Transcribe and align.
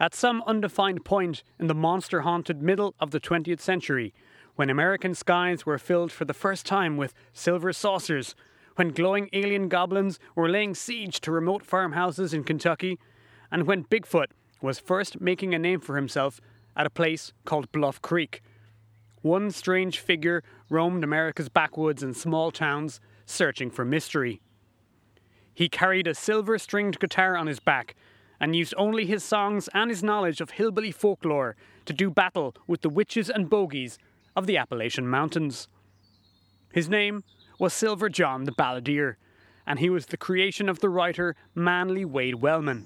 At 0.00 0.14
some 0.14 0.42
undefined 0.46 1.04
point 1.04 1.44
in 1.58 1.68
the 1.68 1.74
monster 1.74 2.22
haunted 2.22 2.60
middle 2.60 2.94
of 2.98 3.12
the 3.12 3.20
20th 3.20 3.60
century, 3.60 4.12
when 4.56 4.68
American 4.68 5.14
skies 5.14 5.64
were 5.64 5.78
filled 5.78 6.10
for 6.10 6.24
the 6.24 6.34
first 6.34 6.66
time 6.66 6.96
with 6.96 7.14
silver 7.32 7.72
saucers, 7.72 8.34
when 8.74 8.90
glowing 8.90 9.28
alien 9.32 9.68
goblins 9.68 10.18
were 10.34 10.48
laying 10.48 10.74
siege 10.74 11.20
to 11.20 11.30
remote 11.30 11.64
farmhouses 11.64 12.34
in 12.34 12.42
Kentucky, 12.42 12.98
and 13.52 13.68
when 13.68 13.84
Bigfoot 13.84 14.32
was 14.60 14.80
first 14.80 15.20
making 15.20 15.54
a 15.54 15.58
name 15.58 15.80
for 15.80 15.94
himself 15.94 16.40
at 16.76 16.86
a 16.86 16.90
place 16.90 17.32
called 17.44 17.70
Bluff 17.70 18.02
Creek. 18.02 18.42
One 19.22 19.52
strange 19.52 20.00
figure 20.00 20.42
roamed 20.68 21.04
America's 21.04 21.48
backwoods 21.48 22.02
and 22.02 22.16
small 22.16 22.50
towns, 22.50 23.00
searching 23.26 23.70
for 23.70 23.84
mystery. 23.84 24.40
He 25.54 25.68
carried 25.68 26.08
a 26.08 26.14
silver 26.14 26.58
stringed 26.58 26.98
guitar 26.98 27.36
on 27.36 27.46
his 27.46 27.60
back 27.60 27.94
and 28.40 28.54
used 28.56 28.74
only 28.76 29.06
his 29.06 29.24
songs 29.24 29.68
and 29.74 29.90
his 29.90 30.02
knowledge 30.02 30.40
of 30.40 30.50
hillbilly 30.50 30.90
folklore 30.90 31.56
to 31.86 31.92
do 31.92 32.10
battle 32.10 32.54
with 32.66 32.80
the 32.82 32.88
witches 32.88 33.30
and 33.30 33.50
bogies 33.50 33.98
of 34.36 34.46
the 34.46 34.56
Appalachian 34.56 35.08
Mountains. 35.08 35.68
His 36.72 36.88
name 36.88 37.22
was 37.58 37.72
Silver 37.72 38.08
John 38.08 38.44
the 38.44 38.52
Balladeer, 38.52 39.16
and 39.66 39.78
he 39.78 39.88
was 39.88 40.06
the 40.06 40.16
creation 40.16 40.68
of 40.68 40.80
the 40.80 40.88
writer 40.88 41.36
Manly 41.54 42.04
Wade 42.04 42.36
Wellman. 42.36 42.84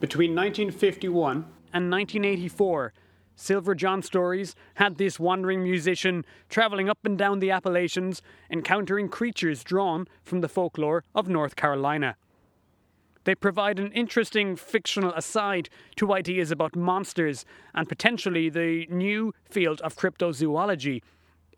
Between 0.00 0.34
1951 0.34 1.36
and 1.72 1.90
1984, 1.90 2.92
Silver 3.36 3.74
John 3.74 4.02
stories 4.02 4.54
had 4.74 4.98
this 4.98 5.18
wandering 5.18 5.62
musician 5.62 6.26
traveling 6.50 6.90
up 6.90 6.98
and 7.04 7.16
down 7.16 7.38
the 7.38 7.50
Appalachians, 7.50 8.20
encountering 8.50 9.08
creatures 9.08 9.64
drawn 9.64 10.06
from 10.22 10.42
the 10.42 10.48
folklore 10.48 11.04
of 11.14 11.28
North 11.28 11.56
Carolina. 11.56 12.16
They 13.24 13.34
provide 13.34 13.78
an 13.78 13.92
interesting 13.92 14.56
fictional 14.56 15.12
aside 15.12 15.68
to 15.96 16.12
ideas 16.12 16.50
about 16.50 16.74
monsters 16.74 17.44
and 17.74 17.88
potentially 17.88 18.48
the 18.48 18.86
new 18.88 19.34
field 19.48 19.80
of 19.82 19.96
cryptozoology, 19.96 21.02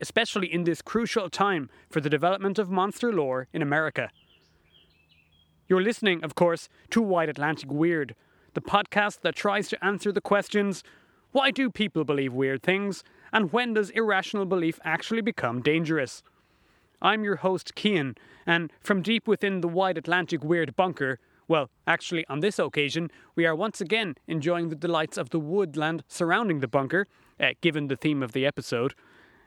especially 0.00 0.52
in 0.52 0.64
this 0.64 0.82
crucial 0.82 1.30
time 1.30 1.70
for 1.88 2.00
the 2.00 2.10
development 2.10 2.58
of 2.58 2.70
monster 2.70 3.12
lore 3.12 3.48
in 3.52 3.62
America. 3.62 4.10
You're 5.68 5.82
listening, 5.82 6.24
of 6.24 6.34
course, 6.34 6.68
to 6.90 7.00
Wide 7.00 7.28
Atlantic 7.28 7.70
Weird, 7.70 8.14
the 8.54 8.60
podcast 8.60 9.20
that 9.22 9.36
tries 9.36 9.68
to 9.68 9.84
answer 9.84 10.12
the 10.12 10.20
questions 10.20 10.82
why 11.32 11.50
do 11.50 11.70
people 11.70 12.04
believe 12.04 12.34
weird 12.34 12.62
things, 12.62 13.02
and 13.32 13.50
when 13.54 13.72
does 13.72 13.88
irrational 13.90 14.44
belief 14.44 14.78
actually 14.84 15.22
become 15.22 15.62
dangerous? 15.62 16.22
I'm 17.00 17.24
your 17.24 17.36
host, 17.36 17.72
Cian, 17.74 18.16
and 18.44 18.70
from 18.80 19.00
deep 19.00 19.26
within 19.26 19.62
the 19.62 19.68
wide 19.68 19.96
Atlantic 19.96 20.44
Weird 20.44 20.76
bunker, 20.76 21.18
well, 21.52 21.68
actually, 21.86 22.24
on 22.28 22.40
this 22.40 22.58
occasion, 22.58 23.10
we 23.36 23.44
are 23.44 23.54
once 23.54 23.82
again 23.82 24.14
enjoying 24.26 24.70
the 24.70 24.74
delights 24.74 25.18
of 25.18 25.28
the 25.28 25.38
woodland 25.38 26.02
surrounding 26.08 26.60
the 26.60 26.66
bunker, 26.66 27.06
uh, 27.38 27.50
given 27.60 27.88
the 27.88 27.96
theme 27.96 28.22
of 28.22 28.32
the 28.32 28.46
episode. 28.46 28.94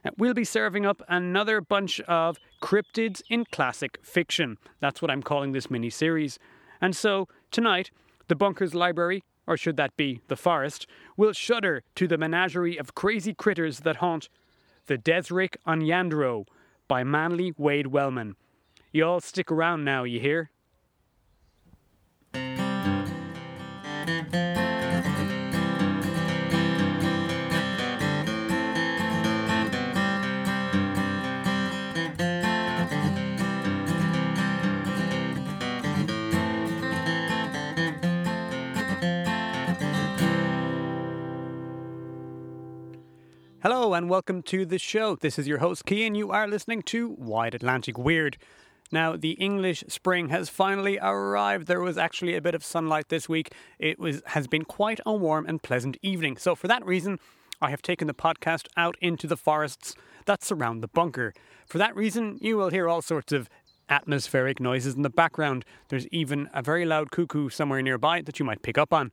Uh, 0.06 0.12
we'll 0.16 0.36
be 0.36 0.44
serving 0.44 0.86
up 0.86 1.02
another 1.08 1.62
bunch 1.62 2.00
of 2.02 2.38
cryptids 2.62 3.24
in 3.28 3.44
classic 3.46 3.98
fiction. 4.04 4.60
That's 4.80 5.02
what 5.02 5.10
I'm 5.10 5.24
calling 5.24 5.52
this 5.52 5.72
mini 5.72 5.90
series. 5.90 6.38
And 6.80 6.96
so, 6.96 7.28
tonight, 7.50 7.90
the 8.28 8.36
bunker's 8.36 8.76
library, 8.76 9.24
or 9.48 9.58
should 9.58 9.78
that 9.78 9.98
be 9.98 10.22
the 10.28 10.36
forest, 10.36 10.86
will 11.18 11.34
shudder 11.34 11.82
to 11.96 12.08
the 12.08 12.20
menagerie 12.20 12.78
of 12.78 12.94
crazy 12.94 13.34
critters 13.34 13.80
that 13.80 13.96
haunt 13.96 14.30
the 14.86 15.00
Desrick 15.00 15.56
on 15.66 15.82
Yandro 15.82 16.46
by 16.88 17.04
Manly 17.04 17.52
Wade 17.58 17.88
Wellman. 17.88 18.36
You 18.92 19.06
all 19.06 19.22
stick 19.22 19.52
around 19.52 19.84
now, 19.84 20.04
you 20.04 20.20
hear? 20.20 20.52
Hello 43.68 43.96
and 43.96 44.08
welcome 44.08 44.44
to 44.44 44.64
the 44.64 44.78
show. 44.78 45.16
This 45.16 45.40
is 45.40 45.48
your 45.48 45.58
host 45.58 45.86
Cian. 45.90 46.14
You 46.14 46.30
are 46.30 46.48
listening 46.48 46.84
to 46.84 47.16
Wide 47.18 47.56
Atlantic 47.56 47.98
Weird. 47.98 48.38
Now, 48.92 49.16
the 49.16 49.32
English 49.32 49.84
spring 49.88 50.30
has 50.30 50.50
finally 50.50 51.00
arrived. 51.02 51.66
There 51.66 51.82
was 51.82 51.98
actually 51.98 52.36
a 52.36 52.44
bit 52.44 52.54
of 52.54 52.64
sunlight 52.64 53.10
this 53.10 53.28
week. 53.28 53.56
It 53.80 53.98
was 53.98 54.22
has 54.28 54.46
been 54.46 54.66
quite 54.66 55.00
a 55.04 55.16
warm 55.16 55.48
and 55.48 55.64
pleasant 55.64 55.98
evening. 56.04 56.38
So, 56.38 56.54
for 56.54 56.68
that 56.68 56.86
reason, 56.86 57.18
I 57.60 57.72
have 57.72 57.82
taken 57.82 58.06
the 58.06 58.14
podcast 58.14 58.68
out 58.78 58.98
into 59.02 59.26
the 59.26 59.36
forests 59.36 59.96
that 60.28 60.44
surround 60.44 60.84
the 60.84 60.88
bunker. 60.88 61.34
For 61.66 61.80
that 61.80 61.96
reason, 61.96 62.38
you 62.42 62.58
will 62.58 62.70
hear 62.70 62.88
all 62.88 63.02
sorts 63.02 63.34
of 63.34 63.50
atmospheric 63.90 64.60
noises 64.60 64.94
in 64.94 65.02
the 65.02 65.10
background. 65.10 65.66
There's 65.90 66.08
even 66.10 66.52
a 66.54 66.62
very 66.62 66.86
loud 66.86 67.10
cuckoo 67.10 67.50
somewhere 67.50 67.82
nearby 67.82 68.22
that 68.22 68.38
you 68.38 68.46
might 68.46 68.62
pick 68.62 68.78
up 68.78 68.94
on. 68.94 69.12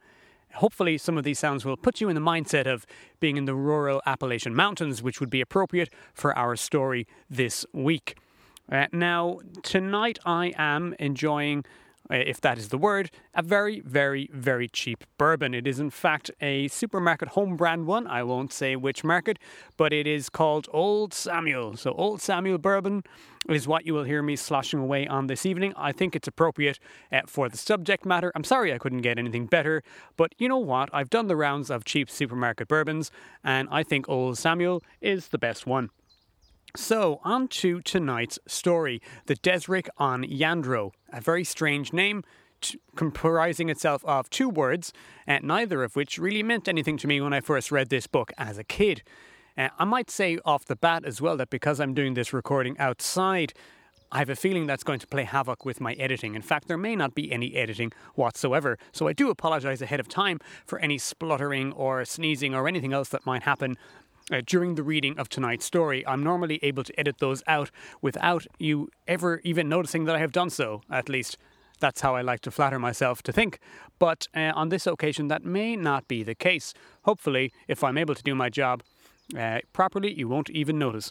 Hopefully, 0.54 0.98
some 0.98 1.16
of 1.18 1.24
these 1.24 1.38
sounds 1.38 1.64
will 1.64 1.76
put 1.76 2.00
you 2.00 2.08
in 2.08 2.14
the 2.14 2.20
mindset 2.20 2.66
of 2.66 2.86
being 3.20 3.36
in 3.36 3.44
the 3.44 3.54
rural 3.54 4.02
Appalachian 4.06 4.54
Mountains, 4.54 5.02
which 5.02 5.20
would 5.20 5.30
be 5.30 5.40
appropriate 5.40 5.90
for 6.14 6.36
our 6.36 6.56
story 6.56 7.06
this 7.30 7.64
week. 7.72 8.16
Uh, 8.70 8.86
now, 8.92 9.41
tonight 9.62 10.18
I 10.24 10.52
am 10.56 10.94
enjoying, 10.98 11.64
if 12.16 12.40
that 12.40 12.58
is 12.58 12.68
the 12.68 12.78
word, 12.78 13.10
a 13.34 13.42
very, 13.42 13.80
very, 13.80 14.28
very 14.32 14.68
cheap 14.68 15.04
bourbon. 15.18 15.54
It 15.54 15.66
is, 15.66 15.80
in 15.80 15.90
fact, 15.90 16.30
a 16.40 16.68
supermarket 16.68 17.30
home 17.30 17.56
brand 17.56 17.86
one. 17.86 18.06
I 18.06 18.22
won't 18.22 18.52
say 18.52 18.76
which 18.76 19.02
market, 19.04 19.38
but 19.76 19.92
it 19.92 20.06
is 20.06 20.28
called 20.28 20.68
Old 20.72 21.14
Samuel. 21.14 21.76
So, 21.76 21.92
Old 21.92 22.20
Samuel 22.20 22.58
bourbon 22.58 23.02
is 23.48 23.66
what 23.66 23.86
you 23.86 23.94
will 23.94 24.04
hear 24.04 24.22
me 24.22 24.36
sloshing 24.36 24.80
away 24.80 25.06
on 25.06 25.26
this 25.26 25.44
evening. 25.44 25.72
I 25.76 25.92
think 25.92 26.14
it's 26.14 26.28
appropriate 26.28 26.78
uh, 27.10 27.22
for 27.26 27.48
the 27.48 27.56
subject 27.56 28.04
matter. 28.04 28.30
I'm 28.34 28.44
sorry 28.44 28.72
I 28.72 28.78
couldn't 28.78 29.02
get 29.02 29.18
anything 29.18 29.46
better, 29.46 29.82
but 30.16 30.34
you 30.38 30.48
know 30.48 30.58
what? 30.58 30.90
I've 30.92 31.10
done 31.10 31.26
the 31.26 31.36
rounds 31.36 31.70
of 31.70 31.84
cheap 31.84 32.08
supermarket 32.10 32.68
bourbons, 32.68 33.10
and 33.42 33.68
I 33.70 33.82
think 33.82 34.08
Old 34.08 34.38
Samuel 34.38 34.82
is 35.00 35.28
the 35.28 35.38
best 35.38 35.66
one. 35.66 35.90
So, 36.75 37.21
on 37.22 37.49
to 37.49 37.83
tonight's 37.83 38.38
story 38.47 39.03
The 39.27 39.37
Desrick 39.37 39.88
on 39.99 40.25
Yandro, 40.25 40.93
a 41.12 41.21
very 41.21 41.44
strange 41.44 41.93
name. 41.93 42.25
T- 42.62 42.78
comprising 42.97 43.69
itself 43.69 44.03
of 44.06 44.31
two 44.31 44.49
words, 44.49 44.93
uh, 45.28 45.41
neither 45.43 45.83
of 45.83 45.97
which 45.97 46.16
really 46.16 46.43
meant 46.43 46.69
anything 46.69 46.97
to 46.99 47.06
me 47.06 47.21
when 47.21 47.34
I 47.34 47.41
first 47.41 47.72
read 47.72 47.91
this 47.91 48.06
book 48.06 48.33
as 48.38 48.56
a 48.56 48.65
kid. 48.65 49.03
Uh, 49.59 49.69
I 49.78 49.84
might 49.84 50.10
say 50.10 50.38
off 50.47 50.65
the 50.65 50.77
bat 50.77 51.05
as 51.05 51.21
well 51.21 51.37
that 51.37 51.50
because 51.50 51.78
I'm 51.78 51.93
doing 51.93 52.15
this 52.15 52.33
recording 52.33 52.78
outside, 52.78 53.53
I 54.10 54.19
have 54.19 54.31
a 54.31 54.37
feeling 54.37 54.66
that's 54.66 54.84
going 54.84 55.00
to 55.00 55.06
play 55.06 55.25
havoc 55.25 55.65
with 55.65 55.81
my 55.81 55.94
editing. 55.94 56.34
In 56.34 56.43
fact, 56.43 56.69
there 56.69 56.78
may 56.78 56.94
not 56.94 57.15
be 57.15 57.33
any 57.33 57.54
editing 57.54 57.93
whatsoever, 58.15 58.78
so 58.93 59.09
I 59.09 59.12
do 59.12 59.28
apologize 59.28 59.83
ahead 59.83 60.00
of 60.00 60.09
time 60.09 60.39
for 60.65 60.78
any 60.78 60.99
spluttering 60.99 61.72
or 61.72 62.04
sneezing 62.04 62.54
or 62.54 62.69
anything 62.69 62.93
else 62.93 63.09
that 63.10 63.27
might 63.27 63.43
happen 63.43 63.77
uh, 64.31 64.43
during 64.47 64.75
the 64.75 64.83
reading 64.83 65.19
of 65.19 65.28
tonight's 65.28 65.65
story. 65.65 66.06
I'm 66.06 66.22
normally 66.22 66.59
able 66.62 66.84
to 66.84 67.00
edit 67.00 67.19
those 67.19 67.43
out 67.47 67.71
without 68.00 68.47
you 68.59 68.91
ever 69.09 69.41
even 69.44 69.69
noticing 69.69 70.05
that 70.05 70.16
I 70.16 70.19
have 70.19 70.33
done 70.33 70.50
so, 70.50 70.83
at 70.91 71.09
least. 71.09 71.38
That's 71.81 72.00
how 72.00 72.15
I 72.15 72.22
like 72.22 72.41
to 72.43 72.50
flatter 72.50 72.78
myself 72.78 73.22
to 73.25 73.33
think. 73.33 73.59
But 73.99 74.28
uh, 74.37 74.53
on 74.55 74.69
this 74.69 74.87
occasion, 74.87 75.28
that 75.28 75.44
may 75.44 75.75
not 75.75 76.06
be 76.06 76.22
the 76.22 76.34
case. 76.34 76.75
Hopefully, 77.03 77.53
if 77.66 77.83
I'm 77.83 77.99
able 77.99 78.15
to 78.15 78.22
do 78.22 78.34
my 78.34 78.49
job 78.49 78.83
uh, 79.37 79.59
properly, 79.72 80.12
you 80.12 80.28
won't 80.28 80.50
even 80.50 80.78
notice. 80.78 81.10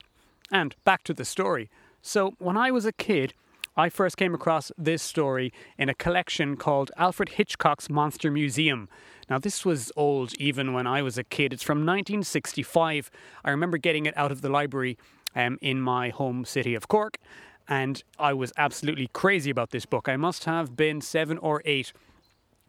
And 0.52 0.76
back 0.86 1.04
to 1.04 1.14
the 1.14 1.26
story. 1.26 1.70
So, 2.02 2.34
when 2.40 2.58
I 2.58 2.72
was 2.72 2.86
a 2.86 2.94
kid, 2.94 3.34
I 3.78 3.88
first 3.88 4.18
came 4.18 4.34
across 4.34 4.72
this 4.78 5.02
story 5.02 5.54
in 5.78 5.88
a 5.88 5.94
collection 5.94 6.58
called 6.58 6.92
Alfred 6.98 7.30
Hitchcock's 7.30 7.90
Monster 7.90 8.30
Museum. 8.30 8.90
Now, 9.30 9.40
this 9.40 9.64
was 9.64 9.94
old 9.96 10.34
even 10.34 10.74
when 10.74 10.86
I 10.86 11.02
was 11.02 11.18
a 11.18 11.24
kid. 11.24 11.54
It's 11.54 11.64
from 11.64 11.80
1965. 11.80 13.10
I 13.46 13.50
remember 13.50 13.78
getting 13.78 14.06
it 14.06 14.18
out 14.18 14.32
of 14.32 14.42
the 14.42 14.50
library 14.50 14.98
um, 15.36 15.58
in 15.62 15.80
my 15.80 16.10
home 16.10 16.44
city 16.44 16.76
of 16.76 16.90
Cork, 16.90 17.18
and 17.70 18.04
I 18.20 18.34
was 18.34 18.52
absolutely 18.58 19.08
crazy 19.14 19.50
about 19.50 19.70
this 19.70 19.86
book. 19.86 20.10
I 20.10 20.18
must 20.18 20.44
have 20.44 20.76
been 20.76 21.00
seven 21.00 21.38
or 21.38 21.62
eight 21.64 21.94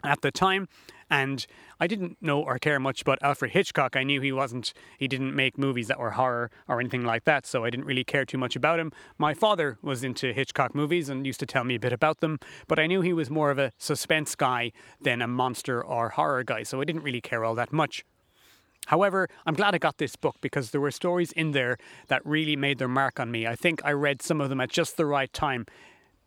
at 0.05 0.21
the 0.21 0.31
time 0.31 0.69
and 1.09 1.45
I 1.79 1.87
didn't 1.87 2.17
know 2.21 2.41
or 2.41 2.57
care 2.59 2.79
much 2.79 3.01
about 3.01 3.19
Alfred 3.21 3.51
Hitchcock. 3.51 3.95
I 3.95 4.03
knew 4.03 4.21
he 4.21 4.31
wasn't, 4.31 4.73
he 4.97 5.07
didn't 5.07 5.35
make 5.35 5.57
movies 5.57 5.87
that 5.87 5.99
were 5.99 6.11
horror 6.11 6.51
or 6.67 6.79
anything 6.79 7.03
like 7.03 7.25
that, 7.25 7.45
so 7.45 7.63
I 7.63 7.69
didn't 7.69 7.85
really 7.85 8.03
care 8.03 8.25
too 8.25 8.37
much 8.37 8.55
about 8.55 8.79
him. 8.79 8.91
My 9.17 9.33
father 9.33 9.77
was 9.81 10.03
into 10.03 10.33
Hitchcock 10.33 10.75
movies 10.75 11.09
and 11.09 11.25
used 11.25 11.39
to 11.39 11.45
tell 11.45 11.63
me 11.63 11.75
a 11.75 11.79
bit 11.79 11.93
about 11.93 12.19
them, 12.19 12.39
but 12.67 12.79
I 12.79 12.87
knew 12.87 13.01
he 13.01 13.13
was 13.13 13.29
more 13.29 13.51
of 13.51 13.59
a 13.59 13.71
suspense 13.77 14.35
guy 14.35 14.71
than 15.01 15.21
a 15.21 15.27
monster 15.27 15.83
or 15.83 16.09
horror 16.09 16.43
guy, 16.43 16.63
so 16.63 16.81
I 16.81 16.85
didn't 16.85 17.03
really 17.03 17.21
care 17.21 17.43
all 17.43 17.55
that 17.55 17.73
much. 17.73 18.03
However, 18.87 19.29
I'm 19.45 19.53
glad 19.53 19.73
I 19.73 19.77
got 19.77 19.97
this 19.97 20.15
book 20.15 20.35
because 20.41 20.71
there 20.71 20.81
were 20.81 20.91
stories 20.91 21.31
in 21.31 21.51
there 21.51 21.77
that 22.07 22.25
really 22.25 22.55
made 22.55 22.79
their 22.79 22.87
mark 22.87 23.19
on 23.19 23.31
me. 23.31 23.47
I 23.47 23.55
think 23.55 23.81
I 23.85 23.91
read 23.91 24.21
some 24.21 24.41
of 24.41 24.49
them 24.49 24.59
at 24.59 24.69
just 24.69 24.97
the 24.97 25.05
right 25.05 25.31
time 25.31 25.65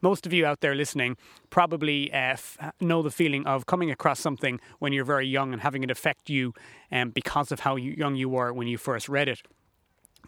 most 0.02 0.26
of 0.26 0.32
you 0.32 0.46
out 0.46 0.60
there 0.60 0.74
listening 0.74 1.16
probably 1.50 2.12
uh, 2.12 2.16
f- 2.16 2.58
know 2.80 3.02
the 3.02 3.10
feeling 3.10 3.46
of 3.46 3.66
coming 3.66 3.90
across 3.90 4.20
something 4.20 4.60
when 4.78 4.92
you're 4.92 5.04
very 5.04 5.26
young 5.26 5.52
and 5.52 5.62
having 5.62 5.82
it 5.82 5.90
affect 5.90 6.28
you 6.30 6.52
um, 6.92 7.10
because 7.10 7.52
of 7.52 7.60
how 7.60 7.76
young 7.76 8.14
you 8.14 8.28
were 8.28 8.52
when 8.52 8.68
you 8.68 8.78
first 8.78 9.08
read 9.08 9.28
it. 9.28 9.42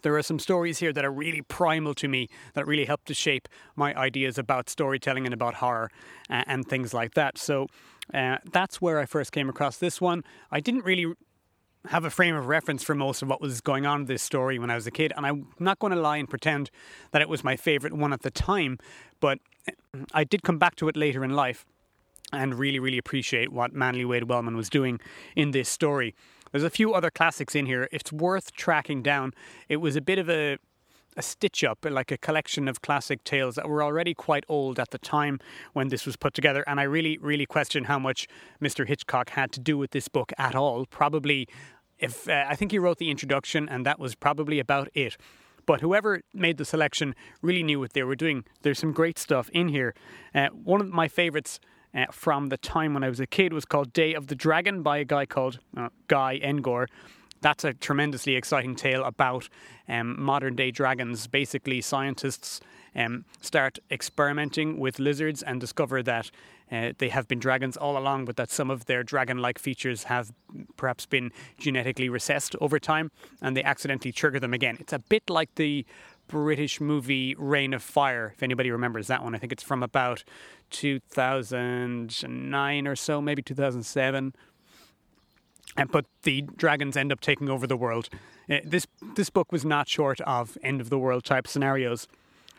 There 0.03 0.17
are 0.17 0.23
some 0.23 0.39
stories 0.39 0.79
here 0.79 0.93
that 0.93 1.05
are 1.05 1.11
really 1.11 1.43
primal 1.43 1.95
to 1.95 2.09
me 2.09 2.29
that 2.55 2.67
really 2.67 2.85
helped 2.85 3.07
to 3.07 3.15
shape 3.15 3.49
my 3.75 3.95
ideas 3.95 4.39
about 4.39 4.71
storytelling 4.71 5.25
and 5.25 5.35
about 5.35 5.55
horror 5.55 5.91
uh, 6.31 6.45
and 6.47 6.67
things 6.67 6.95
like 6.95 7.15
that. 7.15 7.37
So 7.39 7.67
uh, 8.15 8.39
that's 8.51 8.81
where 8.81 8.99
I 8.99 9.07
first 9.07 9.33
came 9.33 9.49
across 9.49 9.77
this 9.79 10.01
one. 10.01 10.25
I 10.51 10.61
didn't 10.61 10.85
really 10.85 11.15
have 11.87 12.05
a 12.05 12.11
frame 12.11 12.35
of 12.35 12.47
reference 12.47 12.83
for 12.83 12.95
most 12.95 13.23
of 13.23 13.29
what 13.29 13.41
was 13.41 13.61
going 13.61 13.87
on 13.87 14.01
in 14.01 14.07
this 14.07 14.23
story 14.23 14.59
when 14.59 14.71
I 14.71 14.75
was 14.75 14.87
a 14.87 14.91
kid, 14.91 15.13
and 15.17 15.25
I'm 15.25 15.49
not 15.59 15.79
going 15.79 15.93
to 15.93 16.01
lie 16.01 16.17
and 16.17 16.29
pretend 16.29 16.71
that 17.13 17.23
it 17.23 17.29
was 17.29 17.45
my 17.45 17.57
favourite 17.57 17.95
one 17.95 18.13
at 18.13 18.23
the 18.23 18.31
time, 18.31 18.79
but 19.21 19.39
I 20.13 20.25
did 20.25 20.43
come 20.43 20.59
back 20.59 20.77
to 20.77 20.89
it 20.89 20.97
later 20.97 21.25
in 21.25 21.31
life 21.31 21.65
and 22.33 22.55
really, 22.57 22.79
really 22.79 22.99
appreciate 22.99 23.53
what 23.53 23.73
Manly 23.73 24.05
Wade 24.05 24.25
Wellman 24.25 24.57
was 24.57 24.69
doing 24.69 25.01
in 25.35 25.53
this 25.53 25.69
story. 25.69 26.15
There's 26.53 26.65
a 26.65 26.71
few 26.71 26.95
other 26.95 27.11
classics 27.11 27.55
in 27.55 27.67
here. 27.67 27.89
It's 27.93 28.13
worth 28.13 28.53
tracking 28.53 29.03
down. 29.03 29.33
It 29.69 29.77
was 29.77 29.97
a 29.97 30.01
bit 30.01 30.19
of 30.19 30.29
a 30.29 30.59
a 31.19 31.23
stitch 31.23 31.65
up, 31.65 31.85
like 31.85 32.13
a 32.13 32.17
collection 32.17 32.69
of 32.69 32.81
classic 32.81 33.25
tales 33.25 33.57
that 33.57 33.69
were 33.69 33.83
already 33.83 34.15
quite 34.15 34.45
old 34.49 34.79
at 34.79 34.91
the 34.91 34.99
time 34.99 35.41
when 35.73 35.89
this 35.89 36.07
was 36.07 36.17
put 36.17 36.33
together. 36.33 36.63
And 36.67 36.79
I 36.79 36.85
really, 36.85 37.19
really 37.19 37.45
question 37.45 37.85
how 37.85 37.99
much 37.99 38.29
Mr. 38.63 38.87
Hitchcock 38.87 39.31
had 39.31 39.51
to 39.53 39.61
do 39.61 39.77
with 39.77 39.91
this 39.91 40.07
book 40.09 40.33
at 40.39 40.55
all. 40.55 40.87
Probably, 40.87 41.49
if 41.99 42.29
uh, 42.29 42.45
I 42.49 42.55
think 42.55 42.71
he 42.71 42.79
wrote 42.79 42.99
the 42.99 43.11
introduction, 43.11 43.69
and 43.69 43.85
that 43.85 43.99
was 43.99 44.15
probably 44.15 44.61
about 44.61 44.89
it. 44.95 45.17
But 45.67 45.81
whoever 45.81 46.23
made 46.33 46.57
the 46.57 46.65
selection 46.65 47.15
really 47.43 47.65
knew 47.65 47.81
what 47.81 47.93
they 47.93 48.05
were 48.05 48.17
doing. 48.17 48.45
There's 48.63 48.79
some 48.79 48.93
great 48.93 49.19
stuff 49.19 49.51
in 49.51 49.69
here. 49.69 49.95
Uh, 50.35 50.49
one 50.49 50.81
of 50.81 50.89
my 50.89 51.09
favorites 51.09 51.59
uh, 51.95 52.07
from 52.13 52.47
the 52.47 52.57
time 52.57 52.95
when 52.95 53.03
I 53.03 53.09
was 53.09 53.21
a 53.21 53.27
kid 53.27 53.53
was 53.53 53.65
called 53.65 53.93
Day 53.93 54.15
of 54.15 54.29
the 54.29 54.35
Dragon 54.37 54.83
by 54.83 54.99
a 54.99 55.05
guy 55.05 55.27
called 55.27 55.59
uh, 55.77 55.89
Guy 56.07 56.39
Endore 56.41 56.87
that's 57.41 57.65
a 57.65 57.75
tremendously 57.75 58.37
exciting 58.37 58.77
tale 58.77 59.05
about 59.05 59.49
um, 59.89 60.21
modern 60.21 60.57
day 60.57 60.71
dragons. 60.71 61.27
Basically, 61.27 61.81
scientists 61.81 62.61
um, 62.95 63.25
start 63.41 63.79
experimenting 63.91 64.79
with 64.79 64.99
lizards 64.99 65.43
and 65.43 65.59
discover 65.61 66.03
that 66.03 66.31
uh, 66.71 66.93
they 66.99 67.09
have 67.09 67.27
been 67.29 67.39
dragons 67.39 67.77
all 67.77 67.97
along, 67.97 68.27
but 68.27 68.37
that 68.37 68.51
some 68.51 68.71
of 68.71 68.85
their 68.87 69.03
dragon 69.03 69.39
like 69.39 69.59
features 69.59 70.05
have 70.05 70.33
perhaps 70.77 71.07
been 71.07 71.33
genetically 71.59 72.11
recessed 72.11 72.55
over 72.61 72.79
time 72.79 73.11
and 73.41 73.57
they 73.57 73.63
accidentally 73.63 74.13
trigger 74.13 74.39
them 74.39 74.53
again. 74.53 74.77
It's 74.81 74.93
a 74.93 74.99
bit 74.99 75.31
like 75.31 75.55
the 75.55 75.87
British 76.27 76.79
movie 76.81 77.35
Reign 77.39 77.73
of 77.73 77.83
Fire, 77.83 78.33
if 78.35 78.43
anybody 78.43 78.71
remembers 78.71 79.07
that 79.07 79.25
one. 79.25 79.35
I 79.35 79.39
think 79.39 79.51
it's 79.51 79.63
from 79.63 79.83
about 79.83 80.25
2009 80.71 82.87
or 82.87 82.97
so, 82.97 83.23
maybe 83.23 83.41
2007 83.41 84.25
and 84.25 84.37
but 85.91 86.07
the 86.23 86.43
dragons 86.43 86.97
end 86.97 87.13
up 87.13 87.21
taking 87.21 87.49
over 87.49 87.67
the 87.67 87.77
world. 87.77 88.09
Uh, 88.51 88.59
this 88.65 88.87
this 89.15 89.31
book 89.31 89.53
was 89.53 89.65
not 89.65 89.89
short 89.89 90.21
of 90.23 90.59
end 90.63 90.81
of 90.81 90.91
the 90.91 90.99
world 90.99 91.25
type 91.25 91.47
scenarios. 91.47 92.09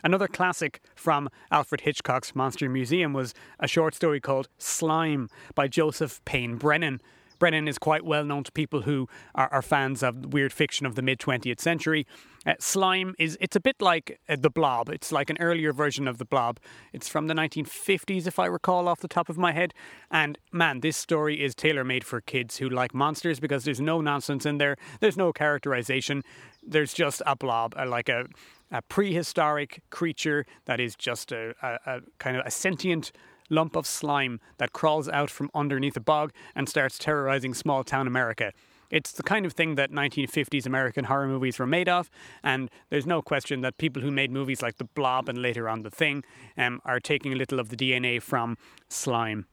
Another 0.02 0.28
classic 0.28 0.80
from 0.94 1.28
Alfred 1.50 1.82
Hitchcock's 1.82 2.34
Monster 2.34 2.68
Museum 2.70 3.12
was 3.12 3.34
a 3.58 3.68
short 3.68 3.94
story 3.94 4.20
called 4.20 4.48
Slime 4.56 5.28
by 5.54 5.68
Joseph 5.68 6.24
Payne 6.24 6.56
Brennan. 6.56 7.02
Brennan 7.40 7.66
is 7.66 7.78
quite 7.78 8.04
well 8.04 8.24
known 8.24 8.44
to 8.44 8.52
people 8.52 8.82
who 8.82 9.08
are, 9.34 9.48
are 9.52 9.62
fans 9.62 10.04
of 10.04 10.32
weird 10.32 10.52
fiction 10.52 10.86
of 10.86 10.94
the 10.94 11.02
mid 11.02 11.18
20th 11.18 11.58
century. 11.58 12.06
Uh, 12.46 12.54
Slime 12.60 13.16
is 13.18 13.36
it's 13.40 13.56
a 13.56 13.60
bit 13.60 13.82
like 13.82 14.20
uh, 14.28 14.36
the 14.38 14.50
Blob. 14.50 14.88
It's 14.88 15.10
like 15.10 15.28
an 15.30 15.36
earlier 15.40 15.72
version 15.72 16.06
of 16.06 16.18
the 16.18 16.24
Blob. 16.24 16.60
It's 16.92 17.08
from 17.08 17.26
the 17.26 17.34
1950s, 17.34 18.28
if 18.28 18.38
I 18.38 18.46
recall 18.46 18.86
off 18.86 19.00
the 19.00 19.08
top 19.08 19.28
of 19.28 19.36
my 19.36 19.52
head. 19.52 19.74
And 20.10 20.38
man, 20.52 20.80
this 20.80 20.96
story 20.96 21.42
is 21.42 21.54
tailor 21.56 21.82
made 21.82 22.04
for 22.04 22.20
kids 22.20 22.58
who 22.58 22.68
like 22.68 22.94
monsters 22.94 23.40
because 23.40 23.64
there's 23.64 23.80
no 23.80 24.00
nonsense 24.00 24.46
in 24.46 24.58
there. 24.58 24.76
There's 25.00 25.16
no 25.16 25.32
characterization. 25.32 26.22
There's 26.62 26.94
just 26.94 27.22
a 27.26 27.34
blob, 27.34 27.74
uh, 27.76 27.88
like 27.88 28.08
a 28.08 28.26
a 28.72 28.82
prehistoric 28.82 29.82
creature 29.90 30.46
that 30.66 30.78
is 30.78 30.94
just 30.94 31.32
a, 31.32 31.54
a, 31.60 31.96
a 31.96 32.00
kind 32.18 32.36
of 32.36 32.46
a 32.46 32.50
sentient 32.52 33.10
lump 33.50 33.76
of 33.76 33.86
slime 33.86 34.40
that 34.58 34.72
crawls 34.72 35.08
out 35.08 35.28
from 35.28 35.50
underneath 35.54 35.96
a 35.96 36.00
bog 36.00 36.32
and 36.54 36.68
starts 36.68 36.98
terrorizing 36.98 37.52
small 37.52 37.84
town 37.84 38.06
America. 38.06 38.52
It's 38.90 39.12
the 39.12 39.22
kind 39.22 39.46
of 39.46 39.52
thing 39.52 39.76
that 39.76 39.92
1950s 39.92 40.66
American 40.66 41.04
horror 41.04 41.28
movies 41.28 41.58
were 41.58 41.66
made 41.66 41.88
of, 41.88 42.10
and 42.42 42.68
there's 42.88 43.06
no 43.06 43.22
question 43.22 43.60
that 43.60 43.78
people 43.78 44.02
who 44.02 44.10
made 44.10 44.32
movies 44.32 44.62
like 44.62 44.78
The 44.78 44.84
Blob 44.84 45.28
and 45.28 45.40
later 45.40 45.68
on 45.68 45.82
The 45.82 45.90
Thing 45.90 46.24
um, 46.58 46.80
are 46.84 46.98
taking 46.98 47.32
a 47.32 47.36
little 47.36 47.60
of 47.60 47.68
the 47.68 47.76
DNA 47.76 48.20
from 48.20 48.56
slime. 48.88 49.46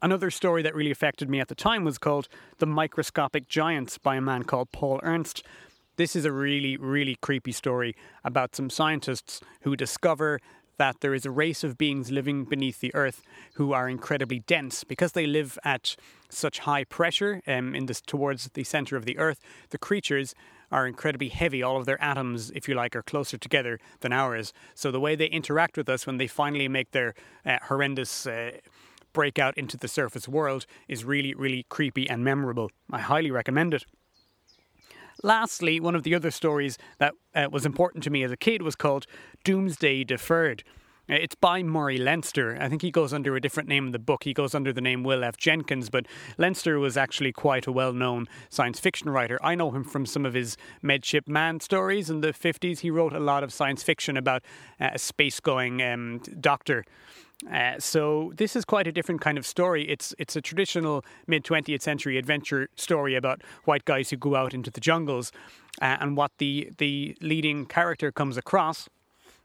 Another 0.00 0.30
story 0.30 0.62
that 0.62 0.74
really 0.74 0.90
affected 0.90 1.28
me 1.28 1.38
at 1.38 1.48
the 1.48 1.54
time 1.54 1.84
was 1.84 1.98
called 1.98 2.28
The 2.58 2.66
Microscopic 2.66 3.46
Giants 3.46 3.98
by 3.98 4.16
a 4.16 4.20
man 4.20 4.42
called 4.44 4.72
Paul 4.72 4.98
Ernst. 5.02 5.44
This 5.96 6.16
is 6.16 6.24
a 6.24 6.32
really, 6.32 6.78
really 6.78 7.16
creepy 7.20 7.52
story 7.52 7.94
about 8.24 8.56
some 8.56 8.70
scientists 8.70 9.40
who 9.60 9.76
discover 9.76 10.40
that 10.78 11.00
there 11.00 11.14
is 11.14 11.26
a 11.26 11.30
race 11.30 11.62
of 11.64 11.78
beings 11.78 12.10
living 12.10 12.44
beneath 12.44 12.80
the 12.80 12.94
earth 12.94 13.22
who 13.54 13.72
are 13.72 13.88
incredibly 13.88 14.40
dense 14.40 14.84
because 14.84 15.12
they 15.12 15.26
live 15.26 15.58
at 15.64 15.96
such 16.28 16.60
high 16.60 16.84
pressure 16.84 17.42
um, 17.46 17.74
in 17.74 17.86
this 17.86 18.00
towards 18.00 18.50
the 18.54 18.64
center 18.64 18.96
of 18.96 19.04
the 19.04 19.18
earth. 19.18 19.40
The 19.70 19.78
creatures 19.78 20.34
are 20.70 20.86
incredibly 20.86 21.28
heavy. 21.28 21.62
All 21.62 21.76
of 21.76 21.84
their 21.84 22.02
atoms, 22.02 22.50
if 22.54 22.68
you 22.68 22.74
like, 22.74 22.96
are 22.96 23.02
closer 23.02 23.36
together 23.36 23.78
than 24.00 24.12
ours. 24.12 24.52
So 24.74 24.90
the 24.90 25.00
way 25.00 25.14
they 25.14 25.26
interact 25.26 25.76
with 25.76 25.88
us 25.88 26.06
when 26.06 26.16
they 26.16 26.26
finally 26.26 26.68
make 26.68 26.92
their 26.92 27.14
uh, 27.44 27.58
horrendous 27.64 28.26
uh, 28.26 28.52
breakout 29.12 29.56
into 29.58 29.76
the 29.76 29.88
surface 29.88 30.26
world 30.26 30.64
is 30.88 31.04
really, 31.04 31.34
really 31.34 31.66
creepy 31.68 32.08
and 32.08 32.24
memorable. 32.24 32.70
I 32.90 33.00
highly 33.00 33.30
recommend 33.30 33.74
it. 33.74 33.84
Lastly, 35.22 35.78
one 35.78 35.94
of 35.94 36.02
the 36.02 36.14
other 36.14 36.30
stories 36.30 36.78
that 36.98 37.14
uh, 37.34 37.46
was 37.50 37.64
important 37.64 38.02
to 38.04 38.10
me 38.10 38.22
as 38.24 38.32
a 38.32 38.36
kid 38.36 38.62
was 38.62 38.74
called 38.74 39.06
Doomsday 39.44 40.04
Deferred. 40.04 40.64
Uh, 41.10 41.14
it's 41.14 41.34
by 41.34 41.62
Murray 41.62 41.98
Leinster. 41.98 42.56
I 42.60 42.68
think 42.68 42.80
he 42.80 42.90
goes 42.92 43.12
under 43.12 43.34
a 43.34 43.40
different 43.40 43.68
name 43.68 43.86
in 43.86 43.92
the 43.92 43.98
book. 43.98 44.24
He 44.24 44.32
goes 44.32 44.54
under 44.54 44.72
the 44.72 44.80
name 44.80 45.02
Will 45.02 45.24
F. 45.24 45.36
Jenkins, 45.36 45.90
but 45.90 46.06
Leinster 46.38 46.78
was 46.78 46.96
actually 46.96 47.32
quite 47.32 47.66
a 47.66 47.72
well 47.72 47.92
known 47.92 48.28
science 48.50 48.78
fiction 48.78 49.10
writer. 49.10 49.38
I 49.42 49.54
know 49.56 49.72
him 49.72 49.82
from 49.82 50.06
some 50.06 50.24
of 50.24 50.34
his 50.34 50.56
Medship 50.82 51.26
Man 51.26 51.58
stories 51.60 52.08
in 52.08 52.20
the 52.20 52.32
50s. 52.32 52.80
He 52.80 52.90
wrote 52.90 53.12
a 53.12 53.20
lot 53.20 53.42
of 53.42 53.52
science 53.52 53.82
fiction 53.82 54.16
about 54.16 54.42
uh, 54.80 54.90
a 54.94 54.98
space 54.98 55.40
going 55.40 55.82
um, 55.82 56.20
doctor. 56.40 56.84
Uh, 57.50 57.78
so 57.80 58.32
this 58.36 58.54
is 58.54 58.64
quite 58.64 58.86
a 58.86 58.92
different 58.92 59.20
kind 59.20 59.36
of 59.36 59.44
story. 59.44 59.88
It's 59.88 60.14
it's 60.18 60.36
a 60.36 60.40
traditional 60.40 61.04
mid 61.26 61.42
20th 61.42 61.82
century 61.82 62.16
adventure 62.16 62.68
story 62.76 63.16
about 63.16 63.42
white 63.64 63.84
guys 63.84 64.10
who 64.10 64.16
go 64.16 64.36
out 64.36 64.54
into 64.54 64.70
the 64.70 64.80
jungles, 64.80 65.32
uh, 65.80 65.96
and 66.00 66.16
what 66.16 66.30
the 66.38 66.70
the 66.78 67.16
leading 67.20 67.66
character 67.66 68.12
comes 68.12 68.36
across, 68.36 68.88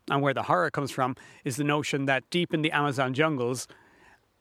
and 0.10 0.22
where 0.22 0.34
the 0.34 0.44
horror 0.44 0.72
comes 0.72 0.92
from, 0.92 1.16
is 1.44 1.58
the 1.58 1.64
notion 1.64 2.06
that 2.06 2.30
deep 2.30 2.54
in 2.54 2.62
the 2.62 2.72
Amazon 2.72 3.14
jungles, 3.14 3.68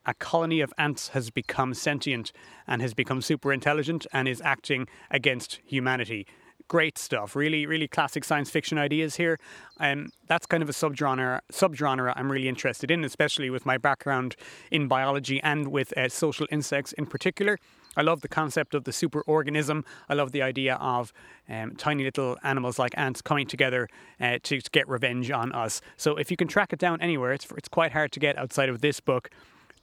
a 0.04 0.14
colony 0.14 0.61
of 0.61 0.73
ants 0.78 1.08
has 1.08 1.30
become 1.30 1.75
sentient 1.75 2.32
and 2.66 2.80
has 2.80 2.94
become 2.94 3.20
super 3.20 3.52
intelligent 3.52 4.06
and 4.12 4.28
is 4.28 4.40
acting 4.42 4.87
against 5.11 5.61
humanity 5.64 6.26
great 6.68 6.99
stuff. 6.99 7.37
Really, 7.37 7.66
really 7.66 7.88
classic 7.88 8.25
science 8.25 8.50
fiction 8.50 8.78
ideas 8.78 9.16
here. 9.16 9.38
Um, 9.78 10.11
that's 10.26 10.46
kind 10.46 10.62
of 10.62 10.68
a 10.68 10.73
subgenre, 10.73 11.40
subgenre 11.52 12.12
I'm 12.16 12.30
really 12.30 12.49
interested 12.49 12.90
in, 12.90 13.04
especially 13.04 13.50
with 13.50 13.64
my 13.64 13.78
background 13.78 14.37
in 14.70 14.88
biology 14.88 15.40
and 15.42 15.68
with 15.68 15.96
uh, 15.96 16.08
social 16.08 16.46
insects 16.50 16.92
in 16.92 17.06
particular. 17.06 17.58
I 17.96 18.02
love 18.02 18.20
the 18.20 18.28
concept 18.28 18.74
of 18.74 18.84
the 18.84 18.90
superorganism. 18.90 19.84
I 20.08 20.14
love 20.14 20.32
the 20.32 20.42
idea 20.42 20.76
of 20.76 21.12
um, 21.48 21.74
tiny 21.76 22.04
little 22.04 22.36
animals 22.42 22.78
like 22.78 22.92
ants 22.96 23.22
coming 23.22 23.46
together 23.46 23.88
uh, 24.20 24.38
to, 24.44 24.60
to, 24.60 24.70
get 24.70 24.88
revenge 24.88 25.30
on 25.30 25.52
us. 25.52 25.80
So 25.96 26.16
if 26.16 26.30
you 26.30 26.36
can 26.36 26.48
track 26.48 26.72
it 26.72 26.78
down 26.78 27.00
anywhere, 27.00 27.32
it's, 27.32 27.46
it's 27.56 27.68
quite 27.68 27.92
hard 27.92 28.12
to 28.12 28.20
get 28.20 28.36
outside 28.36 28.68
of 28.68 28.80
this 28.80 29.00
book. 29.00 29.30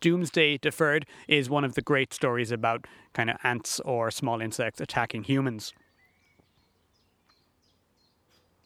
Doomsday 0.02 0.58
Deferred 0.58 1.06
is 1.28 1.50
one 1.50 1.64
of 1.64 1.76
the 1.76 1.82
great 1.82 2.14
stories 2.14 2.52
about 2.52 2.86
kind 3.14 3.30
of 3.30 3.38
ants 3.44 3.80
or 3.82 4.12
small 4.12 4.42
insects 4.42 4.82
attacking 4.82 5.24
humans. 5.24 5.74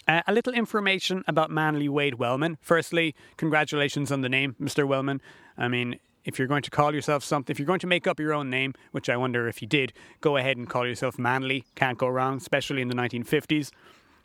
Uh, 0.08 0.22
a 0.26 0.34
little 0.34 0.54
information 0.54 1.24
about 1.28 1.52
Manly 1.52 1.90
Wade 1.90 2.16
Wellman. 2.16 2.58
Firstly, 2.62 3.14
congratulations 3.36 4.12
on 4.12 4.22
the 4.22 4.30
name, 4.30 4.56
Mr. 4.60 4.88
Wellman. 4.88 5.22
I 5.58 5.68
mean, 5.68 6.00
if 6.28 6.38
you're 6.38 6.48
going 6.48 6.62
to 6.62 6.70
call 6.70 6.94
yourself 6.94 7.24
something, 7.24 7.52
if 7.52 7.58
you're 7.58 7.66
going 7.66 7.80
to 7.80 7.88
make 7.88 8.06
up 8.06 8.20
your 8.20 8.34
own 8.34 8.50
name, 8.50 8.74
which 8.92 9.10
I 9.10 9.16
wonder 9.16 9.48
if 9.48 9.62
you 9.62 9.68
did, 9.68 9.94
go 10.20 10.36
ahead 10.36 10.58
and 10.58 10.70
call 10.70 10.86
yourself 10.86 11.18
Manly. 11.18 11.64
Can't 11.74 11.98
go 11.98 12.08
wrong, 12.10 12.38
especially 12.38 12.82
in 12.82 12.90
the 12.90 12.96
1950s. 12.96 13.72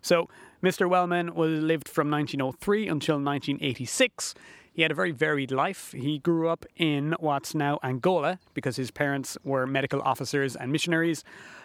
So, 0.02 0.28
Mr. 0.64 0.90
Wellman 0.90 1.32
was 1.34 1.62
lived 1.62 1.88
from 1.88 2.10
1903 2.10 2.88
until 2.88 3.14
1986. 3.14 4.34
He 4.72 4.82
had 4.82 4.90
a 4.90 4.94
very 4.94 5.12
varied 5.12 5.52
life. 5.52 5.92
He 5.92 6.18
grew 6.18 6.48
up 6.48 6.66
in 6.76 7.14
what's 7.20 7.54
now 7.54 7.78
Angola 7.84 8.40
because 8.52 8.74
his 8.76 8.90
parents 8.90 9.38
were 9.44 9.64
medical 9.66 10.02
officers 10.02 10.56
and 10.56 10.72
missionaries, 10.72 11.22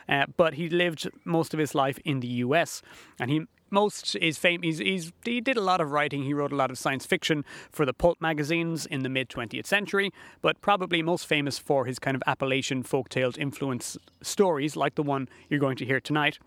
uh, 0.08 0.25
but 0.36 0.53
he 0.53 0.70
lived 0.70 1.10
most 1.25 1.53
of 1.53 1.60
his 1.60 1.74
life 1.74 1.98
in 2.06 2.20
the 2.20 2.27
US. 2.27 2.84
And 3.20 3.32
he 3.32 3.48
most 3.69 4.15
is 4.15 4.38
fame. 4.38 4.62
He's, 4.62 4.79
he's, 4.79 5.12
he 5.24 5.41
did 5.41 5.57
a 5.57 5.62
lot 5.62 5.81
of 5.81 5.91
writing. 5.91 6.24
He 6.24 6.33
wrote 6.33 6.51
a 6.51 6.55
lot 6.55 6.71
of 6.71 6.77
science 6.77 7.05
fiction 7.05 7.45
for 7.71 7.86
the 7.86 7.93
pulp 7.93 8.21
magazines 8.21 8.86
in 8.86 9.03
the 9.03 9.09
mid 9.09 9.29
20th 9.29 9.65
century, 9.65 10.12
but 10.41 10.59
probably 10.62 11.01
most 11.01 11.27
famous 11.27 11.57
for 11.57 11.86
his 11.86 12.00
kind 12.00 12.15
of 12.15 12.24
Appalachian 12.27 12.83
folktales 12.83 13.38
influence 13.38 13.97
stories, 14.21 14.75
like 14.75 14.95
the 14.95 15.03
one 15.03 15.27
you're 15.50 15.59
going 15.59 15.77
to 15.77 15.86
hear 15.86 16.00
tonight. 16.00 16.39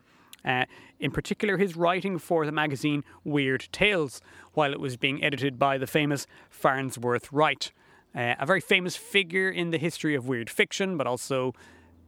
Uh, 0.44 0.64
in 0.98 1.10
particular, 1.10 1.58
his 1.58 1.76
writing 1.76 2.18
for 2.18 2.46
the 2.46 2.52
magazine 2.52 3.04
Weird 3.24 3.68
Tales, 3.72 4.20
while 4.54 4.72
it 4.72 4.80
was 4.80 4.96
being 4.96 5.22
edited 5.22 5.58
by 5.58 5.76
the 5.78 5.86
famous 5.86 6.26
Farnsworth 6.48 7.30
Wright, 7.32 7.72
uh, 8.14 8.34
a 8.38 8.46
very 8.46 8.60
famous 8.60 8.96
figure 8.96 9.50
in 9.50 9.70
the 9.70 9.78
history 9.78 10.14
of 10.14 10.26
weird 10.26 10.50
fiction, 10.50 10.96
but 10.96 11.06
also 11.06 11.54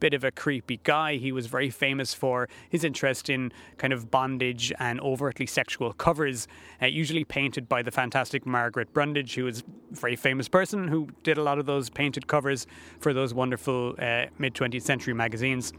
bit 0.03 0.15
of 0.15 0.25
a 0.25 0.33
creepy 0.33 0.81
guy. 0.83 1.15
He 1.15 1.31
was 1.31 1.47
very 1.47 1.71
famous 1.71 2.13
for 2.13 2.49
his 2.69 2.83
interest 2.83 3.31
in 3.31 3.53
kind 3.79 3.93
of 3.93 4.11
bondage 4.11 4.73
and 4.81 5.01
overtly 5.01 5.47
sexual 5.47 5.93
covers, 5.93 6.49
uh, 6.83 6.87
usually 6.87 7.23
painted 7.23 7.69
by 7.69 7.83
the 7.83 7.93
fantastic 7.93 8.45
Margaret 8.45 8.93
Brundage, 8.93 9.37
who 9.37 9.45
was 9.45 9.61
a 9.61 9.95
very 9.95 10.17
famous 10.17 10.49
person 10.49 10.89
who 10.89 11.07
did 11.23 11.39
a 11.39 11.43
lot 11.45 11.61
of 11.61 11.67
those 11.67 11.89
painted 11.89 12.27
covers 12.27 12.67
for 12.99 13.15
those 13.15 13.33
wonderful 13.33 13.95
uh, 14.01 14.27
mid 14.39 14.55
20th 14.55 14.83
century 14.83 15.15
magazines. 15.15 15.73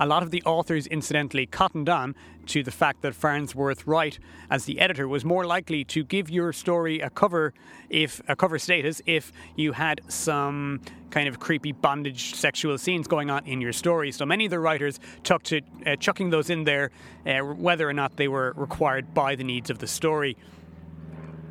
A 0.00 0.06
lot 0.06 0.22
of 0.22 0.30
the 0.30 0.42
authors, 0.44 0.86
incidentally, 0.86 1.44
cottoned 1.44 1.88
on 1.88 2.14
to 2.46 2.62
the 2.62 2.70
fact 2.70 3.02
that 3.02 3.16
Farnsworth 3.16 3.84
Wright, 3.84 4.16
as 4.48 4.64
the 4.64 4.78
editor, 4.78 5.08
was 5.08 5.24
more 5.24 5.44
likely 5.44 5.84
to 5.86 6.04
give 6.04 6.30
your 6.30 6.52
story 6.52 7.00
a 7.00 7.10
cover 7.10 7.52
if 7.90 8.22
a 8.28 8.36
cover 8.36 8.60
status 8.60 9.02
if 9.06 9.32
you 9.56 9.72
had 9.72 10.00
some 10.06 10.80
kind 11.10 11.26
of 11.26 11.40
creepy 11.40 11.72
bondage 11.72 12.36
sexual 12.36 12.78
scenes 12.78 13.08
going 13.08 13.28
on 13.28 13.44
in 13.44 13.60
your 13.60 13.72
story. 13.72 14.12
So 14.12 14.24
many 14.24 14.44
of 14.44 14.50
the 14.52 14.60
writers 14.60 15.00
took 15.24 15.42
to 15.44 15.62
uh, 15.84 15.96
chucking 15.96 16.30
those 16.30 16.48
in 16.48 16.62
there, 16.62 16.92
uh, 17.26 17.38
whether 17.40 17.88
or 17.88 17.92
not 17.92 18.16
they 18.16 18.28
were 18.28 18.54
required 18.56 19.14
by 19.14 19.34
the 19.34 19.44
needs 19.44 19.68
of 19.68 19.78
the 19.78 19.88
story. 19.88 20.36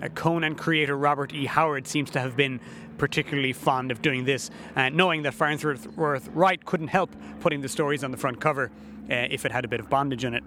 Uh, 0.01 0.07
Conan 0.09 0.55
creator 0.55 0.95
Robert 0.95 1.33
E. 1.33 1.47
Howard 1.47 1.85
seems 1.85 2.11
to 2.11 2.19
have 2.19 2.37
been 2.37 2.61
particularly 2.97 3.53
fond 3.53 3.91
of 3.91 4.01
doing 4.01 4.25
this, 4.25 4.49
uh, 4.75 4.89
knowing 4.89 5.23
that 5.23 5.33
Farnsworth 5.33 5.87
Wright 5.95 6.63
couldn't 6.65 6.89
help 6.89 7.15
putting 7.39 7.61
the 7.61 7.69
stories 7.69 8.03
on 8.03 8.11
the 8.11 8.17
front 8.17 8.39
cover 8.39 8.71
uh, 9.09 9.13
if 9.29 9.45
it 9.45 9.51
had 9.51 9.65
a 9.65 9.67
bit 9.67 9.79
of 9.79 9.89
bondage 9.89 10.25
in 10.25 10.33
it. 10.33 10.43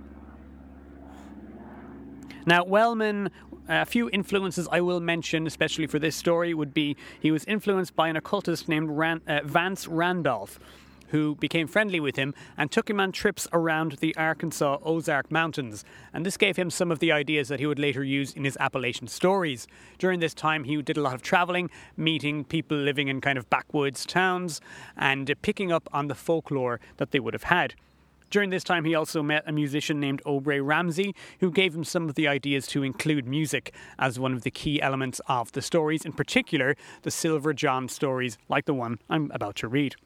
Now, 2.46 2.64
Wellman, 2.64 3.30
a 3.68 3.84
few 3.84 4.10
influences 4.10 4.66
I 4.72 4.80
will 4.80 5.00
mention, 5.00 5.46
especially 5.46 5.86
for 5.86 5.98
this 5.98 6.16
story, 6.16 6.54
would 6.54 6.74
be 6.74 6.96
he 7.20 7.30
was 7.30 7.44
influenced 7.44 7.94
by 7.94 8.08
an 8.08 8.16
occultist 8.16 8.68
named 8.68 8.90
Ran- 8.90 9.20
uh, 9.26 9.40
Vance 9.44 9.86
Randolph 9.86 10.58
who 11.10 11.34
became 11.36 11.66
friendly 11.66 12.00
with 12.00 12.16
him 12.16 12.34
and 12.56 12.70
took 12.70 12.90
him 12.90 13.00
on 13.00 13.12
trips 13.12 13.46
around 13.52 13.92
the 14.00 14.16
Arkansas 14.16 14.78
Ozark 14.82 15.30
Mountains. 15.30 15.84
And 16.12 16.26
this 16.26 16.36
gave 16.36 16.56
him 16.56 16.70
some 16.70 16.90
of 16.90 16.98
the 16.98 17.12
ideas 17.12 17.48
that 17.48 17.60
he 17.60 17.66
would 17.66 17.78
later 17.78 18.02
use 18.02 18.32
in 18.32 18.44
his 18.44 18.56
Appalachian 18.58 19.08
stories. 19.08 19.66
During 19.98 20.20
this 20.20 20.34
time, 20.34 20.64
he 20.64 20.80
did 20.82 20.96
a 20.96 21.02
lot 21.02 21.14
of 21.14 21.22
traveling, 21.22 21.70
meeting 21.96 22.44
people 22.44 22.76
living 22.76 23.08
in 23.08 23.20
kind 23.20 23.38
of 23.38 23.48
backwoods 23.50 24.04
towns, 24.04 24.60
and 24.96 25.32
picking 25.42 25.70
up 25.70 25.88
on 25.92 26.08
the 26.08 26.14
folklore 26.14 26.80
that 26.96 27.10
they 27.10 27.20
would 27.20 27.34
have 27.34 27.44
had. 27.44 27.74
During 28.30 28.50
this 28.50 28.62
time, 28.62 28.84
he 28.84 28.94
also 28.94 29.24
met 29.24 29.42
a 29.46 29.52
musician 29.52 29.98
named 29.98 30.22
Obray 30.24 30.64
Ramsey, 30.64 31.16
who 31.40 31.50
gave 31.50 31.74
him 31.74 31.82
some 31.82 32.08
of 32.08 32.14
the 32.14 32.28
ideas 32.28 32.68
to 32.68 32.84
include 32.84 33.26
music 33.26 33.74
as 33.98 34.20
one 34.20 34.32
of 34.32 34.42
the 34.42 34.52
key 34.52 34.80
elements 34.80 35.20
of 35.26 35.50
the 35.50 35.60
stories, 35.60 36.04
in 36.04 36.12
particular, 36.12 36.76
the 37.02 37.10
Silver 37.10 37.52
John 37.52 37.88
stories, 37.88 38.38
like 38.48 38.66
the 38.66 38.74
one 38.74 39.00
I'm 39.10 39.32
about 39.32 39.56
to 39.56 39.68
read. 39.68 39.96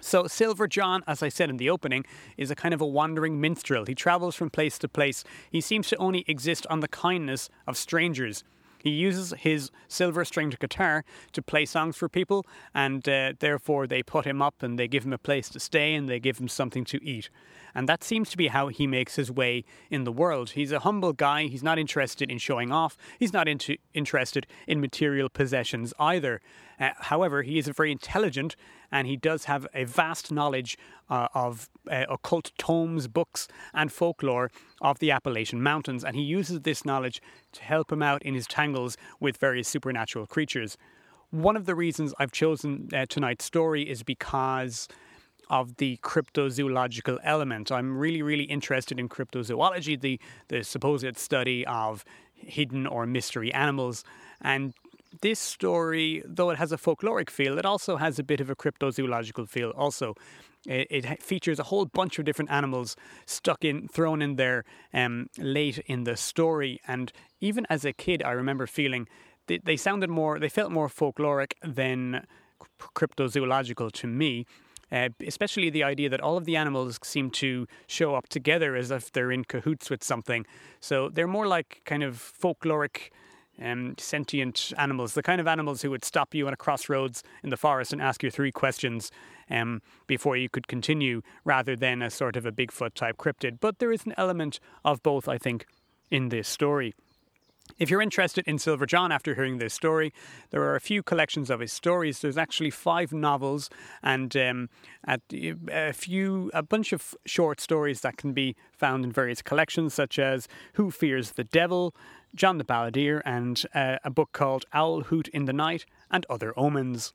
So, 0.00 0.26
Silver 0.26 0.66
John, 0.66 1.02
as 1.06 1.22
I 1.22 1.28
said 1.28 1.50
in 1.50 1.56
the 1.56 1.70
opening, 1.70 2.04
is 2.36 2.50
a 2.50 2.54
kind 2.54 2.72
of 2.74 2.80
a 2.80 2.86
wandering 2.86 3.40
minstrel. 3.40 3.84
He 3.84 3.94
travels 3.94 4.34
from 4.34 4.50
place 4.50 4.78
to 4.78 4.88
place. 4.88 5.24
He 5.50 5.60
seems 5.60 5.88
to 5.88 5.96
only 5.96 6.24
exist 6.26 6.66
on 6.68 6.80
the 6.80 6.88
kindness 6.88 7.48
of 7.66 7.76
strangers. 7.76 8.44
He 8.82 8.90
uses 8.90 9.34
his 9.38 9.70
silver 9.88 10.24
stringed 10.24 10.58
guitar 10.58 11.04
to 11.32 11.42
play 11.42 11.66
songs 11.66 11.96
for 11.96 12.08
people, 12.08 12.46
and 12.74 13.06
uh, 13.08 13.34
therefore 13.38 13.86
they 13.86 14.02
put 14.02 14.24
him 14.24 14.40
up 14.40 14.62
and 14.62 14.78
they 14.78 14.88
give 14.88 15.04
him 15.04 15.12
a 15.12 15.18
place 15.18 15.48
to 15.50 15.60
stay 15.60 15.94
and 15.94 16.08
they 16.08 16.18
give 16.18 16.38
him 16.38 16.48
something 16.48 16.84
to 16.86 17.04
eat. 17.04 17.28
And 17.74 17.88
that 17.88 18.02
seems 18.02 18.30
to 18.30 18.36
be 18.36 18.48
how 18.48 18.68
he 18.68 18.86
makes 18.86 19.16
his 19.16 19.30
way 19.30 19.64
in 19.90 20.04
the 20.04 20.12
world. 20.12 20.50
He's 20.50 20.72
a 20.72 20.80
humble 20.80 21.12
guy. 21.12 21.44
He's 21.44 21.62
not 21.62 21.78
interested 21.78 22.30
in 22.30 22.38
showing 22.38 22.72
off. 22.72 22.96
He's 23.18 23.32
not 23.32 23.48
into, 23.48 23.76
interested 23.94 24.46
in 24.66 24.80
material 24.80 25.28
possessions 25.28 25.92
either. 25.98 26.40
Uh, 26.80 26.90
however, 26.98 27.42
he 27.42 27.58
is 27.58 27.68
very 27.68 27.92
intelligent 27.92 28.56
and 28.90 29.06
he 29.06 29.16
does 29.16 29.44
have 29.44 29.66
a 29.74 29.84
vast 29.84 30.32
knowledge 30.32 30.78
uh, 31.08 31.28
of 31.34 31.68
uh, 31.90 32.06
occult 32.08 32.52
tomes, 32.58 33.06
books, 33.06 33.46
and 33.74 33.92
folklore 33.92 34.50
of 34.80 34.98
the 34.98 35.10
Appalachian 35.10 35.62
Mountains. 35.62 36.02
And 36.02 36.16
he 36.16 36.22
uses 36.22 36.60
this 36.60 36.84
knowledge 36.84 37.20
to 37.52 37.62
help 37.62 37.92
him 37.92 38.02
out 38.02 38.22
in 38.22 38.34
his 38.34 38.46
tangles 38.46 38.96
with 39.20 39.36
various 39.36 39.68
supernatural 39.68 40.26
creatures. 40.26 40.76
One 41.30 41.56
of 41.56 41.66
the 41.66 41.74
reasons 41.74 42.14
I've 42.18 42.32
chosen 42.32 42.88
uh, 42.92 43.06
tonight's 43.08 43.44
story 43.44 43.88
is 43.88 44.02
because 44.02 44.88
of 45.48 45.76
the 45.76 45.98
cryptozoological 45.98 47.18
element. 47.24 47.70
I'm 47.70 47.98
really, 47.98 48.22
really 48.22 48.44
interested 48.44 48.98
in 48.98 49.08
cryptozoology, 49.08 50.00
the, 50.00 50.18
the 50.48 50.62
supposed 50.62 51.18
study 51.18 51.66
of 51.66 52.04
hidden 52.32 52.86
or 52.86 53.04
mystery 53.04 53.52
animals. 53.52 54.04
And 54.40 54.74
this 55.22 55.38
story, 55.38 56.22
though 56.24 56.50
it 56.50 56.58
has 56.58 56.72
a 56.72 56.76
folkloric 56.76 57.30
feel, 57.30 57.58
it 57.58 57.66
also 57.66 57.96
has 57.96 58.18
a 58.18 58.22
bit 58.22 58.40
of 58.40 58.50
a 58.50 58.56
cryptozoological 58.56 59.48
feel. 59.48 59.70
Also, 59.70 60.14
it, 60.66 60.86
it 60.90 61.22
features 61.22 61.58
a 61.58 61.64
whole 61.64 61.86
bunch 61.86 62.18
of 62.18 62.24
different 62.24 62.50
animals 62.50 62.96
stuck 63.26 63.64
in, 63.64 63.88
thrown 63.88 64.22
in 64.22 64.36
there 64.36 64.64
um, 64.92 65.26
late 65.38 65.78
in 65.86 66.04
the 66.04 66.16
story. 66.16 66.80
And 66.86 67.12
even 67.40 67.66
as 67.70 67.84
a 67.84 67.92
kid, 67.92 68.22
I 68.22 68.32
remember 68.32 68.66
feeling 68.66 69.08
they, 69.46 69.58
they 69.58 69.76
sounded 69.76 70.10
more, 70.10 70.38
they 70.38 70.48
felt 70.48 70.70
more 70.70 70.88
folkloric 70.88 71.52
than 71.64 72.26
cryptozoological 72.78 73.92
to 73.92 74.06
me. 74.06 74.46
Uh, 74.92 75.08
especially 75.24 75.70
the 75.70 75.84
idea 75.84 76.08
that 76.08 76.20
all 76.20 76.36
of 76.36 76.44
the 76.46 76.56
animals 76.56 76.98
seem 77.04 77.30
to 77.30 77.64
show 77.86 78.16
up 78.16 78.28
together 78.28 78.74
as 78.74 78.90
if 78.90 79.12
they're 79.12 79.30
in 79.30 79.44
cahoots 79.44 79.88
with 79.88 80.02
something. 80.02 80.44
So 80.80 81.08
they're 81.08 81.28
more 81.28 81.46
like 81.46 81.80
kind 81.84 82.02
of 82.02 82.16
folkloric. 82.16 83.10
Um, 83.62 83.94
sentient 83.98 84.72
animals, 84.78 85.12
the 85.12 85.22
kind 85.22 85.40
of 85.40 85.46
animals 85.46 85.82
who 85.82 85.90
would 85.90 86.04
stop 86.04 86.34
you 86.34 86.46
at 86.46 86.54
a 86.54 86.56
crossroads 86.56 87.22
in 87.44 87.50
the 87.50 87.58
forest 87.58 87.92
and 87.92 88.00
ask 88.00 88.22
you 88.22 88.30
three 88.30 88.50
questions 88.50 89.10
um, 89.50 89.82
before 90.06 90.36
you 90.36 90.48
could 90.48 90.66
continue, 90.66 91.20
rather 91.44 91.76
than 91.76 92.00
a 92.00 92.10
sort 92.10 92.36
of 92.36 92.46
a 92.46 92.52
Bigfoot 92.52 92.94
type 92.94 93.18
cryptid. 93.18 93.58
But 93.60 93.78
there 93.78 93.92
is 93.92 94.06
an 94.06 94.14
element 94.16 94.60
of 94.82 95.02
both, 95.02 95.28
I 95.28 95.36
think, 95.36 95.66
in 96.10 96.30
this 96.30 96.48
story. 96.48 96.94
If 97.78 97.88
you're 97.88 98.02
interested 98.02 98.46
in 98.48 98.58
Silver 98.58 98.86
John 98.86 99.12
after 99.12 99.34
hearing 99.34 99.58
this 99.58 99.74
story, 99.74 100.12
there 100.50 100.62
are 100.62 100.74
a 100.74 100.80
few 100.80 101.02
collections 101.02 101.50
of 101.50 101.60
his 101.60 101.72
stories. 101.72 102.20
There's 102.20 102.38
actually 102.38 102.70
five 102.70 103.12
novels 103.12 103.70
and 104.02 104.36
um, 104.36 104.68
a 105.06 105.92
few, 105.92 106.50
a 106.52 106.62
bunch 106.62 106.92
of 106.92 107.14
short 107.26 107.60
stories 107.60 108.00
that 108.00 108.16
can 108.16 108.32
be 108.32 108.56
found 108.72 109.04
in 109.04 109.12
various 109.12 109.40
collections, 109.40 109.94
such 109.94 110.18
as 110.18 110.48
Who 110.74 110.90
Fears 110.90 111.32
the 111.32 111.44
Devil, 111.44 111.94
John 112.34 112.58
the 112.58 112.64
Balladeer, 112.64 113.22
and 113.24 113.62
uh, 113.74 113.96
a 114.04 114.10
book 114.10 114.32
called 114.32 114.64
Owl 114.72 115.02
Hoot 115.02 115.28
in 115.28 115.46
the 115.46 115.52
Night 115.52 115.84
and 116.10 116.24
Other 116.30 116.52
Omens. 116.56 117.12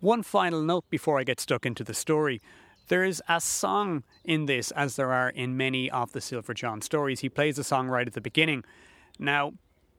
One 0.00 0.22
final 0.22 0.62
note 0.62 0.84
before 0.90 1.18
I 1.18 1.24
get 1.24 1.40
stuck 1.40 1.66
into 1.66 1.84
the 1.84 1.94
story. 1.94 2.40
There 2.88 3.04
is 3.04 3.22
a 3.28 3.40
song 3.40 4.02
in 4.24 4.46
this, 4.46 4.70
as 4.72 4.96
there 4.96 5.12
are 5.12 5.30
in 5.30 5.56
many 5.56 5.90
of 5.90 6.12
the 6.12 6.20
Silver 6.20 6.54
John 6.54 6.80
stories. 6.82 7.20
He 7.20 7.28
plays 7.28 7.58
a 7.58 7.64
song 7.64 7.88
right 7.88 8.06
at 8.06 8.14
the 8.14 8.20
beginning. 8.20 8.64
Now, 9.18 9.52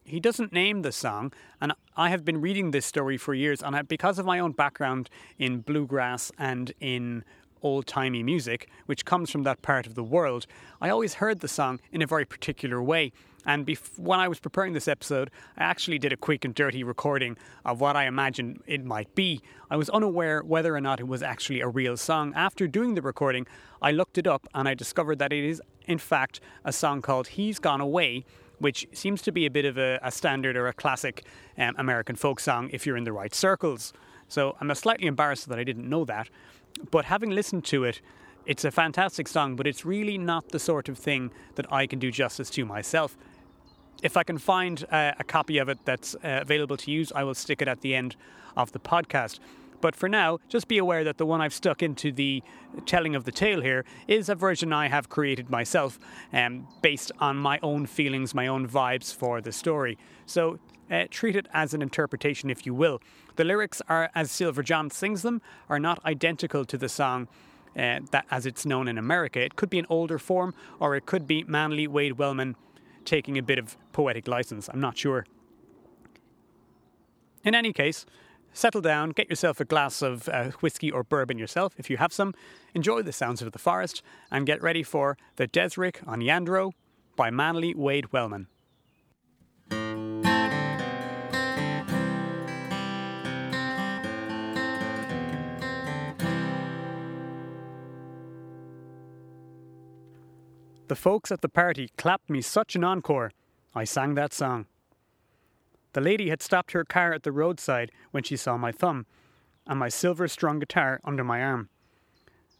he 0.06 0.20
doesn't 0.20 0.52
name 0.52 0.82
the 0.82 0.92
song, 0.92 1.32
and 1.62 1.74
I 1.96 2.10
have 2.10 2.26
been 2.26 2.42
reading 2.42 2.72
this 2.72 2.86
story 2.86 3.18
for 3.18 3.34
years, 3.34 3.64
and 3.64 3.88
because 3.88 4.20
of 4.20 4.26
my 4.26 4.40
own 4.40 4.52
background 4.52 5.10
in 5.38 5.60
bluegrass 5.60 6.32
and 6.38 6.74
in 6.80 7.24
old 7.62 7.88
timey 7.88 8.22
music, 8.22 8.70
which 8.86 9.06
comes 9.06 9.32
from 9.32 9.44
that 9.44 9.62
part 9.62 9.88
of 9.88 9.96
the 9.96 10.04
world, 10.04 10.46
I 10.82 10.90
always 10.90 11.16
heard 11.16 11.40
the 11.40 11.48
song 11.48 11.80
in 11.92 12.02
a 12.02 12.08
very 12.08 12.26
particular 12.26 12.84
way. 12.84 13.14
And 13.46 13.66
bef- 13.66 13.98
when 13.98 14.20
I 14.20 14.28
was 14.28 14.40
preparing 14.40 14.74
this 14.74 14.88
episode, 14.88 15.30
I 15.58 15.64
actually 15.64 16.00
did 16.00 16.14
a 16.14 16.18
quick 16.18 16.46
and 16.46 16.54
dirty 16.56 16.84
recording 16.84 17.38
of 17.66 17.82
what 17.82 17.96
I 17.96 18.06
imagined 18.06 18.62
it 18.68 18.84
might 18.84 19.14
be. 19.16 19.42
I 19.70 19.76
was 19.76 19.90
unaware 19.90 20.42
whether 20.42 20.76
or 20.76 20.82
not 20.82 21.00
it 21.00 21.08
was 21.08 21.24
actually 21.24 21.62
a 21.62 21.68
real 21.68 21.98
song. 21.98 22.34
After 22.36 22.68
doing 22.68 22.96
the 22.96 23.02
recording, 23.02 23.48
I 23.82 23.92
looked 23.92 24.18
it 24.18 24.28
up 24.28 24.48
and 24.54 24.68
I 24.68 24.74
discovered 24.74 25.20
that 25.20 25.34
it 25.34 25.44
is, 25.44 25.62
in 25.86 25.98
fact, 25.98 26.40
a 26.64 26.72
song 26.72 27.02
called 27.02 27.28
He's 27.28 27.60
Gone 27.60 27.82
Away 27.82 28.26
which 28.60 28.88
seems 28.94 29.22
to 29.22 29.32
be 29.32 29.46
a 29.46 29.52
bit 29.52 29.66
of 29.66 29.78
a, 29.78 30.00
a 30.02 30.10
standard 30.10 30.56
or 30.56 30.68
a 30.68 30.74
classic 30.74 31.26
um, 31.58 31.76
American 31.78 32.16
folk 32.16 32.40
song 32.40 32.70
if 32.72 32.86
you're 32.86 32.96
in 32.96 33.04
the 33.04 33.12
right 33.12 33.36
circles. 33.36 33.92
So 34.30 34.56
I'm 34.62 34.74
slightly 34.74 35.06
embarrassed 35.06 35.50
that 35.50 35.60
I 35.60 35.66
didn't 35.66 35.90
know 35.90 36.06
that. 36.06 36.30
But 36.90 37.06
having 37.06 37.32
listened 37.32 37.66
to 37.66 37.84
it, 37.84 38.02
it's 38.46 38.66
a 38.66 38.72
fantastic 38.72 39.28
song, 39.28 39.56
but 39.56 39.68
it's 39.68 39.86
really 39.86 40.18
not 40.18 40.50
the 40.50 40.60
sort 40.60 40.90
of 40.90 40.98
thing 40.98 41.32
that 41.56 41.72
I 41.72 41.88
can 41.88 42.00
do 42.00 42.12
justice 42.12 42.50
to 42.52 42.66
myself. 42.66 43.18
If 44.04 44.18
I 44.18 44.24
can 44.24 44.38
find 44.38 44.86
uh, 44.92 45.14
a 45.18 45.24
copy 45.24 45.60
of 45.60 45.70
it 45.70 45.80
that's 45.86 46.14
uh, 46.16 46.40
available 46.42 46.76
to 46.76 46.92
use, 46.92 47.14
I 47.14 47.24
will 47.24 47.34
stick 47.34 47.62
it 47.62 47.70
at 47.70 47.80
the 47.80 47.96
end 47.96 48.18
of 48.58 48.74
the 48.74 48.80
podcast. 48.80 49.40
But 49.80 49.96
for 49.96 50.10
now, 50.10 50.40
just 50.50 50.68
be 50.68 50.78
aware 50.78 51.06
that 51.06 51.18
the 51.18 51.26
one 51.26 51.40
I've 51.40 51.54
stuck 51.54 51.82
into 51.82 52.12
the 52.12 52.44
telling 52.86 53.16
of 53.16 53.24
the 53.24 53.32
tale 53.32 53.62
here 53.62 53.86
is 54.10 54.28
a 54.28 54.36
version 54.36 54.74
I 54.74 54.90
have 54.90 55.08
created 55.08 55.50
myself, 55.50 56.00
um, 56.34 56.68
based 56.82 57.14
on 57.20 57.38
my 57.38 57.60
own 57.64 57.86
feelings, 57.86 58.36
my 58.36 58.46
own 58.46 58.68
vibes 58.68 59.16
for 59.16 59.40
the 59.40 59.54
story. 59.54 59.98
So 60.26 60.60
uh, 60.92 61.06
treat 61.10 61.38
it 61.38 61.48
as 61.54 61.74
an 61.74 61.82
interpretation, 61.82 62.50
if 62.50 62.66
you 62.66 62.74
will. 62.74 63.02
The 63.38 63.46
lyrics 63.46 63.82
are, 63.88 64.10
as 64.14 64.32
Silver 64.32 64.64
John 64.64 64.90
sings 64.90 65.22
them, 65.22 65.42
are 65.70 65.80
not 65.80 66.04
identical 66.06 66.66
to 66.66 66.78
the 66.78 66.90
song. 66.90 67.30
Uh, 67.76 68.02
that 68.12 68.26
as 68.30 68.46
it's 68.46 68.66
known 68.66 68.88
in 68.88 68.98
America, 68.98 69.40
it 69.40 69.56
could 69.56 69.70
be 69.70 69.80
an 69.80 69.88
older 69.90 70.20
form, 70.20 70.54
or 70.80 70.96
it 70.96 71.06
could 71.06 71.26
be 71.26 71.44
Manly 71.46 71.88
Wade 71.88 72.20
Wellman 72.20 72.56
taking 73.06 73.38
a 73.38 73.44
bit 73.44 73.60
of 73.60 73.78
poetic 73.92 74.28
license. 74.28 74.70
I'm 74.70 74.80
not 74.80 74.98
sure. 74.98 75.26
In 77.44 77.56
any 77.56 77.74
case, 77.74 78.06
settle 78.54 78.82
down, 78.82 79.10
get 79.10 79.30
yourself 79.30 79.60
a 79.60 79.66
glass 79.66 80.02
of 80.02 80.30
uh, 80.30 80.52
whiskey 80.62 80.92
or 80.92 81.04
bourbon 81.04 81.38
yourself 81.38 81.74
if 81.78 81.90
you 81.90 81.98
have 81.98 82.14
some, 82.14 82.34
enjoy 82.74 83.02
the 83.02 83.12
sounds 83.12 83.42
of 83.42 83.52
the 83.52 83.60
forest, 83.60 84.02
and 84.32 84.46
get 84.46 84.62
ready 84.62 84.84
for 84.84 85.18
The 85.36 85.48
Desrick 85.48 86.08
on 86.08 86.22
Yandro 86.22 86.72
by 87.16 87.30
Manly 87.30 87.74
Wade 87.74 88.12
Wellman. 88.14 88.48
The 100.94 101.00
folks 101.00 101.32
at 101.32 101.42
the 101.42 101.50
party 101.50 101.90
clapped 101.98 102.30
me 102.30 102.40
such 102.40 102.76
an 102.76 102.84
encore, 102.84 103.32
I 103.74 103.84
sang 103.84 104.14
that 104.14 104.32
song. 104.32 104.68
The 105.94 106.02
lady 106.02 106.30
had 106.30 106.40
stopped 106.40 106.74
her 106.74 106.86
car 106.86 107.14
at 107.14 107.24
the 107.24 107.32
roadside 107.32 107.92
when 108.12 108.22
she 108.22 108.38
saw 108.38 108.58
my 108.58 108.72
thumb 108.72 109.08
and 109.66 109.80
my 109.80 109.90
silver 109.90 110.28
strung 110.28 110.60
guitar 110.60 111.02
under 111.04 111.24
my 111.24 111.42
arm. 111.42 111.70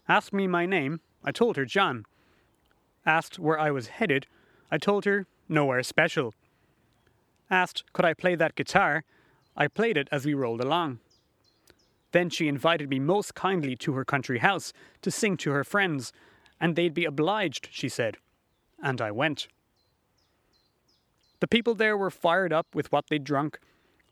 Asked 0.10 0.34
me 0.34 0.48
my 0.48 0.66
name, 0.66 1.00
I 1.24 1.32
told 1.32 1.58
her 1.58 1.66
John. 1.66 2.08
Asked 3.06 3.38
where 3.38 3.60
I 3.60 3.70
was 3.70 4.00
headed, 4.00 4.26
I 4.72 4.80
told 4.80 5.06
her 5.06 5.28
nowhere 5.48 5.84
special. 5.84 6.34
Asked 7.52 7.84
could 7.94 8.04
I 8.04 8.16
play 8.16 8.34
that 8.34 8.56
guitar, 8.56 9.04
I 9.56 9.68
played 9.68 9.96
it 9.96 10.10
as 10.12 10.26
we 10.26 10.34
rolled 10.34 10.62
along. 10.62 11.02
Then 12.14 12.32
she 12.32 12.48
invited 12.48 12.90
me 12.90 12.98
most 12.98 13.36
kindly 13.36 13.76
to 13.76 13.94
her 13.94 14.04
country 14.04 14.40
house 14.40 14.74
to 15.04 15.12
sing 15.12 15.38
to 15.38 15.52
her 15.52 15.64
friends, 15.64 16.12
and 16.60 16.76
they'd 16.76 16.96
be 16.96 17.06
obliged, 17.06 17.70
she 17.72 17.88
said. 17.88 18.18
And 18.84 19.02
I 19.02 19.10
went. 19.10 19.48
The 21.40 21.48
people 21.48 21.74
there 21.74 21.98
were 21.98 22.12
fired 22.12 22.54
up 22.54 22.68
with 22.76 22.92
what 22.92 23.06
they'd 23.10 23.24
drunk. 23.24 23.58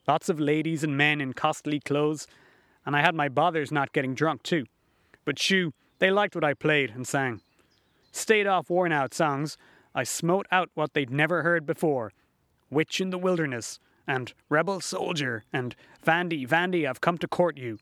Lots 0.08 0.30
of 0.30 0.40
ladies 0.40 0.84
and 0.84 0.98
men 0.98 1.22
in 1.22 1.34
costly 1.34 1.80
clothes, 1.80 2.25
and 2.86 2.96
I 2.96 3.01
had 3.01 3.13
my 3.13 3.30
bothers 3.30 3.72
not 3.72 3.94
getting 3.94 4.16
drunk 4.16 4.42
too. 4.42 4.66
But 5.25 5.38
shoo, 5.38 5.74
they 6.00 6.10
liked 6.10 6.34
what 6.34 6.44
I 6.44 6.56
played 6.56 6.90
and 6.90 7.08
sang. 7.08 7.42
Stayed 8.12 8.48
off 8.48 8.70
worn 8.70 8.92
out 8.92 9.13
songs, 9.13 9.58
I 9.94 10.04
smote 10.04 10.48
out 10.51 10.72
what 10.74 10.94
they'd 10.94 11.12
never 11.12 11.44
heard 11.44 11.66
before 11.66 12.12
Witch 12.72 13.01
in 13.01 13.10
the 13.10 13.18
Wilderness, 13.18 13.80
and 14.08 14.34
Rebel 14.50 14.80
Soldier, 14.80 15.44
and 15.51 15.75
Vandy, 16.06 16.48
Vandy, 16.48 16.90
I've 16.90 17.01
come 17.01 17.18
to 17.20 17.28
court 17.28 17.58
you. 17.58 17.78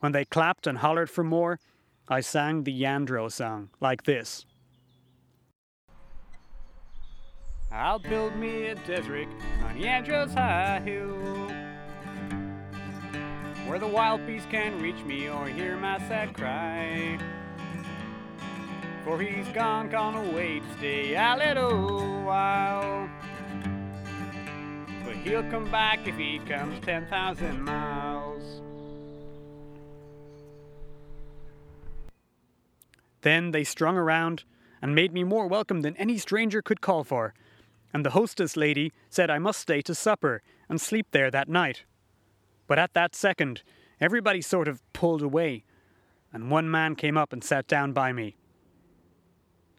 When 0.00 0.12
they 0.12 0.26
clapped 0.26 0.66
and 0.66 0.78
hollered 0.78 1.10
for 1.10 1.24
more, 1.24 1.58
I 2.06 2.20
sang 2.20 2.64
the 2.64 2.82
Yandro 2.82 3.32
song, 3.32 3.70
like 3.80 4.04
this. 4.04 4.44
I'll 7.74 7.98
build 7.98 8.36
me 8.36 8.66
a 8.66 8.76
desrick 8.76 9.28
on 9.64 9.76
Yandro's 9.76 10.32
high 10.32 10.78
hill, 10.78 11.16
where 13.66 13.80
the 13.80 13.88
wild 13.88 14.24
beast 14.28 14.48
can 14.48 14.80
reach 14.80 15.02
me 15.04 15.28
or 15.28 15.48
hear 15.48 15.76
my 15.76 15.98
sad 15.98 16.34
cry. 16.34 17.18
For 19.04 19.20
he's 19.20 19.48
gone, 19.48 19.90
gone 19.90 20.14
away 20.14 20.60
to 20.60 20.72
stay 20.78 21.16
a 21.16 21.36
little 21.36 22.22
while. 22.22 23.10
But 25.04 25.16
he'll 25.16 25.50
come 25.50 25.68
back 25.68 26.06
if 26.06 26.16
he 26.16 26.38
comes 26.38 26.78
10,000 26.86 27.60
miles. 27.60 28.62
Then 33.22 33.50
they 33.50 33.64
strung 33.64 33.96
around 33.96 34.44
and 34.80 34.94
made 34.94 35.12
me 35.12 35.24
more 35.24 35.48
welcome 35.48 35.80
than 35.80 35.96
any 35.96 36.18
stranger 36.18 36.62
could 36.62 36.80
call 36.80 37.02
for 37.02 37.34
and 37.94 38.04
the 38.04 38.10
hostess 38.10 38.56
lady 38.56 38.92
said 39.08 39.30
I 39.30 39.38
must 39.38 39.60
stay 39.60 39.80
to 39.82 39.94
supper 39.94 40.42
and 40.68 40.80
sleep 40.80 41.06
there 41.12 41.30
that 41.30 41.48
night. 41.48 41.84
But 42.66 42.78
at 42.78 42.92
that 42.94 43.14
second, 43.14 43.62
everybody 44.00 44.42
sort 44.42 44.66
of 44.66 44.82
pulled 44.92 45.22
away, 45.22 45.64
and 46.32 46.50
one 46.50 46.68
man 46.68 46.96
came 46.96 47.16
up 47.16 47.32
and 47.32 47.44
sat 47.44 47.68
down 47.68 47.92
by 47.92 48.12
me. 48.12 48.36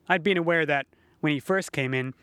I'd 0.08 0.24
been 0.24 0.38
aware 0.38 0.66
that, 0.66 0.88
when 1.20 1.34
he 1.34 1.40
first 1.40 1.74
came 1.74 1.94
in, 1.94 2.14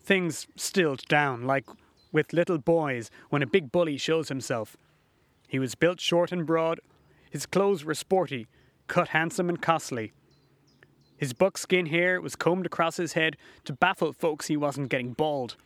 things 0.00 0.46
stilled 0.56 1.04
down, 1.08 1.44
like 1.44 1.64
with 2.12 2.32
little 2.32 2.58
boys 2.58 3.10
when 3.30 3.42
a 3.42 3.46
big 3.46 3.72
bully 3.72 3.96
shows 3.96 4.28
himself. 4.28 4.76
He 5.48 5.58
was 5.58 5.74
built 5.74 6.00
short 6.00 6.30
and 6.30 6.46
broad, 6.46 6.80
his 7.30 7.46
clothes 7.46 7.84
were 7.84 7.94
sporty, 7.94 8.46
cut 8.86 9.08
handsome 9.08 9.48
and 9.48 9.60
costly. 9.60 10.12
His 11.20 11.34
buckskin 11.34 11.84
hair 11.84 12.18
was 12.18 12.34
combed 12.34 12.64
across 12.64 12.96
his 12.96 13.12
head 13.12 13.36
to 13.66 13.74
baffle 13.74 14.14
folks 14.14 14.46
he 14.46 14.56
wasn't 14.56 14.88
getting 14.88 15.12
bald. 15.12 15.56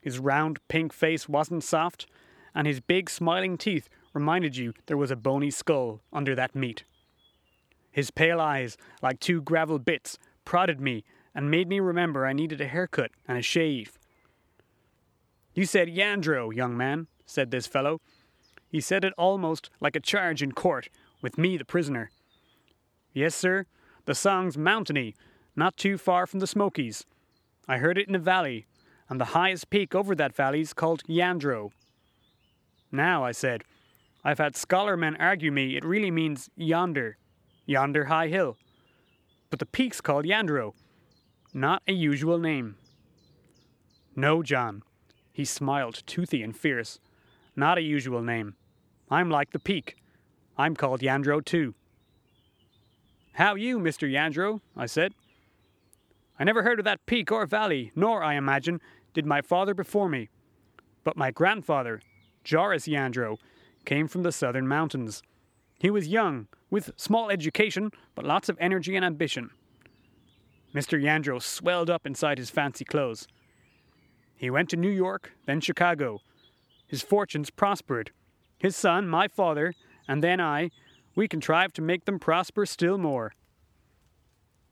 His 0.00 0.18
round 0.18 0.60
pink 0.68 0.94
face 0.94 1.28
wasn't 1.28 1.62
soft, 1.62 2.06
and 2.54 2.66
his 2.66 2.80
big 2.80 3.10
smiling 3.10 3.58
teeth 3.58 3.90
reminded 4.14 4.56
you 4.56 4.72
there 4.86 4.96
was 4.96 5.10
a 5.10 5.16
bony 5.16 5.50
skull 5.50 6.00
under 6.10 6.34
that 6.34 6.54
meat. 6.54 6.84
His 7.90 8.10
pale 8.10 8.40
eyes, 8.40 8.78
like 9.02 9.20
two 9.20 9.42
gravel 9.42 9.78
bits, 9.78 10.18
prodded 10.46 10.80
me 10.80 11.04
and 11.34 11.50
made 11.50 11.68
me 11.68 11.80
remember 11.80 12.24
I 12.24 12.32
needed 12.32 12.62
a 12.62 12.66
haircut 12.66 13.10
and 13.28 13.36
a 13.36 13.42
shave. 13.42 13.98
You 15.52 15.66
said 15.66 15.88
Yandro, 15.88 16.50
young 16.54 16.78
man, 16.78 17.08
said 17.26 17.50
this 17.50 17.66
fellow. 17.66 18.00
He 18.70 18.80
said 18.80 19.04
it 19.04 19.12
almost 19.18 19.68
like 19.80 19.96
a 19.96 20.00
charge 20.00 20.42
in 20.42 20.52
court, 20.52 20.88
with 21.20 21.36
me 21.36 21.58
the 21.58 21.66
prisoner. 21.66 22.10
Yes, 23.12 23.34
sir, 23.34 23.66
the 24.08 24.14
song's 24.14 24.56
mountainy, 24.56 25.14
not 25.54 25.76
too 25.76 25.98
far 25.98 26.26
from 26.26 26.40
the 26.40 26.46
Smokies. 26.46 27.04
I 27.68 27.76
heard 27.76 27.98
it 27.98 28.08
in 28.08 28.14
a 28.14 28.18
valley, 28.18 28.66
and 29.10 29.20
the 29.20 29.36
highest 29.36 29.68
peak 29.68 29.94
over 29.94 30.14
that 30.14 30.34
valley's 30.34 30.72
called 30.72 31.02
Yandro. 31.06 31.72
Now, 32.90 33.22
I 33.22 33.32
said, 33.32 33.64
I've 34.24 34.38
had 34.38 34.56
scholar 34.56 34.96
men 34.96 35.14
argue 35.16 35.52
me 35.52 35.76
it 35.76 35.84
really 35.84 36.10
means 36.10 36.48
yonder, 36.56 37.18
yonder 37.66 38.06
high 38.06 38.28
hill. 38.28 38.56
But 39.50 39.58
the 39.58 39.66
peak's 39.66 40.00
called 40.00 40.24
Yandro, 40.24 40.72
not 41.52 41.82
a 41.86 41.92
usual 41.92 42.38
name. 42.38 42.76
No, 44.16 44.42
John. 44.42 44.84
He 45.34 45.44
smiled, 45.44 46.02
toothy 46.06 46.42
and 46.42 46.56
fierce. 46.56 46.98
Not 47.54 47.76
a 47.76 47.82
usual 47.82 48.22
name. 48.22 48.54
I'm 49.10 49.28
like 49.28 49.50
the 49.50 49.58
peak. 49.58 49.96
I'm 50.56 50.74
called 50.74 51.02
Yandro 51.02 51.44
too. 51.44 51.74
How 53.38 53.54
you, 53.54 53.78
Mr. 53.78 54.10
Yandro? 54.10 54.62
I 54.76 54.86
said. 54.86 55.14
I 56.40 56.42
never 56.42 56.64
heard 56.64 56.80
of 56.80 56.84
that 56.86 57.06
peak 57.06 57.30
or 57.30 57.46
valley, 57.46 57.92
nor, 57.94 58.20
I 58.20 58.34
imagine, 58.34 58.80
did 59.14 59.26
my 59.26 59.42
father 59.42 59.74
before 59.74 60.08
me. 60.08 60.28
But 61.04 61.16
my 61.16 61.30
grandfather, 61.30 62.00
Joris 62.42 62.88
Yandro, 62.88 63.36
came 63.84 64.08
from 64.08 64.24
the 64.24 64.32
southern 64.32 64.66
mountains. 64.66 65.22
He 65.78 65.88
was 65.88 66.08
young, 66.08 66.48
with 66.68 66.90
small 66.96 67.30
education, 67.30 67.92
but 68.16 68.24
lots 68.26 68.48
of 68.48 68.58
energy 68.60 68.96
and 68.96 69.04
ambition. 69.04 69.50
Mr. 70.74 71.00
Yandro 71.00 71.40
swelled 71.40 71.88
up 71.88 72.04
inside 72.04 72.38
his 72.38 72.50
fancy 72.50 72.84
clothes. 72.84 73.28
He 74.34 74.50
went 74.50 74.68
to 74.70 74.76
New 74.76 74.90
York, 74.90 75.30
then 75.46 75.60
Chicago. 75.60 76.22
His 76.88 77.02
fortunes 77.02 77.50
prospered. 77.50 78.10
His 78.58 78.74
son, 78.74 79.06
my 79.06 79.28
father, 79.28 79.74
and 80.08 80.24
then 80.24 80.40
I 80.40 80.70
we 81.14 81.28
contrived 81.28 81.74
to 81.76 81.82
make 81.82 82.04
them 82.04 82.18
prosper 82.18 82.66
still 82.66 82.98
more. 82.98 83.32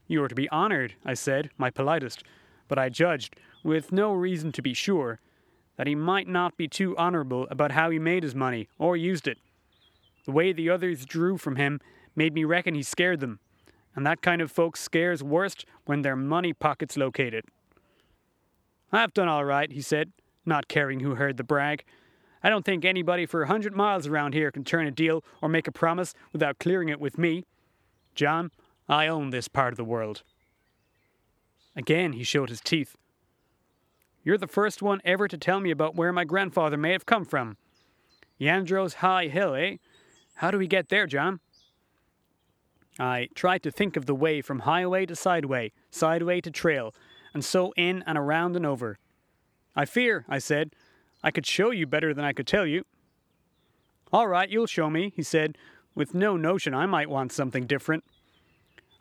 You 0.07 0.23
are 0.23 0.29
to 0.29 0.35
be 0.35 0.49
honored, 0.51 0.95
I 1.05 1.15
said, 1.15 1.51
my 1.59 1.71
politest, 1.71 2.23
but 2.69 2.79
I 2.79 2.89
judged, 2.89 3.37
with 3.65 3.93
no 3.93 4.13
reason 4.13 4.53
to 4.53 4.63
be 4.63 4.75
sure, 4.75 5.21
that 5.77 5.87
he 5.87 5.95
might 5.95 6.29
not 6.29 6.57
be 6.57 6.69
too 6.69 6.97
honorable 6.97 7.47
about 7.51 7.73
how 7.73 7.91
he 7.91 7.99
made 7.99 8.23
his 8.23 8.35
money 8.35 8.69
or 8.79 8.97
used 8.97 9.27
it. 9.27 9.39
The 10.25 10.33
way 10.33 10.53
the 10.53 10.71
others 10.71 11.05
drew 11.05 11.37
from 11.37 11.57
him 11.57 11.81
made 12.15 12.35
me 12.35 12.45
reckon 12.45 12.75
he 12.75 12.83
scared 12.83 13.21
them, 13.21 13.41
and 13.95 14.07
that 14.07 14.23
kind 14.23 14.41
of 14.41 14.51
folk 14.51 14.77
scares 14.77 15.23
worst 15.23 15.67
when 15.85 16.03
their 16.03 16.17
money 16.17 16.53
pocket's 16.53 16.97
located. 16.97 17.45
I've 18.93 19.15
done 19.15 19.29
all 19.29 19.45
right, 19.45 19.71
he 19.71 19.83
said, 19.83 20.13
not 20.45 20.69
caring 20.69 21.01
who 21.01 21.17
heard 21.17 21.37
the 21.37 21.45
brag. 21.45 21.85
I 22.47 22.49
don't 22.49 22.65
think 22.65 22.85
anybody 22.85 23.27
for 23.27 23.43
a 23.43 23.49
hundred 23.49 23.75
miles 23.75 24.07
around 24.07 24.33
here 24.33 24.53
can 24.53 24.63
turn 24.63 24.87
a 24.87 24.93
deal 24.93 25.25
or 25.43 25.49
make 25.49 25.67
a 25.67 25.73
promise 25.73 26.15
without 26.33 26.61
clearing 26.61 26.89
it 26.89 27.01
with 27.01 27.19
me. 27.19 27.43
John, 28.15 28.53
I 28.89 29.09
own 29.09 29.31
this 29.31 29.49
part 29.49 29.73
of 29.73 29.77
the 29.77 29.83
world. 29.83 30.23
Again, 31.75 32.13
he 32.13 32.23
showed 32.23 32.49
his 32.49 32.61
teeth. 32.61 32.95
You're 34.23 34.39
the 34.39 34.47
first 34.47 34.81
one 34.81 35.01
ever 35.05 35.27
to 35.27 35.37
tell 35.37 35.59
me 35.59 35.73
about 35.73 35.97
where 35.97 36.13
my 36.13 36.23
grandfather 36.23 36.77
may 36.77 36.93
have 36.93 37.05
come 37.05 37.25
from. 37.25 37.57
Yandro's 38.41 38.95
High 38.95 39.27
Hill, 39.27 39.57
eh? 39.57 39.79
How 40.35 40.53
do 40.53 40.59
we 40.59 40.69
get 40.69 40.89
there, 40.89 41.09
John? 41.09 41.41
I 42.97 43.29
tried 43.35 43.65
to 43.65 43.73
think 43.73 43.97
of 43.97 44.07
the 44.07 44.15
way 44.15 44.41
from 44.41 44.61
highway 44.61 45.05
to 45.07 45.17
sideway, 45.17 45.73
sideway 45.91 46.41
to 46.43 46.53
trail, 46.53 46.95
and 47.35 47.45
so 47.45 47.73
in 47.77 48.05
and 48.07 48.17
around 48.17 48.55
and 48.55 48.65
over. 48.65 49.01
I 49.75 49.85
fear, 49.85 50.25
I 50.29 50.39
said, 50.39 50.77
I 51.27 51.33
could 51.33 51.45
show 51.45 51.73
you 51.73 51.89
better 51.89 52.15
than 52.15 52.25
I 52.25 52.33
could 52.33 52.47
tell 52.47 52.65
you. 52.65 52.85
All 54.13 54.29
right, 54.29 54.49
you'll 54.49 54.69
show 54.69 54.89
me, 54.89 55.13
he 55.17 55.25
said, 55.25 55.59
with 55.93 56.15
no 56.15 56.37
notion 56.37 56.73
I 56.73 56.87
might 56.87 57.11
want 57.11 57.33
something 57.33 57.67
different. 57.67 58.05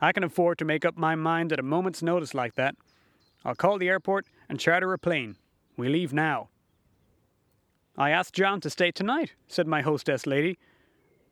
I 0.02 0.12
can 0.12 0.24
afford 0.24 0.58
to 0.58 0.66
make 0.66 0.86
up 0.86 0.98
my 0.98 1.14
mind 1.14 1.54
at 1.54 1.60
a 1.60 1.64
moment's 1.64 2.02
notice 2.02 2.34
like 2.34 2.56
that. 2.56 2.74
I'll 3.46 3.54
call 3.54 3.78
the 3.78 3.90
airport 3.90 4.26
and 4.50 4.60
charter 4.60 4.92
a 4.92 4.98
plane. 4.98 5.36
We 5.78 5.88
leave 5.88 6.14
now. 6.14 6.50
I 7.96 8.10
asked 8.10 8.34
John 8.34 8.60
to 8.62 8.72
stay 8.72 8.90
tonight, 8.90 9.36
said 9.48 9.68
my 9.68 9.84
hostess 9.84 10.26
lady. 10.26 10.58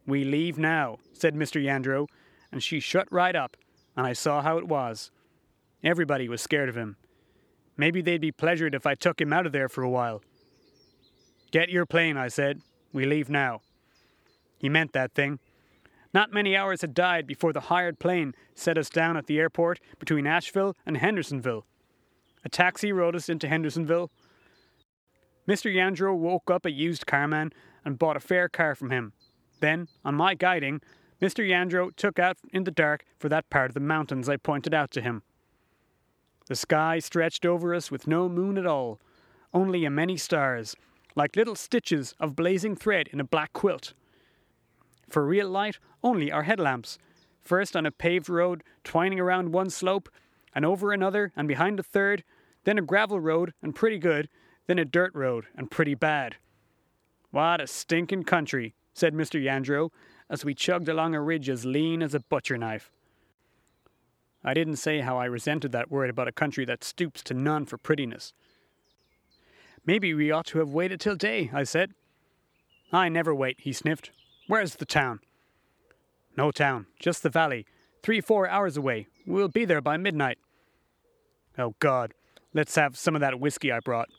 We 0.06 0.24
leave 0.24 0.60
now, 0.60 1.00
said 1.12 1.34
Mr. 1.34 1.60
Yandro, 1.60 2.06
and 2.52 2.62
she 2.62 2.80
shut 2.80 3.12
right 3.12 3.36
up, 3.36 3.58
and 3.98 4.06
I 4.06 4.14
saw 4.14 4.44
how 4.44 4.60
it 4.60 4.68
was. 4.68 5.10
Everybody 5.84 6.30
was 6.30 6.44
scared 6.44 6.70
of 6.70 6.76
him. 6.76 6.98
Maybe 7.78 8.04
they'd 8.04 8.22
be 8.22 8.32
pleasured 8.32 8.76
if 8.76 8.86
I 8.86 8.94
took 8.94 9.20
him 9.20 9.34
out 9.34 9.48
of 9.48 9.54
there 9.54 9.70
for 9.70 9.82
a 9.82 9.90
while. 9.90 10.22
Get 11.54 11.70
your 11.70 11.86
plane, 11.86 12.18
I 12.18 12.30
said. 12.30 12.64
We 12.92 13.06
leave 13.06 13.30
now. 13.30 13.62
He 14.58 14.70
meant 14.70 14.92
that 14.94 15.14
thing. 15.14 15.38
Not 16.12 16.34
many 16.34 16.58
hours 16.58 16.82
had 16.82 16.96
died 16.96 17.28
before 17.28 17.54
the 17.54 17.70
hired 17.70 18.00
plane 18.00 18.34
set 18.56 18.76
us 18.76 18.90
down 18.90 19.18
at 19.18 19.28
the 19.28 19.38
airport 19.38 19.80
between 20.00 20.26
Asheville 20.26 20.76
and 20.84 20.98
Hendersonville. 20.98 21.68
A 22.44 22.50
taxi 22.50 22.92
rode 22.92 23.16
us 23.16 23.30
into 23.30 23.48
Hendersonville. 23.48 24.10
Mr. 25.48 25.72
Yandro 25.72 26.18
woke 26.18 26.50
up 26.50 26.66
a 26.66 26.72
used 26.72 27.06
carman 27.06 27.54
and 27.86 28.00
bought 28.00 28.18
a 28.18 28.20
fare 28.20 28.50
car 28.50 28.74
from 28.74 28.90
him. 28.90 29.14
Then, 29.60 29.90
on 30.04 30.16
my 30.16 30.34
guiding, 30.34 30.82
Mr. 31.22 31.48
Yandro 31.48 31.96
took 31.96 32.18
out 32.18 32.38
in 32.52 32.64
the 32.64 32.72
dark 32.72 33.06
for 33.20 33.30
that 33.30 33.52
part 33.52 33.70
of 33.70 33.76
the 33.76 33.80
mountains 33.80 34.28
I 34.28 34.38
pointed 34.38 34.74
out 34.74 34.90
to 34.92 35.02
him. 35.02 35.22
The 36.48 36.56
sky 36.56 36.98
stretched 36.98 37.46
over 37.46 37.76
us 37.76 37.92
with 37.92 38.08
no 38.08 38.28
moon 38.28 38.58
at 38.58 38.66
all, 38.66 39.00
only 39.54 39.86
a 39.86 39.92
many 39.92 40.18
stars, 40.18 40.76
like 41.16 41.36
little 41.36 41.56
stitches 41.56 42.16
of 42.20 42.36
blazing 42.36 42.76
thread 42.76 43.10
in 43.12 43.20
a 43.20 43.24
black 43.24 43.54
quilt. 43.54 43.94
For 45.10 45.26
real 45.26 45.50
light, 45.50 45.80
only 46.04 46.32
our 46.32 46.44
headlamps, 46.44 46.98
first 47.42 47.76
on 47.76 47.86
a 47.86 47.92
paved 47.92 48.30
road 48.30 48.64
twining 48.84 49.20
around 49.20 49.52
one 49.52 49.70
slope, 49.70 50.10
and 50.56 50.66
over 50.66 50.92
another, 50.92 51.32
and 51.36 51.48
behind 51.48 51.80
a 51.80 51.84
third, 51.84 52.24
then 52.64 52.78
a 52.78 52.82
gravel 52.82 53.20
road, 53.20 53.54
and 53.62 53.76
pretty 53.76 53.98
good, 53.98 54.30
then 54.68 54.80
a 54.80 54.86
dirt 54.86 55.14
road, 55.14 55.46
and 55.56 55.72
pretty 55.72 55.96
bad. 55.96 56.38
What 57.32 57.60
a 57.60 57.68
stinking 57.68 58.24
country, 58.24 58.76
said 58.94 59.14
Mr. 59.14 59.44
Yandro, 59.44 59.90
as 60.30 60.46
we 60.46 60.54
chugged 60.54 60.88
along 60.88 61.16
a 61.16 61.22
ridge 61.22 61.50
as 61.50 61.66
lean 61.66 62.02
as 62.02 62.14
a 62.14 62.20
butcher 62.20 62.58
knife. 62.58 62.92
I 64.44 64.54
didn't 64.54 64.76
say 64.76 65.00
how 65.00 65.18
I 65.18 65.26
resented 65.26 65.72
that 65.72 65.90
word 65.90 66.10
about 66.10 66.28
a 66.28 66.34
country 66.34 66.66
that 66.66 66.84
stoops 66.84 67.24
to 67.24 67.34
none 67.34 67.66
for 67.66 67.78
prettiness. 67.78 68.34
Maybe 69.86 70.14
we 70.14 70.32
ought 70.32 70.46
to 70.48 70.60
have 70.60 70.70
waited 70.70 71.00
till 71.00 71.16
day, 71.16 71.50
I 71.54 71.64
said. 71.64 71.92
I 72.92 73.10
never 73.10 73.36
wait, 73.36 73.58
he 73.60 73.74
sniffed. 73.74 74.12
Where's 74.48 74.76
the 74.76 74.86
town? 74.86 75.20
No 76.38 76.52
town, 76.52 76.88
just 77.00 77.24
the 77.24 77.30
valley. 77.30 77.66
Three, 78.02 78.22
four 78.22 78.48
hours 78.48 78.78
away. 78.78 79.08
We'll 79.26 79.48
be 79.48 79.66
there 79.66 79.82
by 79.82 79.98
midnight. 79.98 80.38
Oh, 81.58 81.76
God, 81.80 82.14
let's 82.54 82.76
have 82.76 82.98
some 82.98 83.16
of 83.16 83.22
that 83.22 83.40
whiskey 83.40 83.72
I 83.72 83.80
brought. 83.80 84.10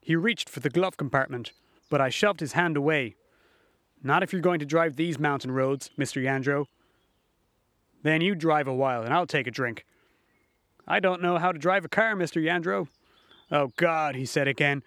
He 0.00 0.14
reached 0.14 0.48
for 0.48 0.60
the 0.60 0.70
glove 0.70 0.96
compartment, 0.96 1.52
but 1.90 2.00
I 2.00 2.08
shoved 2.08 2.40
his 2.40 2.52
hand 2.52 2.76
away. 2.76 3.16
Not 4.02 4.22
if 4.22 4.32
you're 4.32 4.42
going 4.42 4.60
to 4.60 4.66
drive 4.66 4.96
these 4.96 5.18
mountain 5.18 5.50
roads, 5.50 5.90
Mr. 5.98 6.22
Yandro. 6.22 6.66
Then 8.02 8.20
you 8.20 8.34
drive 8.34 8.68
a 8.68 8.74
while, 8.74 9.02
and 9.02 9.12
I'll 9.12 9.26
take 9.26 9.46
a 9.46 9.50
drink. 9.50 9.84
I 10.86 11.00
don't 11.00 11.22
know 11.22 11.38
how 11.38 11.50
to 11.50 11.58
drive 11.58 11.84
a 11.84 11.88
car, 11.88 12.14
Mr. 12.14 12.40
Yandro. 12.40 12.86
Oh, 13.50 13.72
God, 13.76 14.16
he 14.16 14.26
said 14.26 14.48
again, 14.48 14.82